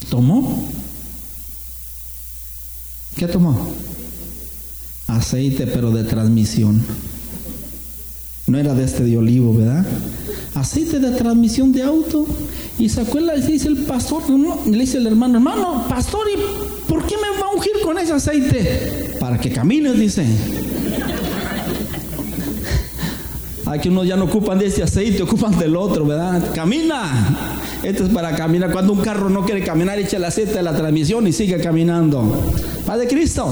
Tomó 0.10 0.64
¿Qué 3.16 3.28
tomó? 3.28 3.74
Aceite, 5.08 5.68
pero 5.68 5.92
de 5.92 6.04
transmisión. 6.04 6.82
No 8.48 8.58
era 8.58 8.74
de 8.74 8.84
este 8.84 9.04
de 9.04 9.18
olivo, 9.18 9.54
¿verdad? 9.56 9.86
Aceite 10.56 11.00
de 11.00 11.12
transmisión 11.12 11.72
de 11.72 11.84
auto. 11.84 12.26
Y 12.80 12.90
se 12.90 13.02
acuerda, 13.02 13.36
dice 13.36 13.68
el 13.68 13.78
pastor, 13.78 14.24
le 14.30 14.78
dice 14.78 14.98
el 14.98 15.08
hermano, 15.08 15.36
hermano, 15.36 15.86
pastor, 15.88 16.26
¿y 16.30 16.90
por 16.90 17.06
qué 17.06 17.16
me 17.16 17.40
va 17.40 17.48
a 17.48 17.56
ungir 17.56 17.74
con 17.84 17.98
ese 17.98 18.14
aceite? 18.14 19.16
Para 19.20 19.40
que 19.40 19.52
camines, 19.52 19.98
dice. 20.00 20.26
Aquí 23.74 23.90
unos 23.90 24.06
ya 24.06 24.16
no 24.16 24.26
ocupan 24.26 24.60
de 24.60 24.68
ese 24.68 24.84
aceite, 24.84 25.24
ocupan 25.24 25.58
del 25.58 25.76
otro, 25.76 26.06
¿verdad? 26.06 26.54
Camina. 26.54 27.58
Esto 27.82 28.06
es 28.06 28.10
para 28.12 28.36
caminar. 28.36 28.72
Cuando 28.72 28.94
un 28.94 29.02
carro 29.02 29.32
no 29.32 29.44
quiere 29.44 29.64
caminar, 29.64 29.98
echa 29.98 30.18
el 30.18 30.26
aceite 30.26 30.54
de 30.54 30.62
la 30.62 30.76
transmisión 30.76 31.26
y 31.26 31.34
sigue 31.34 31.60
caminando. 31.60 32.24
Padre 32.86 33.08
Cristo. 33.08 33.48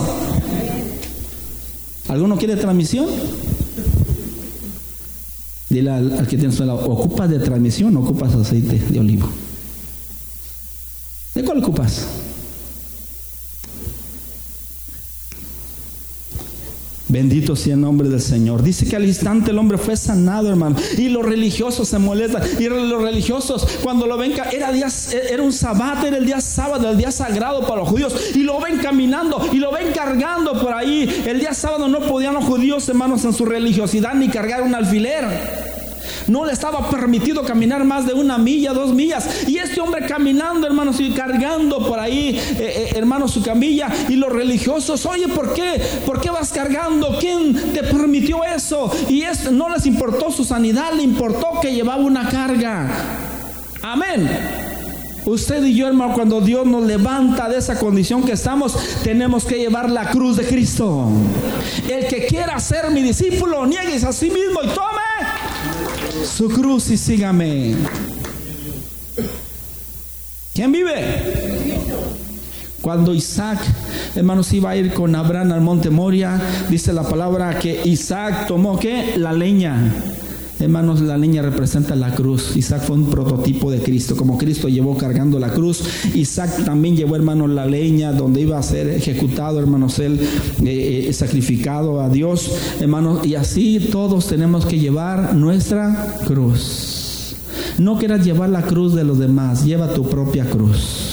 ¿Alguno 2.07 2.38
quiere 2.38 2.55
transmisión? 2.55 3.07
Dile 5.69 5.89
al, 5.89 6.28
que 6.28 6.38
tiene 6.38 6.53
su 6.53 6.69
¿ocupas 6.69 7.28
de 7.28 7.39
transmisión 7.39 7.97
o 7.97 8.01
ocupas 8.01 8.36
aceite 8.36 8.78
de 8.78 8.99
olivo? 8.99 9.28
¿De 11.34 11.43
cuál 11.43 11.63
ocupas? 11.63 12.05
Bendito 17.12 17.57
sea 17.57 17.74
el 17.74 17.82
nombre 17.82 18.07
del 18.07 18.22
Señor. 18.22 18.64
Dice 18.64 18.86
que 18.86 18.95
al 18.95 19.03
instante 19.03 19.51
el 19.51 19.57
hombre 19.57 19.78
fue 19.78 19.97
sanado, 19.97 20.47
hermano. 20.47 20.78
Y 20.97 21.09
los 21.09 21.26
religiosos 21.26 21.89
se 21.89 21.99
molestan. 21.99 22.41
Y 22.57 22.70
los 22.70 23.01
religiosos, 23.01 23.68
cuando 23.84 24.07
lo 24.07 24.18
ven, 24.18 24.34
era, 24.53 24.72
día, 24.72 24.88
era 25.30 25.43
un 25.43 25.51
sabbat, 25.51 26.05
era 26.05 26.18
el 26.18 26.26
día 26.26 26.39
sábado, 26.39 26.89
el 26.89 26.97
día 26.97 27.12
sagrado 27.12 27.68
para 27.68 27.82
los 27.82 27.89
judíos. 27.89 28.32
Y 28.34 28.43
lo 28.43 28.62
ven 28.62 28.78
caminando 28.78 29.45
y 29.51 29.57
lo 29.57 29.74
ven 29.74 29.91
cargando 29.93 30.53
por 30.53 30.72
ahí. 30.74 31.24
El 31.26 31.41
día 31.41 31.53
sábado 31.53 31.89
no 31.89 31.99
podían 31.99 32.34
los 32.34 32.45
judíos, 32.45 32.88
hermanos, 32.88 33.26
en 33.26 33.34
su 33.34 33.43
religiosidad 33.43 34.14
ni 34.14 34.30
cargar 34.30 34.62
un 34.62 34.74
alfiler. 34.74 35.61
No 36.32 36.45
le 36.45 36.53
estaba 36.53 36.89
permitido 36.89 37.43
caminar 37.43 37.84
más 37.84 38.07
de 38.07 38.13
una 38.13 38.38
milla, 38.38 38.71
dos 38.71 38.93
millas. 38.93 39.49
Y 39.49 39.57
este 39.57 39.82
hombre 39.82 40.05
caminando, 40.05 40.65
hermanos, 40.65 40.97
y 41.01 41.11
cargando 41.11 41.86
por 41.86 41.99
ahí, 41.99 42.29
eh, 42.29 42.55
eh, 42.57 42.93
hermanos, 42.95 43.32
su 43.32 43.43
camilla. 43.43 43.89
Y 44.07 44.15
los 44.15 44.32
religiosos, 44.32 45.05
oye, 45.05 45.27
¿por 45.27 45.53
qué? 45.53 45.82
¿Por 46.05 46.21
qué 46.21 46.29
vas 46.29 46.53
cargando? 46.53 47.17
¿Quién 47.19 47.73
te 47.73 47.84
permitió 47.84 48.45
eso? 48.45 48.89
Y 49.09 49.25
no 49.51 49.67
les 49.67 49.86
importó 49.86 50.32
su 50.32 50.45
sanidad, 50.45 50.93
le 50.93 51.03
importó 51.03 51.59
que 51.61 51.73
llevaba 51.73 52.01
una 52.01 52.29
carga. 52.29 52.88
Amén. 53.82 54.29
Usted 55.25 55.65
y 55.65 55.75
yo, 55.75 55.86
hermano, 55.88 56.13
cuando 56.13 56.39
Dios 56.39 56.65
nos 56.65 56.84
levanta 56.84 57.49
de 57.49 57.57
esa 57.57 57.77
condición 57.77 58.23
que 58.23 58.32
estamos, 58.32 58.77
tenemos 59.03 59.43
que 59.43 59.57
llevar 59.57 59.89
la 59.89 60.09
cruz 60.09 60.38
de 60.38 60.45
Cristo. 60.45 61.09
El 61.89 62.07
que 62.07 62.25
quiera 62.25 62.57
ser 62.61 62.89
mi 62.91 63.01
discípulo, 63.01 63.65
niegues 63.65 64.05
a 64.05 64.13
sí 64.13 64.32
mismo 64.32 64.63
y 64.63 64.67
tome 64.67 65.01
su 66.26 66.49
cruz 66.49 66.89
y 66.89 66.97
sígame. 66.97 67.76
¿Quién 70.53 70.72
vive? 70.72 71.22
Cuando 72.82 73.13
Isaac, 73.13 73.59
hermanos, 74.15 74.51
iba 74.53 74.72
a 74.72 74.76
ir 74.76 74.93
con 74.93 75.15
Abraham 75.15 75.51
al 75.51 75.61
monte 75.61 75.89
Moria, 75.89 76.41
dice 76.69 76.93
la 76.93 77.03
palabra 77.03 77.59
que 77.59 77.82
Isaac 77.86 78.47
tomó 78.47 78.80
que 78.80 79.17
la 79.17 79.34
leña. 79.34 79.93
Hermanos, 80.62 81.01
la 81.01 81.18
leña 81.18 81.41
representa 81.41 81.95
la 81.95 82.14
cruz. 82.14 82.55
Isaac 82.55 82.84
fue 82.84 82.95
un 82.95 83.09
prototipo 83.09 83.72
de 83.72 83.80
Cristo. 83.80 84.16
Como 84.16 84.38
Cristo 84.38 84.70
llevó 84.70 84.95
cargando 84.95 85.39
la 85.39 85.49
cruz, 85.49 85.84
Isaac 86.14 86.64
también 86.64 86.95
llevó, 86.95 87.16
hermanos, 87.16 87.49
la 87.49 87.66
leña 87.66 88.14
donde 88.14 88.41
iba 88.41 88.59
a 88.59 88.64
ser 88.64 88.88
ejecutado, 88.89 89.59
hermanos, 89.59 89.97
él 89.97 90.20
eh, 90.64 91.07
eh, 91.09 91.14
sacrificado 91.14 91.99
a 91.99 92.09
Dios, 92.09 92.51
hermanos. 92.80 93.26
Y 93.26 93.34
así 93.34 93.80
todos 93.91 94.28
tenemos 94.28 94.68
que 94.68 94.78
llevar 94.78 95.34
nuestra 95.34 96.18
cruz. 96.28 97.36
No 97.80 97.97
quieras 97.97 98.24
llevar 98.24 98.49
la 98.49 98.62
cruz 98.62 98.93
de 98.93 99.03
los 99.03 99.18
demás, 99.18 99.66
lleva 99.66 99.93
tu 99.93 100.07
propia 100.07 100.45
cruz. 100.45 101.11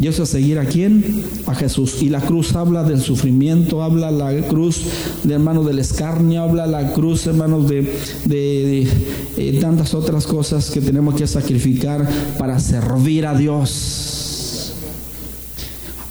Y 0.00 0.06
eso 0.06 0.22
es 0.22 0.28
seguir 0.28 0.60
a 0.60 0.64
quién? 0.64 1.24
A 1.46 1.56
Jesús. 1.56 2.02
Y 2.02 2.08
la 2.08 2.20
cruz 2.20 2.54
habla 2.54 2.84
del 2.84 3.00
sufrimiento, 3.00 3.82
habla 3.82 4.12
la 4.12 4.32
cruz 4.46 4.82
de 5.24 5.34
hermanos 5.34 5.66
del 5.66 5.80
escarnio, 5.80 6.42
habla 6.42 6.68
la 6.68 6.92
cruz, 6.92 7.26
hermanos, 7.26 7.68
de, 7.68 7.82
de, 8.24 8.86
eh, 9.36 9.58
tantas 9.60 9.94
otras 9.94 10.24
cosas 10.24 10.70
que 10.70 10.80
tenemos 10.80 11.16
que 11.16 11.26
sacrificar 11.26 12.08
para 12.38 12.60
servir 12.60 13.26
a 13.26 13.34
Dios. 13.36 14.17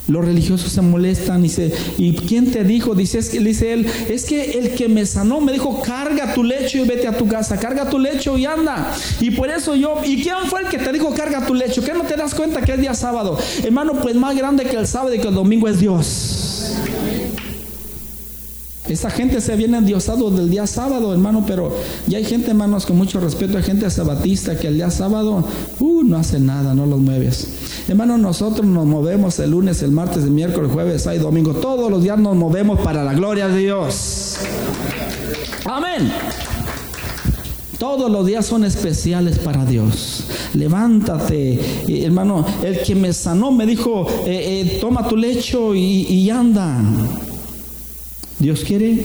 Los 0.07 0.23
religiosos 0.23 0.71
se 0.71 0.81
molestan 0.81 1.39
y 1.39 1.43
dice, 1.43 1.73
¿y 1.97 2.13
quién 2.13 2.51
te 2.51 2.63
dijo? 2.63 2.95
Dice 2.95 3.19
él, 3.19 3.87
es 4.09 4.25
que 4.25 4.51
el 4.51 4.71
que 4.71 4.87
me 4.87 5.05
sanó 5.05 5.41
me 5.41 5.51
dijo, 5.51 5.81
carga 5.81 6.33
tu 6.33 6.43
lecho 6.43 6.77
y 6.77 6.87
vete 6.87 7.07
a 7.07 7.17
tu 7.17 7.27
casa, 7.27 7.57
carga 7.57 7.89
tu 7.89 7.99
lecho 7.99 8.37
y 8.37 8.45
anda. 8.45 8.95
Y 9.19 9.31
por 9.31 9.49
eso 9.49 9.75
yo, 9.75 10.01
¿y 10.05 10.21
quién 10.23 10.35
fue 10.49 10.61
el 10.61 10.67
que 10.67 10.77
te 10.77 10.93
dijo, 10.93 11.13
carga 11.13 11.45
tu 11.45 11.53
lecho? 11.53 11.83
¿Qué 11.83 11.93
no 11.93 12.03
te 12.03 12.15
das 12.15 12.33
cuenta 12.33 12.61
que 12.61 12.73
es 12.73 12.79
día 12.79 12.93
sábado? 12.93 13.37
Hermano, 13.63 13.93
pues 14.01 14.15
más 14.15 14.35
grande 14.35 14.63
que 14.63 14.77
el 14.77 14.87
sábado 14.87 15.13
y 15.13 15.19
que 15.19 15.27
el 15.27 15.35
domingo 15.35 15.67
es 15.67 15.79
Dios. 15.79 16.77
Esa 18.89 19.09
gente 19.09 19.41
se 19.41 19.55
viene 19.55 19.77
endiosado 19.77 20.31
del 20.31 20.49
día 20.49 20.65
sábado, 20.65 21.11
hermano, 21.11 21.43
pero 21.45 21.75
ya 22.07 22.17
hay 22.17 22.25
gente, 22.25 22.51
hermanos, 22.51 22.85
con 22.85 22.97
mucho 22.97 23.19
respeto, 23.19 23.57
hay 23.57 23.63
gente 23.63 23.89
sabatista 23.89 24.57
que 24.57 24.67
el 24.67 24.75
día 24.75 24.89
sábado, 24.89 25.43
uh, 25.79 26.03
no 26.03 26.17
hace 26.17 26.39
nada, 26.39 26.73
no 26.73 26.85
los 26.85 26.99
mueves. 26.99 27.47
Hermano, 27.87 28.17
nosotros 28.17 28.65
nos 28.65 28.85
movemos 28.85 29.39
el 29.39 29.51
lunes, 29.51 29.81
el 29.83 29.91
martes, 29.91 30.23
el 30.23 30.31
miércoles, 30.31 30.69
el 30.69 30.73
jueves, 30.73 31.01
sábado, 31.01 31.23
domingo, 31.23 31.53
todos 31.53 31.91
los 31.91 32.01
días 32.01 32.17
nos 32.17 32.35
movemos 32.35 32.79
para 32.79 33.03
la 33.03 33.13
gloria 33.13 33.47
de 33.49 33.59
Dios. 33.59 34.37
Amén. 35.65 36.11
Todos 37.77 38.09
los 38.09 38.25
días 38.25 38.45
son 38.45 38.63
especiales 38.63 39.37
para 39.37 39.63
Dios. 39.65 40.23
Levántate, 40.53 41.59
hermano. 42.05 42.43
El 42.63 42.81
que 42.81 42.95
me 42.95 43.13
sanó 43.13 43.51
me 43.51 43.65
dijo, 43.65 44.07
eh, 44.25 44.61
eh, 44.61 44.77
toma 44.81 45.07
tu 45.07 45.15
lecho 45.15 45.75
y, 45.75 46.07
y 46.07 46.29
anda. 46.29 46.81
Dios 48.39 48.63
quiere 48.63 49.03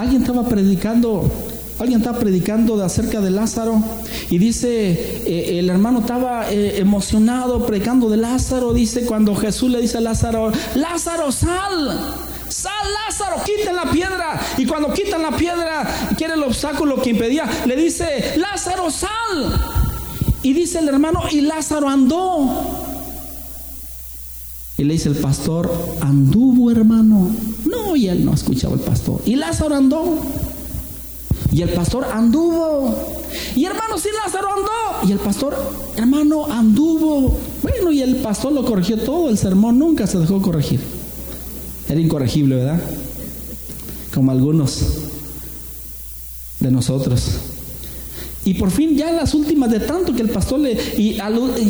Alguien 0.00 0.22
estaba 0.22 0.48
predicando, 0.48 1.30
alguien 1.78 2.00
estaba 2.00 2.18
predicando 2.18 2.78
de 2.78 2.84
acerca 2.86 3.20
de 3.20 3.30
Lázaro 3.30 3.82
y 4.30 4.38
dice, 4.38 4.92
eh, 5.26 5.58
el 5.58 5.68
hermano 5.68 6.00
estaba 6.00 6.50
eh, 6.50 6.80
emocionado 6.80 7.66
predicando 7.66 8.08
de 8.08 8.16
Lázaro, 8.16 8.72
dice 8.72 9.04
cuando 9.04 9.36
Jesús 9.36 9.70
le 9.70 9.78
dice 9.78 9.98
a 9.98 10.00
Lázaro, 10.00 10.52
Lázaro, 10.74 11.30
sal, 11.30 12.00
sal 12.48 12.72
Lázaro, 13.06 13.42
quiten 13.44 13.76
la 13.76 13.90
piedra. 13.90 14.40
Y 14.56 14.64
cuando 14.64 14.90
quitan 14.94 15.20
la 15.20 15.36
piedra, 15.36 16.14
que 16.16 16.24
era 16.24 16.32
el 16.32 16.42
obstáculo 16.44 17.02
que 17.02 17.10
impedía, 17.10 17.44
le 17.66 17.76
dice, 17.76 18.38
Lázaro, 18.38 18.90
sal. 18.90 19.10
Y 20.42 20.54
dice 20.54 20.78
el 20.78 20.88
hermano, 20.88 21.24
y 21.30 21.42
Lázaro 21.42 21.90
andó. 21.90 22.79
Y 24.80 24.84
le 24.84 24.94
dice 24.94 25.10
el 25.10 25.16
pastor, 25.16 25.70
anduvo 26.00 26.70
hermano. 26.70 27.28
No, 27.66 27.94
y 27.96 28.08
él 28.08 28.24
no 28.24 28.32
escuchaba 28.32 28.72
el 28.72 28.80
pastor. 28.80 29.20
Y 29.26 29.36
Lázaro 29.36 29.74
andó. 29.76 30.16
Y 31.52 31.60
el 31.60 31.68
pastor 31.68 32.06
anduvo. 32.06 32.96
Y 33.54 33.66
hermano, 33.66 33.98
sí, 33.98 34.08
Lázaro 34.24 34.48
andó. 34.48 35.06
Y 35.06 35.12
el 35.12 35.18
pastor, 35.18 35.54
hermano, 35.96 36.46
anduvo. 36.46 37.36
Bueno, 37.60 37.92
y 37.92 38.00
el 38.00 38.22
pastor 38.22 38.52
lo 38.52 38.64
corrigió 38.64 38.96
todo. 38.96 39.28
El 39.28 39.36
sermón 39.36 39.78
nunca 39.78 40.06
se 40.06 40.18
dejó 40.18 40.40
corregir. 40.40 40.80
Era 41.86 42.00
incorregible, 42.00 42.56
¿verdad? 42.56 42.80
Como 44.14 44.30
algunos 44.30 44.82
de 46.58 46.70
nosotros. 46.70 47.49
Y 48.50 48.54
por 48.54 48.72
fin, 48.72 48.96
ya 48.96 49.12
las 49.12 49.32
últimas 49.34 49.70
de 49.70 49.78
tanto 49.78 50.12
que 50.12 50.22
el 50.22 50.28
pastor 50.28 50.58
le. 50.58 50.76
Y 50.98 51.14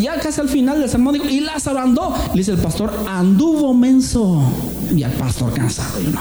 ya 0.00 0.18
casi 0.18 0.40
al 0.40 0.48
final 0.48 0.80
del 0.80 0.88
sermón 0.88 1.12
dijo: 1.12 1.28
Y 1.28 1.40
Lázaro 1.40 1.78
andó. 1.78 2.14
Le 2.32 2.38
dice 2.38 2.52
el 2.52 2.56
pastor: 2.56 2.90
Anduvo 3.06 3.74
menso. 3.74 4.42
Y 4.96 5.02
al 5.02 5.12
pastor 5.12 5.52
cansado, 5.52 6.00
no. 6.10 6.20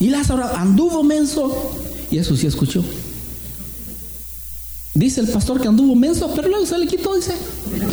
Y 0.00 0.08
Lázaro 0.08 0.44
anduvo 0.56 1.04
menso. 1.04 1.72
Y 2.10 2.18
eso 2.18 2.36
sí 2.36 2.48
escuchó. 2.48 2.82
Dice 4.92 5.20
el 5.20 5.28
pastor 5.28 5.60
que 5.60 5.68
anduvo 5.68 5.94
menso, 5.94 6.32
pero 6.34 6.48
luego 6.48 6.66
se 6.66 6.76
le 6.78 6.88
quitó, 6.88 7.14
dice. 7.14 7.32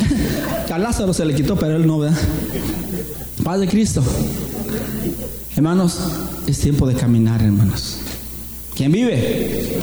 A 0.72 0.78
Lázaro 0.78 1.14
se 1.14 1.24
le 1.24 1.32
quitó, 1.32 1.54
pero 1.54 1.76
él 1.76 1.86
no, 1.86 2.00
¿verdad? 2.00 2.18
Paz 3.44 3.60
de 3.60 3.68
Cristo. 3.68 4.02
Hermanos, 5.56 6.00
es 6.48 6.58
tiempo 6.58 6.84
de 6.84 6.94
caminar, 6.94 7.40
hermanos. 7.40 7.98
¿Quién 8.74 8.90
vive? 8.90 9.80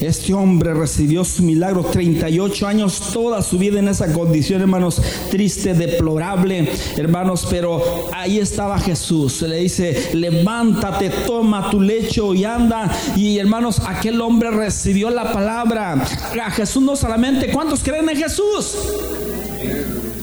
Este 0.00 0.34
hombre 0.34 0.74
recibió 0.74 1.24
su 1.24 1.42
milagro 1.44 1.82
38 1.82 2.66
años, 2.66 3.00
toda 3.10 3.40
su 3.40 3.56
vida 3.56 3.78
en 3.78 3.88
esa 3.88 4.12
condición, 4.12 4.60
hermanos, 4.60 5.00
triste, 5.30 5.72
deplorable, 5.72 6.68
hermanos, 6.98 7.46
pero 7.48 7.82
ahí 8.12 8.38
estaba 8.38 8.78
Jesús. 8.78 9.40
Le 9.40 9.56
dice, 9.56 10.10
levántate, 10.12 11.08
toma 11.26 11.70
tu 11.70 11.80
lecho 11.80 12.34
y 12.34 12.44
anda. 12.44 12.90
Y 13.16 13.38
hermanos, 13.38 13.80
aquel 13.86 14.20
hombre 14.20 14.50
recibió 14.50 15.08
la 15.08 15.32
palabra. 15.32 16.04
A 16.44 16.50
Jesús 16.50 16.82
no 16.82 16.96
solamente, 16.96 17.50
¿cuántos 17.50 17.82
creen 17.82 18.10
en 18.10 18.16
Jesús? 18.18 18.76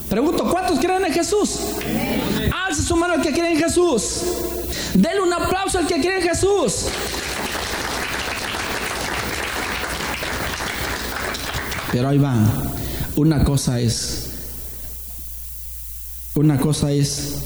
Pregunto, 0.09 0.43
¿cuántos 0.51 0.78
creen 0.78 1.05
en 1.05 1.13
Jesús? 1.13 1.59
Alce 2.67 2.84
su 2.84 2.95
mano 2.95 3.15
el 3.15 3.22
que 3.22 3.32
cree 3.32 3.53
en 3.53 3.57
Jesús. 3.57 4.24
Denle 4.93 5.21
un 5.21 5.33
aplauso 5.33 5.77
al 5.77 5.87
que 5.87 5.95
cree 5.95 6.17
en 6.17 6.29
Jesús. 6.29 6.85
Pero 11.91 12.09
ahí 12.09 12.17
va. 12.17 12.35
Una 13.15 13.43
cosa 13.43 13.79
es 13.79 14.29
una 16.35 16.57
cosa 16.57 16.91
es 16.91 17.39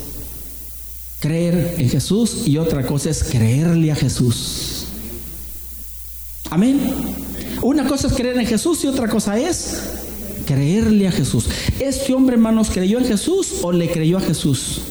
creer 1.19 1.75
en 1.79 1.89
Jesús 1.89 2.43
y 2.45 2.57
otra 2.57 2.85
cosa 2.85 3.09
es 3.09 3.23
creerle 3.23 3.91
a 3.91 3.95
Jesús. 3.95 4.85
Amén. 6.51 6.79
Una 7.61 7.87
cosa 7.87 8.07
es 8.07 8.13
creer 8.13 8.37
en 8.37 8.45
Jesús 8.45 8.83
y 8.83 8.87
otra 8.87 9.07
cosa 9.07 9.39
es 9.39 9.79
creerle 10.45 11.07
a 11.07 11.11
Jesús. 11.11 11.45
Este 11.79 12.13
hombre, 12.13 12.35
hermanos, 12.35 12.69
creyó 12.71 12.99
en 12.99 13.05
Jesús 13.05 13.53
o 13.63 13.71
le 13.71 13.89
creyó 13.89 14.17
a 14.17 14.21
Jesús. 14.21 14.81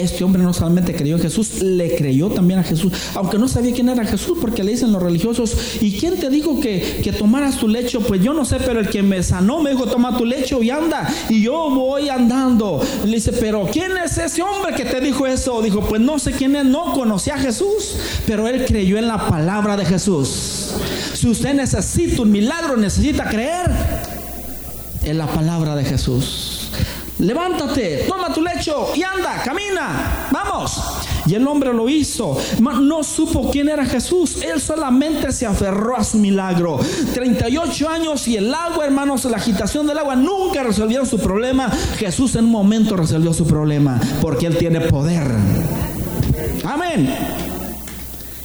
Este 0.00 0.24
hombre 0.24 0.42
no 0.42 0.54
solamente 0.54 0.94
creyó 0.94 1.16
en 1.16 1.22
Jesús, 1.22 1.62
le 1.62 1.94
creyó 1.94 2.28
también 2.28 2.60
a 2.60 2.62
Jesús, 2.62 2.90
aunque 3.14 3.38
no 3.38 3.48
sabía 3.48 3.74
quién 3.74 3.90
era 3.90 4.02
Jesús, 4.06 4.38
porque 4.40 4.64
le 4.64 4.72
dicen 4.72 4.92
los 4.92 5.02
religiosos, 5.02 5.54
¿y 5.82 5.92
quién 5.92 6.18
te 6.18 6.30
dijo 6.30 6.58
que, 6.58 7.00
que 7.02 7.12
tomaras 7.12 7.58
tu 7.58 7.68
lecho? 7.68 8.00
Pues 8.00 8.22
yo 8.22 8.32
no 8.32 8.46
sé, 8.46 8.56
pero 8.64 8.80
el 8.80 8.88
que 8.88 9.02
me 9.02 9.22
sanó 9.22 9.60
me 9.60 9.70
dijo, 9.70 9.86
toma 9.86 10.16
tu 10.16 10.24
lecho 10.24 10.62
y 10.62 10.70
anda, 10.70 11.06
y 11.28 11.42
yo 11.42 11.68
voy 11.68 12.08
andando. 12.08 12.80
Le 13.04 13.16
dice, 13.16 13.32
pero 13.32 13.68
¿quién 13.70 13.92
es 14.02 14.16
ese 14.16 14.40
hombre 14.42 14.74
que 14.74 14.86
te 14.86 15.00
dijo 15.00 15.26
eso? 15.26 15.60
Dijo, 15.60 15.80
pues 15.82 16.00
no 16.00 16.18
sé 16.18 16.32
quién 16.32 16.56
es, 16.56 16.64
no 16.64 16.94
conocía 16.94 17.34
a 17.34 17.38
Jesús, 17.38 17.96
pero 18.26 18.48
él 18.48 18.64
creyó 18.64 18.96
en 18.96 19.06
la 19.06 19.28
palabra 19.28 19.76
de 19.76 19.84
Jesús. 19.84 20.70
Si 21.12 21.28
usted 21.28 21.52
necesita 21.52 22.22
un 22.22 22.30
milagro, 22.30 22.78
necesita 22.78 23.28
creer 23.28 23.70
en 25.04 25.18
la 25.18 25.26
palabra 25.26 25.76
de 25.76 25.84
Jesús 25.84 26.49
levántate, 27.20 28.04
toma 28.08 28.32
tu 28.32 28.42
lecho 28.42 28.88
y 28.94 29.02
anda, 29.02 29.42
camina, 29.44 30.28
vamos. 30.32 30.80
Y 31.26 31.34
el 31.34 31.46
hombre 31.46 31.72
lo 31.72 31.88
hizo. 31.88 32.36
No 32.60 33.04
supo 33.04 33.50
quién 33.50 33.68
era 33.68 33.84
Jesús. 33.84 34.42
Él 34.42 34.60
solamente 34.60 35.30
se 35.30 35.46
aferró 35.46 35.96
a 35.96 36.02
su 36.02 36.18
milagro. 36.18 36.80
38 37.14 37.88
años 37.88 38.26
y 38.26 38.36
el 38.36 38.52
agua, 38.52 38.84
hermanos, 38.84 39.24
la 39.26 39.36
agitación 39.36 39.86
del 39.86 39.98
agua 39.98 40.16
nunca 40.16 40.62
resolvieron 40.62 41.06
su 41.06 41.18
problema. 41.18 41.70
Jesús 41.98 42.34
en 42.34 42.46
un 42.46 42.50
momento 42.50 42.96
resolvió 42.96 43.32
su 43.32 43.46
problema 43.46 44.00
porque 44.20 44.46
Él 44.46 44.56
tiene 44.56 44.80
poder. 44.80 45.22
Amén. 46.64 47.14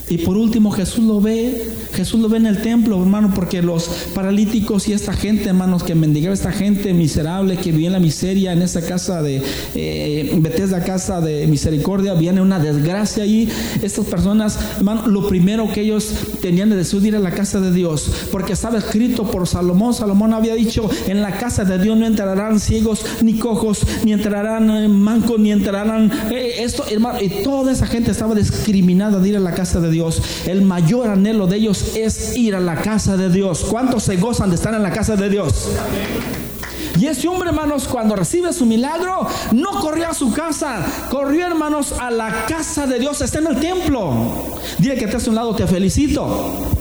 Y 0.08 0.18
por 0.18 0.36
último 0.36 0.70
Jesús 0.70 1.04
lo 1.04 1.20
ve, 1.20 1.68
Jesús 1.96 2.20
lo 2.20 2.28
ve 2.28 2.36
en 2.36 2.46
el 2.46 2.60
templo, 2.60 3.00
hermano, 3.00 3.32
porque 3.34 3.62
los 3.62 3.88
paralíticos 4.14 4.86
y 4.88 4.92
esta 4.92 5.12
gente, 5.14 5.48
hermanos, 5.48 5.82
que 5.82 5.94
mendigaba, 5.94 6.34
esta 6.34 6.52
gente 6.52 6.92
miserable 6.92 7.56
que 7.56 7.72
vivía 7.72 7.88
en 7.88 7.94
la 7.94 8.00
miseria 8.00 8.52
en 8.52 8.62
esa 8.62 8.82
casa 8.82 9.22
de 9.22 9.42
eh, 9.74 10.30
Bethesda, 10.38 10.84
casa 10.84 11.20
de 11.20 11.46
misericordia, 11.46 12.14
viene 12.14 12.40
una 12.42 12.58
desgracia 12.58 13.22
allí. 13.24 13.48
Estas 13.82 14.04
personas, 14.06 14.58
hermano, 14.76 15.06
lo 15.06 15.26
primero 15.26 15.72
que 15.72 15.80
ellos 15.80 16.12
tenían 16.42 16.68
de 16.70 16.76
decidir 16.76 17.06
ir 17.06 17.16
a 17.16 17.20
la 17.20 17.30
casa 17.30 17.60
de 17.60 17.72
Dios, 17.72 18.10
porque 18.30 18.52
estaba 18.52 18.78
escrito 18.78 19.30
por 19.30 19.46
Salomón. 19.46 19.94
Salomón 19.94 20.34
había 20.34 20.54
dicho: 20.54 20.90
En 21.06 21.22
la 21.22 21.38
casa 21.38 21.64
de 21.64 21.78
Dios 21.78 21.96
no 21.96 22.06
entrarán 22.06 22.60
ciegos 22.60 23.04
ni 23.22 23.34
cojos, 23.34 23.86
ni 24.04 24.12
entrarán 24.12 24.70
eh, 24.70 24.88
mancos, 24.88 25.38
ni 25.38 25.52
entrarán 25.52 26.12
eh, 26.30 26.56
esto, 26.58 26.84
hermano. 26.90 27.20
Y 27.20 27.28
toda 27.42 27.72
esa 27.72 27.86
gente 27.86 28.10
estaba 28.10 28.34
discriminada 28.34 29.18
de 29.20 29.28
ir 29.28 29.36
a 29.36 29.40
la 29.40 29.52
casa 29.52 29.80
de. 29.80 29.86
Dios, 29.90 30.20
el 30.46 30.62
mayor 30.62 31.08
anhelo 31.08 31.46
de 31.46 31.56
ellos 31.56 31.85
es 31.94 32.36
ir 32.36 32.54
a 32.54 32.60
la 32.60 32.76
casa 32.76 33.16
de 33.16 33.30
Dios. 33.30 33.66
¿Cuántos 33.70 34.04
se 34.04 34.16
gozan 34.16 34.50
de 34.50 34.56
estar 34.56 34.74
en 34.74 34.82
la 34.82 34.90
casa 34.90 35.16
de 35.16 35.28
Dios? 35.28 35.70
Y 36.98 37.06
ese 37.06 37.28
hombre, 37.28 37.50
hermanos, 37.50 37.86
cuando 37.88 38.16
recibe 38.16 38.52
su 38.52 38.64
milagro, 38.64 39.28
no 39.52 39.70
corrió 39.80 40.08
a 40.08 40.14
su 40.14 40.32
casa, 40.32 40.84
corrió, 41.10 41.46
hermanos, 41.46 41.92
a 41.92 42.10
la 42.10 42.46
casa 42.46 42.86
de 42.86 42.98
Dios, 42.98 43.20
está 43.20 43.38
en 43.38 43.48
el 43.48 43.60
templo. 43.60 44.58
Dile 44.78 44.96
que 44.96 45.04
estás 45.04 45.26
a 45.26 45.30
un 45.30 45.36
lado, 45.36 45.54
te 45.54 45.66
felicito. 45.66 46.75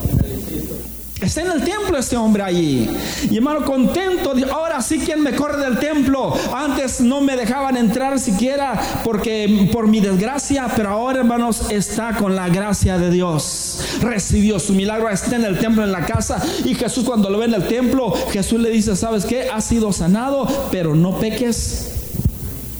Está 1.21 1.41
en 1.41 1.51
el 1.51 1.63
templo 1.63 1.97
este 1.97 2.17
hombre 2.17 2.43
allí. 2.43 2.89
Y 3.31 3.37
hermano, 3.37 3.63
contento. 3.63 4.33
Ahora 4.51 4.81
sí, 4.81 4.99
quien 4.99 5.21
me 5.21 5.33
corre 5.33 5.63
del 5.63 5.79
templo? 5.79 6.33
Antes 6.53 6.99
no 6.99 7.21
me 7.21 7.37
dejaban 7.37 7.77
entrar 7.77 8.19
siquiera 8.19 8.79
porque 9.03 9.69
por 9.71 9.87
mi 9.87 10.01
desgracia, 10.01 10.67
pero 10.75 10.89
ahora, 10.89 11.19
hermanos, 11.19 11.71
está 11.71 12.17
con 12.17 12.35
la 12.35 12.49
gracia 12.49 12.97
de 12.97 13.11
Dios. 13.11 13.79
Recibió 14.01 14.59
su 14.59 14.73
milagro, 14.73 15.09
está 15.09 15.37
en 15.37 15.45
el 15.45 15.57
templo, 15.57 15.83
en 15.83 15.93
la 15.93 16.05
casa. 16.05 16.43
Y 16.65 16.75
Jesús, 16.75 17.05
cuando 17.05 17.29
lo 17.29 17.37
ve 17.39 17.45
en 17.45 17.53
el 17.53 17.67
templo, 17.67 18.13
Jesús 18.31 18.59
le 18.59 18.69
dice: 18.69 18.95
¿Sabes 18.97 19.25
qué? 19.25 19.47
Has 19.49 19.63
sido 19.63 19.93
sanado, 19.93 20.45
pero 20.69 20.95
no 20.95 21.17
peques 21.17 21.91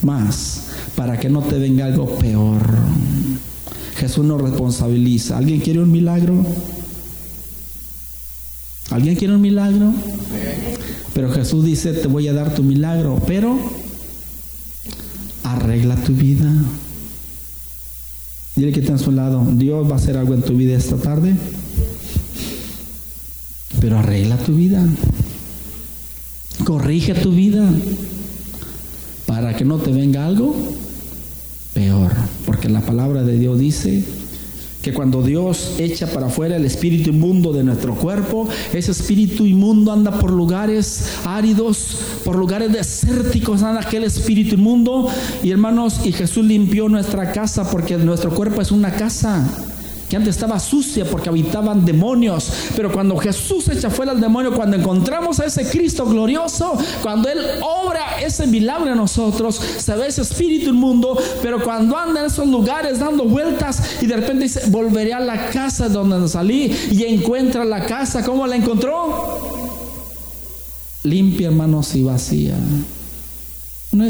más 0.02 0.68
para 0.96 1.18
que 1.18 1.30
no 1.30 1.42
te 1.42 1.58
venga 1.58 1.86
algo 1.86 2.18
peor. 2.18 2.62
Jesús 3.96 4.26
nos 4.26 4.42
responsabiliza. 4.42 5.38
¿Alguien 5.38 5.62
quiere 5.62 5.80
un 5.80 5.92
milagro? 5.92 6.46
¿Alguien 8.96 9.18
quiere 9.18 9.36
un 9.36 9.42
milagro? 9.42 9.94
Pero 11.14 11.30
Jesús 11.30 11.66
dice, 11.66 11.92
te 11.92 12.08
voy 12.08 12.30
a 12.30 12.34
dar 12.34 12.56
tu 12.56 12.64
milagro, 12.64 13.22
pero 13.28 13.60
arregla 15.44 15.98
tu 15.98 16.14
vida. 16.14 16.50
Dile 18.56 18.72
que 18.72 18.80
está 18.80 18.94
a 18.94 18.98
su 18.98 19.12
lado, 19.12 19.46
Dios 19.52 19.86
va 19.86 19.96
a 19.96 19.98
hacer 19.98 20.16
algo 20.16 20.34
en 20.34 20.44
tu 20.44 20.54
vida 20.56 20.78
esta 20.78 20.96
tarde, 20.96 21.36
pero 23.82 24.00
arregla 24.00 24.38
tu 24.38 24.56
vida. 24.56 24.82
Corrige 26.64 27.16
tu 27.16 27.32
vida 27.32 27.70
para 29.26 29.58
que 29.58 29.66
no 29.66 29.78
te 29.78 29.92
venga 29.92 30.26
algo 30.26 30.56
peor. 31.74 32.14
Porque 32.46 32.70
la 32.70 32.80
palabra 32.80 33.24
de 33.24 33.38
Dios 33.38 33.60
dice 33.60 34.06
que 34.86 34.94
cuando 34.94 35.24
Dios 35.24 35.78
echa 35.80 36.06
para 36.06 36.28
afuera 36.28 36.58
el 36.58 36.64
espíritu 36.64 37.10
inmundo 37.10 37.52
de 37.52 37.64
nuestro 37.64 37.96
cuerpo, 37.96 38.48
ese 38.72 38.92
espíritu 38.92 39.44
inmundo 39.48 39.92
anda 39.92 40.20
por 40.20 40.32
lugares 40.32 41.10
áridos, 41.26 41.98
por 42.24 42.36
lugares 42.36 42.72
desérticos, 42.72 43.64
anda 43.64 43.82
aquel 43.82 44.04
espíritu 44.04 44.54
inmundo. 44.54 45.10
Y 45.42 45.50
hermanos, 45.50 46.02
y 46.06 46.12
Jesús 46.12 46.46
limpió 46.46 46.88
nuestra 46.88 47.32
casa 47.32 47.68
porque 47.72 47.98
nuestro 47.98 48.30
cuerpo 48.30 48.62
es 48.62 48.72
una 48.72 48.92
casa 48.92 49.75
que 50.10 50.16
antes 50.16 50.36
estaba 50.36 50.60
sucia 50.60 51.06
porque 51.06 51.30
habitaban 51.30 51.86
demonios. 51.86 52.52
Pero 52.76 52.92
cuando 52.92 53.18
Jesús 53.18 53.68
echa 53.70 53.90
fuera 53.90 54.12
el 54.12 54.22
demonio, 54.22 54.54
cuando 54.54 54.78
encontramos 54.78 55.40
a 55.40 55.46
ese 55.46 55.68
Cristo 55.70 56.06
glorioso, 56.06 56.78
cuando 57.02 57.30
Él 57.30 57.40
obra 57.62 58.22
ese 58.22 58.48
milagro 58.48 58.92
en 58.92 58.98
nosotros, 58.98 59.56
se 59.56 59.96
ve 59.96 60.08
ese 60.08 60.22
espíritu 60.22 60.70
inmundo. 60.70 61.18
Pero 61.42 61.64
cuando 61.64 61.98
anda 61.98 62.22
en 62.22 62.28
esos 62.28 62.48
lugares 62.48 63.00
dando 63.00 63.26
vueltas 63.26 64.02
y 64.02 64.06
de 64.06 64.16
repente 64.16 64.44
dice, 64.44 64.70
volveré 64.70 65.14
a 65.14 65.20
la 65.20 65.50
casa 65.50 65.90
donde 65.90 66.28
salí 66.28 66.72
y 66.92 67.04
encuentra 67.04 67.66
la 67.66 67.86
casa, 67.86 68.24
¿cómo 68.24 68.46
la 68.48 68.56
encontró? 68.56 69.56
Limpia, 71.04 71.48
hermanos, 71.48 71.96
y 71.96 72.04
vacía 72.04 72.56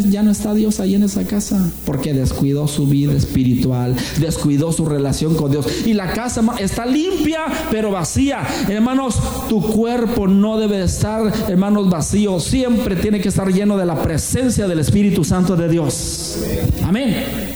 ya 0.10 0.24
no 0.24 0.32
está 0.32 0.54
Dios 0.54 0.80
ahí 0.80 0.96
en 0.96 1.04
esa 1.04 1.24
casa 1.24 1.72
porque 1.86 2.14
descuidó 2.14 2.68
su 2.68 2.88
vida 2.88 3.14
espiritual, 3.14 3.96
descuidó 4.20 4.72
su 4.72 4.86
relación 4.86 5.36
con 5.36 5.52
Dios. 5.52 5.68
Y 5.86 5.94
la 5.94 6.14
casa 6.14 6.44
está 6.60 6.86
limpia 6.86 7.46
pero 7.72 7.92
vacía. 7.92 8.46
Hermanos, 8.70 9.20
tu 9.50 9.62
cuerpo 9.62 10.28
no 10.28 10.58
debe 10.58 10.84
estar, 10.84 11.32
hermanos, 11.48 11.90
vacío. 11.90 12.40
Siempre 12.40 12.96
tiene 12.96 13.20
que 13.20 13.30
estar 13.30 13.52
lleno 13.52 13.78
de 13.78 13.86
la 13.86 14.02
presencia 14.02 14.68
del 14.68 14.80
Espíritu 14.80 15.24
Santo 15.24 15.56
de 15.56 15.70
Dios. 15.70 16.40
Amén. 16.84 17.55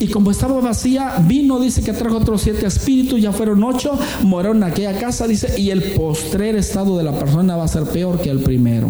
Y 0.00 0.08
como 0.08 0.30
estaba 0.30 0.58
vacía, 0.62 1.22
vino, 1.28 1.60
dice 1.60 1.82
que 1.82 1.92
trajo 1.92 2.16
otros 2.16 2.40
siete 2.40 2.66
espíritus, 2.66 3.20
ya 3.20 3.32
fueron 3.32 3.62
ocho, 3.62 3.98
moraron 4.22 4.56
en 4.56 4.62
aquella 4.64 4.98
casa, 4.98 5.28
dice, 5.28 5.60
y 5.60 5.68
el 5.68 5.82
postrer 5.92 6.56
estado 6.56 6.96
de 6.96 7.04
la 7.04 7.18
persona 7.18 7.54
va 7.54 7.64
a 7.64 7.68
ser 7.68 7.84
peor 7.84 8.18
que 8.18 8.30
el 8.30 8.40
primero. 8.40 8.88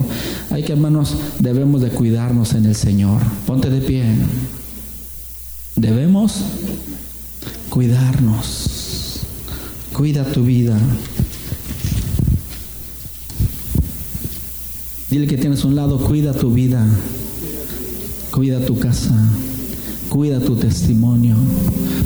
Hay 0.50 0.62
que, 0.62 0.72
hermanos, 0.72 1.16
debemos 1.40 1.82
de 1.82 1.88
cuidarnos 1.88 2.54
en 2.54 2.64
el 2.64 2.76
Señor. 2.76 3.20
Ponte 3.44 3.70
de 3.70 3.80
pie. 3.80 4.04
Debemos 5.74 6.44
cuidarnos. 7.70 9.22
Cuida 9.92 10.24
tu 10.24 10.44
vida. 10.44 10.78
Dile 15.10 15.26
que 15.26 15.36
tienes 15.36 15.64
un 15.64 15.74
lado, 15.74 15.98
cuida 15.98 16.32
tu 16.32 16.52
vida. 16.52 16.86
Cuida 18.30 18.64
tu 18.64 18.78
casa. 18.78 19.12
Cuida 20.10 20.40
tu 20.40 20.56
testimonio. 20.56 21.36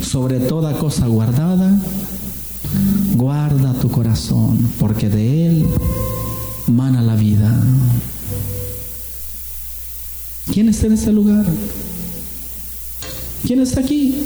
Sobre 0.03 0.39
toda 0.39 0.77
cosa 0.77 1.07
guardada, 1.07 1.75
guarda 3.15 3.73
tu 3.73 3.89
corazón, 3.89 4.59
porque 4.79 5.09
de 5.09 5.47
él 5.47 5.65
mana 6.67 7.01
la 7.01 7.15
vida. 7.15 7.51
¿Quién 10.53 10.69
está 10.69 10.85
en 10.85 10.93
ese 10.93 11.11
lugar? 11.11 11.45
¿Quién 13.45 13.59
está 13.61 13.81
aquí? 13.81 14.23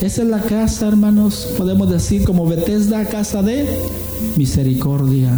Esa 0.00 0.22
es 0.22 0.28
la 0.28 0.40
casa, 0.40 0.88
hermanos, 0.88 1.48
podemos 1.58 1.90
decir 1.90 2.24
como 2.24 2.46
Bethesda, 2.46 3.04
casa 3.04 3.42
de 3.42 3.68
misericordia. 4.36 5.30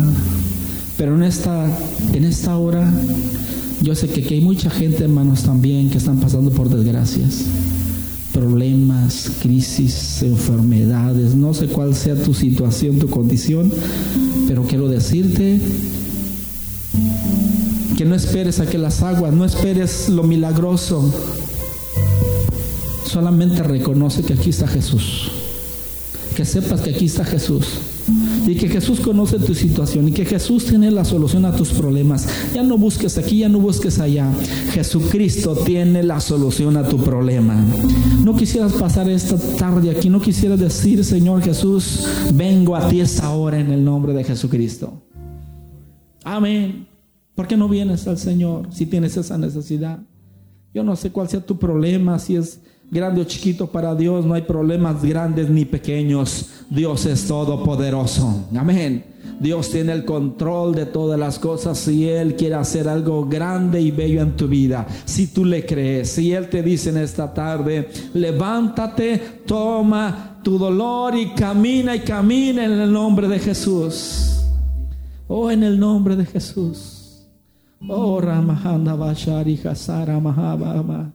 Pero 0.96 1.16
en 1.16 1.24
esta, 1.24 1.66
en 2.12 2.24
esta 2.24 2.56
hora 2.56 2.92
yo 3.82 3.94
sé 3.94 4.08
que, 4.08 4.34
hay 4.34 4.40
mucha 4.42 4.68
gente, 4.68 5.04
hermanos, 5.04 5.42
también 5.42 5.88
que 5.88 5.98
están 5.98 6.20
pasando 6.20 6.50
por 6.50 6.68
desgracias, 6.68 7.44
problemas, 8.32 9.30
crisis, 9.40 10.22
enfermedades. 10.22 11.34
No 11.34 11.54
sé 11.54 11.66
cuál 11.68 11.94
sea 11.94 12.14
tu 12.14 12.34
situación, 12.34 12.98
tu 12.98 13.08
condición, 13.08 13.72
pero 14.46 14.64
quiero 14.64 14.88
decirte 14.88 15.60
que 17.96 18.04
no 18.04 18.14
esperes 18.14 18.60
a 18.60 18.66
que 18.66 18.76
las 18.76 19.02
aguas, 19.02 19.32
no 19.32 19.46
esperes 19.46 20.10
lo 20.10 20.24
milagroso. 20.24 21.12
Solamente 23.06 23.62
reconoce 23.62 24.22
que 24.22 24.34
aquí 24.34 24.50
está 24.50 24.68
Jesús. 24.68 25.30
Que 26.36 26.44
sepas 26.44 26.82
que 26.82 26.90
aquí 26.90 27.06
está 27.06 27.24
Jesús 27.24 27.64
y 28.46 28.54
que 28.54 28.68
Jesús 28.68 29.00
conoce 29.00 29.38
tu 29.38 29.54
situación 29.54 30.08
y 30.08 30.12
que 30.12 30.24
Jesús 30.24 30.66
tiene 30.66 30.90
la 30.90 31.04
solución 31.04 31.44
a 31.44 31.54
tus 31.54 31.70
problemas. 31.70 32.28
Ya 32.54 32.62
no 32.62 32.78
busques 32.78 33.18
aquí, 33.18 33.38
ya 33.38 33.48
no 33.48 33.58
busques 33.58 33.98
allá. 33.98 34.30
Jesucristo 34.72 35.56
tiene 35.56 36.02
la 36.02 36.20
solución 36.20 36.76
a 36.76 36.88
tu 36.88 36.98
problema. 36.98 37.62
No 38.24 38.36
quisieras 38.36 38.72
pasar 38.72 39.08
esta 39.08 39.36
tarde 39.56 39.90
aquí, 39.90 40.08
no 40.08 40.20
quisieras 40.20 40.58
decir, 40.58 41.04
Señor 41.04 41.42
Jesús, 41.42 42.06
vengo 42.34 42.76
a 42.76 42.88
ti 42.88 43.00
esta 43.00 43.30
hora 43.30 43.58
en 43.58 43.70
el 43.70 43.84
nombre 43.84 44.12
de 44.12 44.24
Jesucristo. 44.24 45.02
Amén. 46.24 46.86
¿Por 47.34 47.46
qué 47.46 47.56
no 47.56 47.68
vienes 47.68 48.06
al 48.06 48.18
Señor 48.18 48.68
si 48.72 48.86
tienes 48.86 49.16
esa 49.16 49.38
necesidad? 49.38 50.00
Yo 50.74 50.84
no 50.84 50.94
sé 50.96 51.10
cuál 51.10 51.28
sea 51.28 51.44
tu 51.44 51.58
problema, 51.58 52.18
si 52.18 52.36
es 52.36 52.60
grande 52.90 53.20
o 53.20 53.24
chiquito 53.24 53.68
para 53.68 53.94
Dios, 53.94 54.26
no 54.26 54.34
hay 54.34 54.42
problemas 54.42 55.02
grandes 55.02 55.48
ni 55.48 55.64
pequeños. 55.64 56.50
Dios 56.68 57.06
es 57.06 57.26
todopoderoso. 57.26 58.46
Amén. 58.56 59.04
Dios 59.40 59.70
tiene 59.70 59.92
el 59.92 60.04
control 60.04 60.74
de 60.74 60.84
todas 60.84 61.18
las 61.18 61.38
cosas 61.38 61.78
si 61.78 62.06
Él 62.06 62.36
quiere 62.36 62.56
hacer 62.56 62.86
algo 62.86 63.24
grande 63.24 63.80
y 63.80 63.90
bello 63.90 64.20
en 64.20 64.36
tu 64.36 64.46
vida. 64.48 64.86
Si 65.06 65.28
tú 65.28 65.46
le 65.46 65.64
crees, 65.64 66.10
si 66.10 66.32
Él 66.32 66.50
te 66.50 66.62
dice 66.62 66.90
en 66.90 66.98
esta 66.98 67.32
tarde, 67.32 67.88
levántate, 68.12 69.40
toma 69.46 70.40
tu 70.42 70.58
dolor 70.58 71.16
y 71.16 71.30
camina 71.30 71.96
y 71.96 72.00
camina 72.00 72.64
en 72.66 72.72
el 72.72 72.92
nombre 72.92 73.28
de 73.28 73.38
Jesús. 73.38 74.42
Oh, 75.26 75.50
en 75.50 75.62
el 75.62 75.78
nombre 75.78 76.16
de 76.16 76.26
Jesús. 76.26 77.26
Oh, 77.88 78.20
Ramahanda 78.20 78.94
Bashari 78.94 79.58
Hasara 79.64 80.20
Mahabama. 80.20 81.14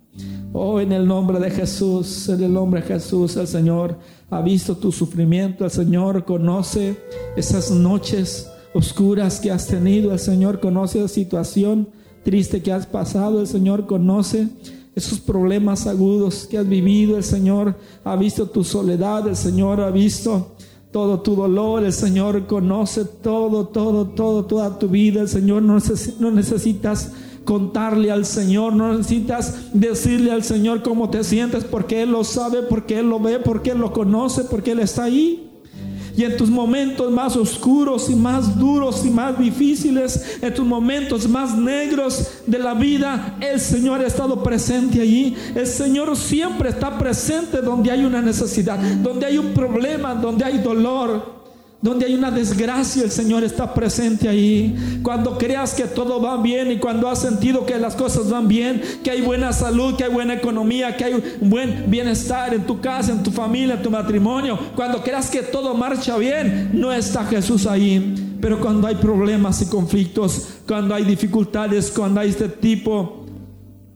Oh, 0.57 0.79
en 0.79 0.93
el 0.93 1.05
nombre 1.05 1.37
de 1.37 1.51
Jesús, 1.51 2.29
en 2.29 2.41
el 2.41 2.53
nombre 2.53 2.79
de 2.79 2.87
Jesús, 2.87 3.35
el 3.35 3.45
Señor 3.45 3.97
ha 4.29 4.39
visto 4.39 4.77
tu 4.77 4.89
sufrimiento, 4.89 5.65
el 5.65 5.69
Señor 5.69 6.23
conoce 6.23 6.95
esas 7.35 7.71
noches 7.71 8.49
oscuras 8.73 9.41
que 9.41 9.51
has 9.51 9.67
tenido, 9.67 10.13
el 10.13 10.19
Señor 10.19 10.61
conoce 10.61 11.01
la 11.01 11.09
situación 11.09 11.89
triste 12.23 12.63
que 12.63 12.71
has 12.71 12.85
pasado, 12.85 13.41
el 13.41 13.47
Señor 13.47 13.85
conoce 13.85 14.47
esos 14.95 15.19
problemas 15.19 15.87
agudos 15.87 16.47
que 16.49 16.57
has 16.57 16.69
vivido, 16.69 17.17
el 17.17 17.25
Señor 17.25 17.75
ha 18.05 18.15
visto 18.15 18.49
tu 18.49 18.63
soledad, 18.63 19.27
el 19.27 19.35
Señor 19.35 19.81
ha 19.81 19.91
visto 19.91 20.55
todo 20.89 21.19
tu 21.19 21.35
dolor, 21.35 21.83
el 21.83 21.91
Señor 21.91 22.47
conoce 22.47 23.03
todo, 23.03 23.67
todo, 23.67 24.07
todo, 24.07 24.45
toda 24.45 24.79
tu 24.79 24.87
vida, 24.87 25.19
el 25.19 25.27
Señor 25.27 25.63
no, 25.63 25.79
no 26.21 26.31
necesitas 26.31 27.11
contarle 27.45 28.11
al 28.11 28.25
Señor, 28.25 28.73
no 28.73 28.91
necesitas 28.93 29.69
decirle 29.71 30.31
al 30.31 30.43
Señor 30.43 30.81
cómo 30.81 31.09
te 31.09 31.23
sientes, 31.23 31.63
porque 31.63 32.01
Él 32.01 32.11
lo 32.11 32.23
sabe, 32.23 32.63
porque 32.63 32.99
Él 32.99 33.09
lo 33.09 33.19
ve, 33.19 33.39
porque 33.39 33.71
Él 33.71 33.77
lo 33.77 33.93
conoce, 33.93 34.43
porque 34.43 34.71
Él 34.71 34.79
está 34.79 35.03
ahí. 35.03 35.51
Y 36.17 36.23
en 36.23 36.37
tus 36.37 36.49
momentos 36.49 37.11
más 37.11 37.35
oscuros 37.35 38.09
y 38.09 38.15
más 38.15 38.57
duros 38.57 39.05
y 39.05 39.09
más 39.09 39.37
difíciles, 39.37 40.37
en 40.41 40.53
tus 40.53 40.65
momentos 40.65 41.27
más 41.27 41.57
negros 41.57 42.29
de 42.47 42.57
la 42.57 42.73
vida, 42.73 43.37
el 43.41 43.59
Señor 43.59 43.99
ha 43.99 44.07
estado 44.07 44.41
presente 44.41 45.01
allí. 45.01 45.35
El 45.53 45.67
Señor 45.67 46.15
siempre 46.15 46.69
está 46.69 46.97
presente 46.97 47.61
donde 47.61 47.91
hay 47.91 48.05
una 48.05 48.21
necesidad, 48.21 48.79
donde 48.79 49.25
hay 49.25 49.37
un 49.37 49.53
problema, 49.53 50.15
donde 50.15 50.45
hay 50.45 50.59
dolor. 50.59 51.34
Donde 51.85 52.07
hay 52.07 52.15
una 52.15 52.31
desgracia, 52.31 53.03
el 53.03 53.11
Señor 53.11 53.43
está 53.43 53.71
presente 53.71 54.27
ahí. 54.27 54.99
Cuando 55.03 55.37
creas 55.37 55.75
que 55.75 55.83
todo 55.83 56.19
va 56.19 56.41
bien 56.41 56.71
y 56.71 56.79
cuando 56.79 57.07
has 57.07 57.19
sentido 57.19 57.63
que 57.63 57.77
las 57.77 57.95
cosas 57.95 58.27
van 58.31 58.47
bien, 58.47 58.81
que 59.03 59.11
hay 59.11 59.21
buena 59.21 59.53
salud, 59.53 59.95
que 59.95 60.03
hay 60.03 60.09
buena 60.09 60.33
economía, 60.33 60.97
que 60.97 61.03
hay 61.03 61.13
un 61.13 61.47
buen 61.47 61.85
bienestar 61.91 62.55
en 62.55 62.65
tu 62.65 62.81
casa, 62.81 63.11
en 63.11 63.21
tu 63.21 63.29
familia, 63.29 63.75
en 63.75 63.83
tu 63.83 63.91
matrimonio. 63.91 64.57
Cuando 64.75 65.03
creas 65.03 65.29
que 65.29 65.43
todo 65.43 65.75
marcha 65.75 66.17
bien, 66.17 66.71
no 66.73 66.91
está 66.91 67.23
Jesús 67.23 67.67
ahí. 67.67 68.15
Pero 68.41 68.59
cuando 68.59 68.87
hay 68.87 68.95
problemas 68.95 69.61
y 69.61 69.67
conflictos, 69.67 70.47
cuando 70.67 70.95
hay 70.95 71.03
dificultades, 71.03 71.91
cuando 71.91 72.19
hay 72.19 72.29
este 72.29 72.49
tipo 72.49 73.27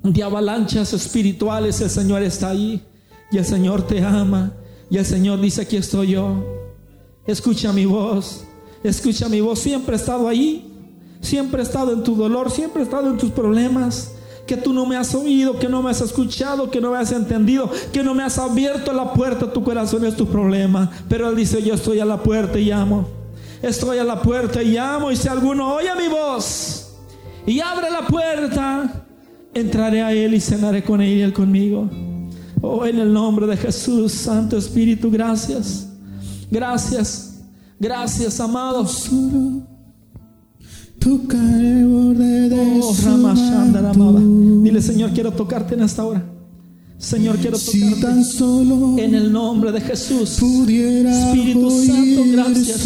de 0.04 0.22
avalanchas 0.22 0.94
espirituales, 0.94 1.82
el 1.82 1.90
Señor 1.90 2.22
está 2.22 2.50
ahí. 2.50 2.84
Y 3.32 3.40
el 3.40 3.46
Señor 3.46 3.88
te 3.88 4.06
ama. 4.06 4.52
Y 4.92 4.98
el 4.98 5.06
Señor 5.08 5.42
dice, 5.42 5.64
aquí 5.64 5.78
estoy 5.78 6.10
yo 6.10 6.60
escucha 7.32 7.72
mi 7.74 7.86
voz, 7.86 8.44
escucha 8.84 9.30
mi 9.30 9.42
voz, 9.42 9.60
siempre 9.60 9.94
he 9.96 10.00
estado 10.00 10.28
ahí, 10.28 10.72
siempre 11.22 11.62
he 11.62 11.64
estado 11.64 11.94
en 11.94 12.04
tu 12.04 12.16
dolor, 12.16 12.50
siempre 12.52 12.82
he 12.82 12.86
estado 12.86 13.10
en 13.10 13.18
tus 13.18 13.32
problemas, 13.32 14.12
que 14.48 14.58
tú 14.58 14.74
no 14.74 14.86
me 14.88 14.98
has 14.98 15.14
oído, 15.14 15.60
que 15.60 15.70
no 15.70 15.84
me 15.84 15.92
has 15.92 16.02
escuchado, 16.02 16.72
que 16.72 16.82
no 16.82 16.92
me 16.92 16.98
has 16.98 17.12
entendido, 17.12 17.70
que 17.94 18.04
no 18.04 18.16
me 18.16 18.24
has 18.24 18.40
abierto 18.40 18.92
la 18.94 19.14
puerta 19.14 19.54
tu 19.54 19.64
corazón, 19.64 20.06
es 20.06 20.16
tu 20.16 20.26
problema. 20.26 20.90
Pero 21.08 21.30
Él 21.30 21.36
dice, 21.36 21.62
yo 21.62 21.76
estoy 21.76 22.00
a 22.00 22.06
la 22.06 22.18
puerta 22.24 22.58
y 22.58 22.66
llamo, 22.66 23.08
estoy 23.62 24.00
a 24.00 24.04
la 24.04 24.22
puerta 24.24 24.64
y 24.64 24.72
llamo, 24.72 25.12
y 25.12 25.16
si 25.16 25.28
alguno 25.28 25.76
oye 25.76 25.90
mi 25.96 26.08
voz 26.08 26.96
y 27.46 27.60
abre 27.60 27.92
la 27.92 28.08
puerta, 28.08 29.06
entraré 29.54 30.02
a 30.02 30.14
Él 30.14 30.34
y 30.34 30.42
cenaré 30.42 30.84
con 30.84 31.00
Él 31.00 31.18
y 31.18 31.22
Él 31.22 31.34
conmigo. 31.34 31.88
Oh, 32.62 32.86
en 32.86 32.98
el 33.00 33.14
nombre 33.14 33.46
de 33.46 33.56
Jesús, 33.56 34.12
Santo 34.14 34.58
Espíritu, 34.58 35.12
gracias. 35.12 35.89
Gracias, 36.52 37.42
gracias, 37.80 38.40
amados. 38.40 39.10
Toca 41.00 41.38
el 41.38 41.86
borde 41.88 42.50
de 42.50 42.80
Oh, 42.82 42.94
manto. 43.18 43.80
Ramaba. 43.82 44.20
Dile, 44.20 44.82
Señor, 44.82 45.12
quiero 45.12 45.32
tocarte 45.32 45.76
en 45.76 45.84
esta 45.84 46.04
hora. 46.06 46.24
Señor, 46.98 47.38
quiero 47.38 47.58
Si 47.58 47.80
tocarte 47.80 48.02
tan 48.02 48.26
solo 48.26 48.98
en 48.98 49.16
el 49.16 49.32
nombre 49.32 49.72
de 49.72 49.80
Jesús. 49.80 50.32
Espíritu 50.42 51.72
Santo, 51.72 52.24
gracias. 52.34 52.86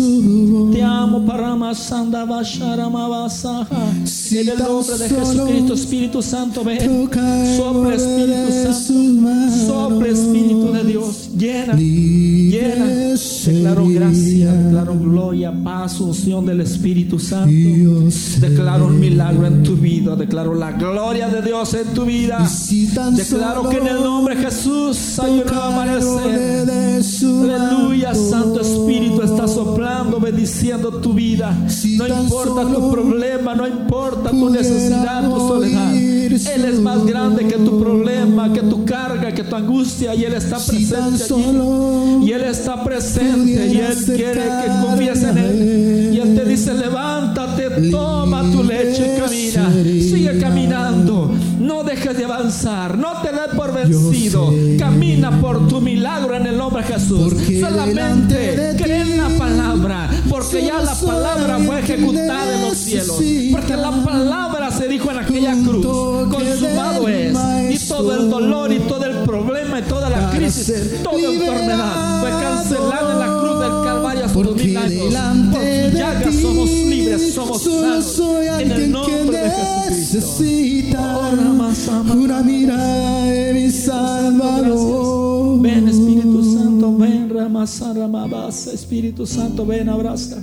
Te 0.71 0.83
amo, 0.83 1.25
Paramasanda 1.25 2.23
Basharamabasaja. 2.23 3.75
Si 4.05 4.37
En 4.37 4.49
el 4.49 4.59
nombre 4.59 4.97
de 4.99 5.09
Jesucristo, 5.09 5.73
Espíritu 5.73 6.21
Santo, 6.21 6.63
ven. 6.63 7.09
Borde 7.57 7.95
Espíritu 7.95 8.51
Santo. 8.71 9.65
Sopla, 9.65 10.07
Espíritu 10.09 10.71
de 10.73 10.83
Dios. 10.83 11.29
Llena. 11.37 11.73
Llena. 11.73 12.85
Declaro 13.45 13.87
gracia, 13.87 14.53
declaro 14.53 14.95
gloria, 14.99 15.51
paz, 15.63 15.99
unción 15.99 16.45
del 16.45 16.61
Espíritu 16.61 17.19
Santo. 17.19 17.51
Declaro 18.39 18.87
un 18.87 18.99
milagro 18.99 19.47
en 19.47 19.63
tu 19.63 19.75
vida. 19.75 20.15
Declaro 20.15 20.53
la 20.53 20.71
gloria 20.73 21.27
de 21.29 21.41
Dios 21.41 21.73
en 21.73 21.93
tu 21.93 22.05
vida. 22.05 22.47
Declaro 23.15 23.69
que 23.69 23.77
en 23.77 23.87
el 23.87 24.03
nombre 24.03 24.35
de 24.35 24.43
Jesús 24.43 25.19
hay 25.19 25.43
un 25.45 25.49
amanecer. 25.49 26.69
Aleluya. 27.43 28.13
Santo 28.13 28.61
Espíritu 28.61 29.21
está 29.21 29.47
soplando, 29.47 30.19
bendiciendo 30.19 30.89
tu 31.01 31.13
vida. 31.13 31.57
No 31.97 32.07
importa 32.07 32.73
tu 32.73 32.91
problema, 32.91 33.55
no 33.55 33.67
importa 33.67 34.29
tu 34.29 34.49
necesidad, 34.49 35.29
tu 35.29 35.37
soledad. 35.47 36.12
Él 36.33 36.65
es 36.65 36.79
más 36.79 37.05
grande 37.05 37.47
que 37.47 37.57
tu 37.57 37.79
problema, 37.79 38.51
que 38.51 38.61
tu 38.61 38.85
carga, 38.85 39.31
que 39.31 39.43
tu 39.43 39.55
angustia. 39.55 40.15
Y 40.15 40.25
Él 40.25 40.33
está 40.33 40.57
presente 40.57 41.23
allí. 41.23 42.27
Y 42.27 42.31
Él 42.31 42.43
está 42.43 42.83
presente 42.83 43.67
y 43.67 43.77
Él 43.77 43.95
quiere 44.05 44.41
que 44.41 44.85
confíes 44.85 45.23
en 45.23 45.37
Él. 45.37 46.11
Y 46.13 46.19
Él 46.19 46.35
te 46.35 46.45
dice, 46.45 46.73
levántate, 46.73 47.89
toma 47.91 48.43
tu 48.51 48.63
lecho 48.63 49.03
y 49.03 49.19
camina. 49.19 49.71
Sigue 49.83 50.39
caminando. 50.39 51.31
No 51.59 51.83
dejes 51.83 52.17
de 52.17 52.25
avanzar. 52.25 52.97
No 52.97 53.21
te 53.21 53.31
des 53.31 53.55
por 53.55 53.73
vencido. 53.73 54.53
Camina 54.79 55.39
por 55.39 55.67
tu 55.67 55.81
milagro 55.81 56.35
en 56.35 56.47
el 56.47 56.57
nombre 56.57 56.83
de 56.83 56.93
Jesús. 56.93 57.33
Solamente 57.59 58.75
cree 58.77 59.03
Porque 60.43 60.65
ya 60.65 60.81
la 60.81 60.93
palabra 60.93 61.59
fue 61.59 61.79
ejecutada 61.79 62.55
en 62.55 62.61
los 62.61 62.77
cielos. 62.77 63.21
Porque 63.51 63.75
la 63.75 63.91
palabra 64.03 64.71
se 64.71 64.87
dijo 64.87 65.11
en 65.11 65.17
aquella 65.17 65.53
cruz. 65.53 65.85
Consumado 66.29 67.07
es. 67.07 67.37
Y 67.71 67.87
todo 67.87 68.15
el 68.15 68.29
dolor 68.29 68.71
y 68.71 68.79
todo 68.79 69.05
el 69.05 69.17
problema 69.23 69.79
y 69.79 69.83
toda 69.83 70.09
la 70.09 70.29
crisis, 70.31 71.01
toda 71.03 71.19
enfermedad 71.19 72.19
fue 72.19 72.29
cancelada 72.29 73.13
en 73.13 73.19
la 73.19 73.39
cruz 73.39 73.59
del 73.59 73.83
Calvario 73.83 74.25
hace 74.25 74.43
dos 74.43 74.55
mil 74.55 74.77
años. 74.77 75.15
Por 75.51 75.61
sus 75.61 75.93
llagas 75.93 76.35
somos 76.35 76.69
libres, 76.69 77.33
somos 77.33 77.63
sanos. 77.63 78.21
En 78.59 78.71
el 78.71 78.91
nombre 78.91 79.37
de 79.37 79.51
Jesucristo. 79.89 80.97
mirada 82.43 83.25
de 83.25 83.53
mi 83.53 83.71
Salvador. 83.71 85.32
Espíritu 88.67 89.25
Santo, 89.25 89.65
ven, 89.65 89.89
abraza. 89.89 90.41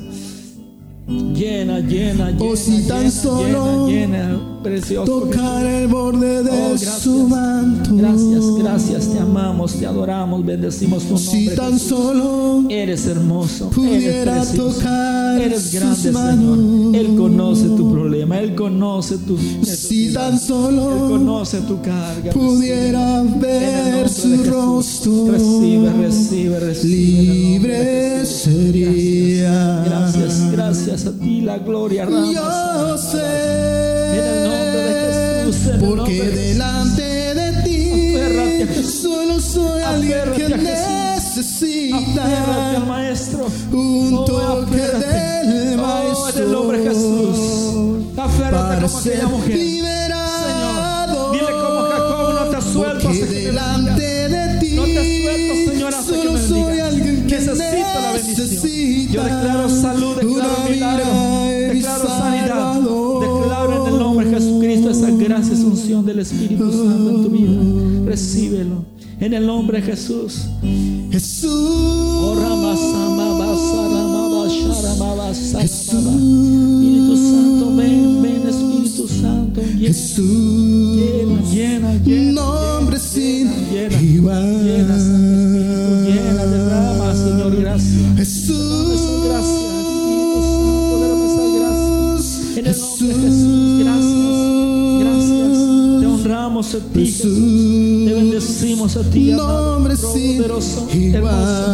Llena, 1.07 1.81
llena, 1.81 2.31
llena, 2.31 2.37
Oh, 2.41 2.57
si 2.57 2.87
tan 2.87 2.99
llena, 3.01 3.11
solo 3.11 3.89
llena, 3.89 4.29
llena, 4.29 4.50
precioso. 4.63 5.21
Tocar 5.21 5.65
el 5.67 5.89
borde 5.89 6.43
de 6.43 6.51
Oh, 6.51 6.79
su 6.79 7.29
manto. 7.29 7.91
Gracias, 7.95 8.45
gracias, 8.59 9.09
te 9.13 9.19
amamos, 9.19 9.75
te 9.75 9.87
adoramos, 9.87 10.45
bendecimos 10.45 11.05
tu 11.05 11.17
Si 11.19 11.37
nombre. 11.47 11.57
tan 11.57 11.73
Jesús. 11.73 11.89
solo 11.89 12.65
Eres 12.69 13.07
hermoso, 13.07 13.71
pudiera 13.71 14.37
eres 14.37 14.49
precioso, 14.49 14.79
tocar 14.79 15.41
eres 15.41 15.73
grande, 15.73 15.97
sus 15.97 16.21
Señor. 16.21 16.95
Él 16.95 17.17
conoce 17.17 17.65
tu 17.69 17.91
problema, 17.93 18.39
Él 18.39 18.55
conoce 18.55 19.17
tu 19.19 19.37
si 19.65 20.13
tan 20.13 20.35
Él 20.35 20.39
solo 20.39 21.09
conoce 21.09 21.59
tu 21.63 21.81
carga. 21.81 22.31
pudiera 22.33 23.23
ver 23.23 24.09
su 24.09 24.29
Jesús. 24.29 25.29
recibe, 25.31 25.91
Recibe, 26.01 26.61
recibe, 26.61 27.23
libre 27.35 28.27
sería. 28.27 29.83
Gracias, 29.85 30.51
gracias 30.53 31.07
a 31.07 31.13
ti, 31.13 31.41
la 31.41 31.59
gloria. 31.59 32.05
Rama, 32.05 32.33
Yo 32.33 32.99
sé, 32.99 33.19
En 34.13 34.25
el 34.25 34.45
nombre 34.45 34.83
de 34.83 35.45
Jesús, 35.47 35.71
porque 35.81 36.23
de 36.23 36.31
delante 36.31 37.03
de 37.35 37.63
ti 37.63 38.15
Aférrate 38.17 38.85
solo 38.85 39.41
soy 39.41 39.83
alguien 39.83 40.19
Aférrate 40.21 40.43
que 40.43 40.49
necesita 40.57 42.25
al 42.77 42.87
Maestro. 42.87 43.47
un 43.73 44.15
Oh, 44.15 44.25
toque 44.25 44.83
aférrate. 44.83 45.07
del 45.49 45.81
Oh, 45.81 46.29
en 46.29 46.43
el 46.43 46.53
nombre 46.53 46.79
de 46.79 46.89
Jesús. 46.89 47.39
Aférrate 48.17 48.57
para 48.57 48.81
como 48.87 48.99
aquella 48.99 49.17
ser 49.21 49.27
mujer. 49.29 49.57
liberado. 49.57 51.33
Señor, 51.33 51.33
dile 51.33 51.51
como 51.53 51.81
Jacob, 51.91 52.35
no 52.35 52.45
te 52.51 52.63
suelto 52.73 53.09
Porque 53.09 53.25
delante 53.27 54.03
de 54.29 54.59
ti 54.61 54.71
No 54.77 54.83
te 54.85 55.23
suelto, 55.23 55.71
Señor, 55.73 55.95
hasta 55.95 56.13
que 56.13 56.19
solo 56.19 56.33
me 56.33 56.41
soy 56.49 56.81
alguien 56.81 57.27
que 57.27 57.35
Necesito 57.39 57.55
la 58.01 58.13
bendición. 58.13 58.49
necesita 58.49 59.13
Yo 59.13 59.23
declaro 59.25 59.69
salud, 59.71 60.17
declaro 60.17 61.05
Jesucristo 65.31 65.37
esa 65.37 65.37
gracia, 65.37 65.55
esa 65.55 65.67
unción 65.67 66.07
del 66.07 66.19
Espíritu 66.19 66.71
Santo 66.73 67.11
en 67.11 67.23
tu 67.23 67.31
vida. 67.31 68.07
Recíbelo 68.07 68.85
en 69.21 69.35
el 69.35 69.47
nombre 69.47 69.81
de 69.81 69.87
Jesús. 69.87 70.47
Jesús. 71.11 72.01
Espíritu 75.63 77.17
Santo, 77.17 77.77
ven, 77.77 78.23
ven, 78.23 78.49
Espíritu 78.49 79.07
Santo, 79.07 79.61
llena, 79.61 79.79
Jesús. 79.79 80.97
llena, 80.97 81.43
llena, 81.53 81.95
llena. 82.05 82.43
Nombre 82.43 82.99
sin 82.99 83.49
igual. 84.03 84.67
A 96.61 96.79
ti, 96.93 97.07
Jesús. 97.07 98.05
Te 98.07 98.13
bendecimos 98.15 98.97
a 98.97 99.03
ti, 99.03 99.33
amado, 99.33 99.79
poderoso, 99.79 100.89
hermoso, 100.93 101.69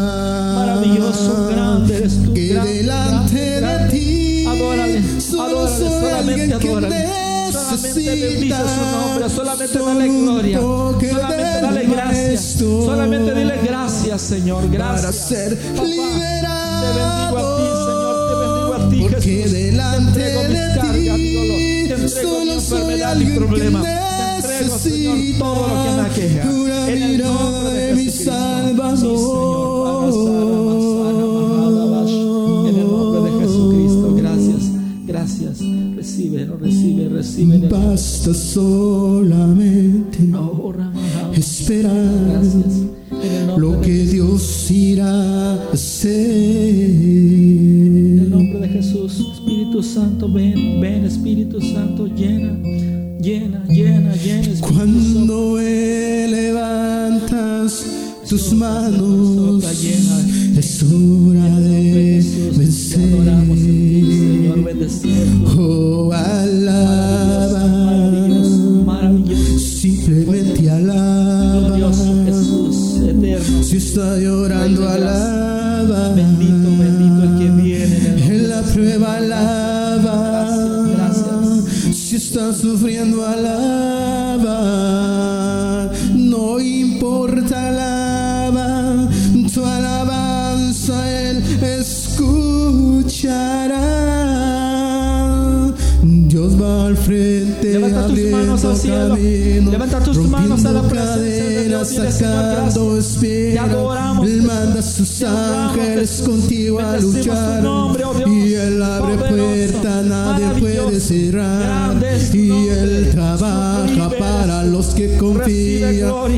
maravilloso, 0.54 1.48
grande 1.50 1.96
eres 1.96 2.22
tú. 2.24 2.32
Que 2.34 2.46
grande, 2.48 2.72
delante 2.74 3.60
grande, 3.60 3.84
de 3.84 3.90
ti 3.90 4.46
Adórale, 4.46 5.20
solo 5.20 5.42
adórale, 5.42 5.76
soy 5.76 5.88
solamente 5.88 6.42
alguien 6.42 6.58
que 6.60 6.68
adórale. 6.68 7.06
Solamente 7.52 8.00
bendice 8.00 8.56
su 8.56 8.96
nombre, 8.96 9.28
solamente 9.30 9.78
dale 9.78 10.08
gloria, 10.08 10.60
solamente 10.60 11.60
dale 11.62 11.84
gracias, 11.86 12.40
solamente 12.58 13.34
dile 13.34 13.60
gracias, 13.64 14.22
Señor, 14.22 14.64
para 14.66 14.92
gracias. 15.00 15.16
ser 15.16 15.58
Papá, 15.58 15.84
liberado. 15.88 17.34
bendigo 17.36 17.38
a 17.38 17.56
ti, 17.56 17.64
Señor, 17.86 18.14
te 18.28 18.34
bendigo 18.46 18.74
a 18.74 18.88
ti, 18.88 18.98
Porque 19.00 19.20
Jesús. 19.20 19.52
delante 19.52 20.20
te 20.20 20.26
entrego 20.26 20.42
mis 20.48 20.60
de 20.60 20.66
cargas, 20.74 21.16
ti 21.16 21.18
mi 21.18 21.34
dolor. 21.34 21.58
Te 21.58 21.94
entrego 21.94 22.02
mi 22.02 22.08
solo 22.08 22.60
soy 22.60 22.78
enfermedad, 22.78 23.16
mi 23.16 23.24
alguien 23.24 23.36
problema. 23.36 23.82
Señor, 24.64 25.16
necesita 25.16 25.38
todo 25.44 25.68
lo 25.68 25.74
que 25.82 25.90
me 25.90 26.00
aqueja. 26.02 26.42
En 26.90 27.02
el 27.02 27.18
nombre 27.18 27.72
de 27.74 27.94
mi. 27.94 28.06
Salvador. 28.10 29.16
En 32.68 32.76
el 32.76 32.86
nombre 32.86 33.20
de 33.30 33.30
Jesucristo. 33.40 34.14
Gracias, 34.16 34.62
gracias. 35.06 35.60
Recibe, 35.96 36.44
recibe, 36.60 37.08
recibe. 37.08 37.68
Basta 37.68 38.34
solamente 38.34 40.18
Oh, 40.34 40.72
esperar 41.32 41.92
Gracias. 42.28 42.75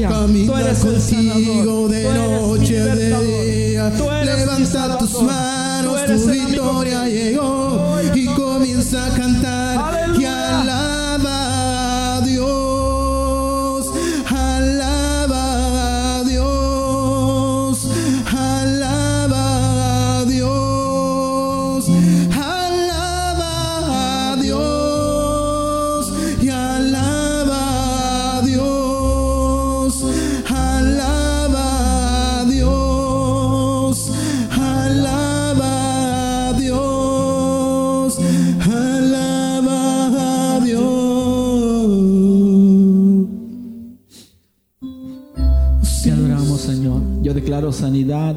Gloria. 0.09 0.47
Tú 0.47 0.53
Camina 0.53 0.61
eres 0.61 0.79
contigo 0.81 1.89
de 1.89 2.05
noche, 2.05 2.81
de 2.81 3.67
día. 3.67 3.93
Levanta 4.25 4.99
tus 4.99 5.23
manos, 5.23 6.01
tu 6.07 6.31
victoria 6.31 7.09
llegó. 7.09 7.58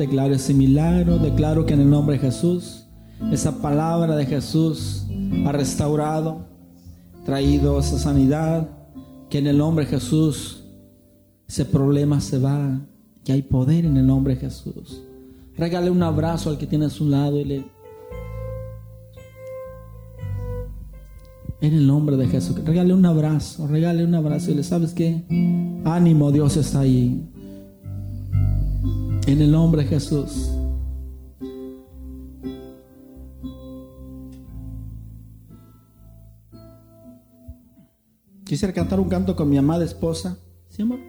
Declaro 0.02 0.34
ese 0.34 0.54
milagro, 0.54 1.20
declaro 1.20 1.66
que 1.66 1.76
en 1.76 1.82
el 1.82 1.90
nombre 1.90 2.16
de 2.16 2.22
Jesús, 2.22 2.88
esa 3.32 3.62
palabra 3.62 4.16
de 4.16 4.26
Jesús 4.26 5.06
ha 5.46 5.52
restaurado, 5.52 6.48
traído 7.24 7.80
esa 7.80 8.00
sanidad, 8.00 8.68
que 9.30 9.38
en 9.38 9.48
el 9.48 9.60
nombre 9.60 9.86
de 9.86 9.92
Jesús 9.92 10.66
ese 11.48 11.66
problema 11.66 12.20
se 12.20 12.40
va, 12.40 12.82
que 13.24 13.32
hay 13.32 13.44
poder 13.44 13.86
en 13.86 13.96
el 13.98 14.08
nombre 14.08 14.34
de 14.34 14.42
Jesús. 14.42 15.04
Regale 15.56 15.92
un 15.92 16.02
abrazo 16.02 16.50
al 16.50 16.58
que 16.58 16.66
tiene 16.66 16.86
a 16.86 16.90
su 16.90 17.08
lado 17.08 17.40
y 17.40 17.46
le... 17.46 17.66
En 21.62 21.76
el 21.76 21.86
nombre 21.86 22.18
de 22.18 22.26
Jesús, 22.26 22.56
regale 22.66 22.92
un 22.92 23.06
abrazo, 23.06 23.68
regale 23.68 24.04
un 24.04 24.16
abrazo 24.16 24.50
y 24.50 24.56
le 24.56 24.64
sabes 24.64 24.94
que 24.94 25.24
ánimo, 25.86 26.32
Dios 26.32 26.58
está 26.58 26.80
ahí. 26.80 27.31
En 29.32 29.42
el 29.42 29.50
nombre 29.50 29.84
de 29.84 29.88
Jesús. 29.88 30.52
Quisiera 38.44 38.74
cantar 38.74 39.00
un 39.00 39.08
canto 39.08 39.34
con 39.34 39.50
mi 39.50 39.58
amada 39.58 39.86
esposa. 39.86 40.38
¿Sí, 40.68 40.82
amor? 40.82 41.00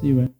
Sí, 0.00 0.12
bueno. 0.12 0.39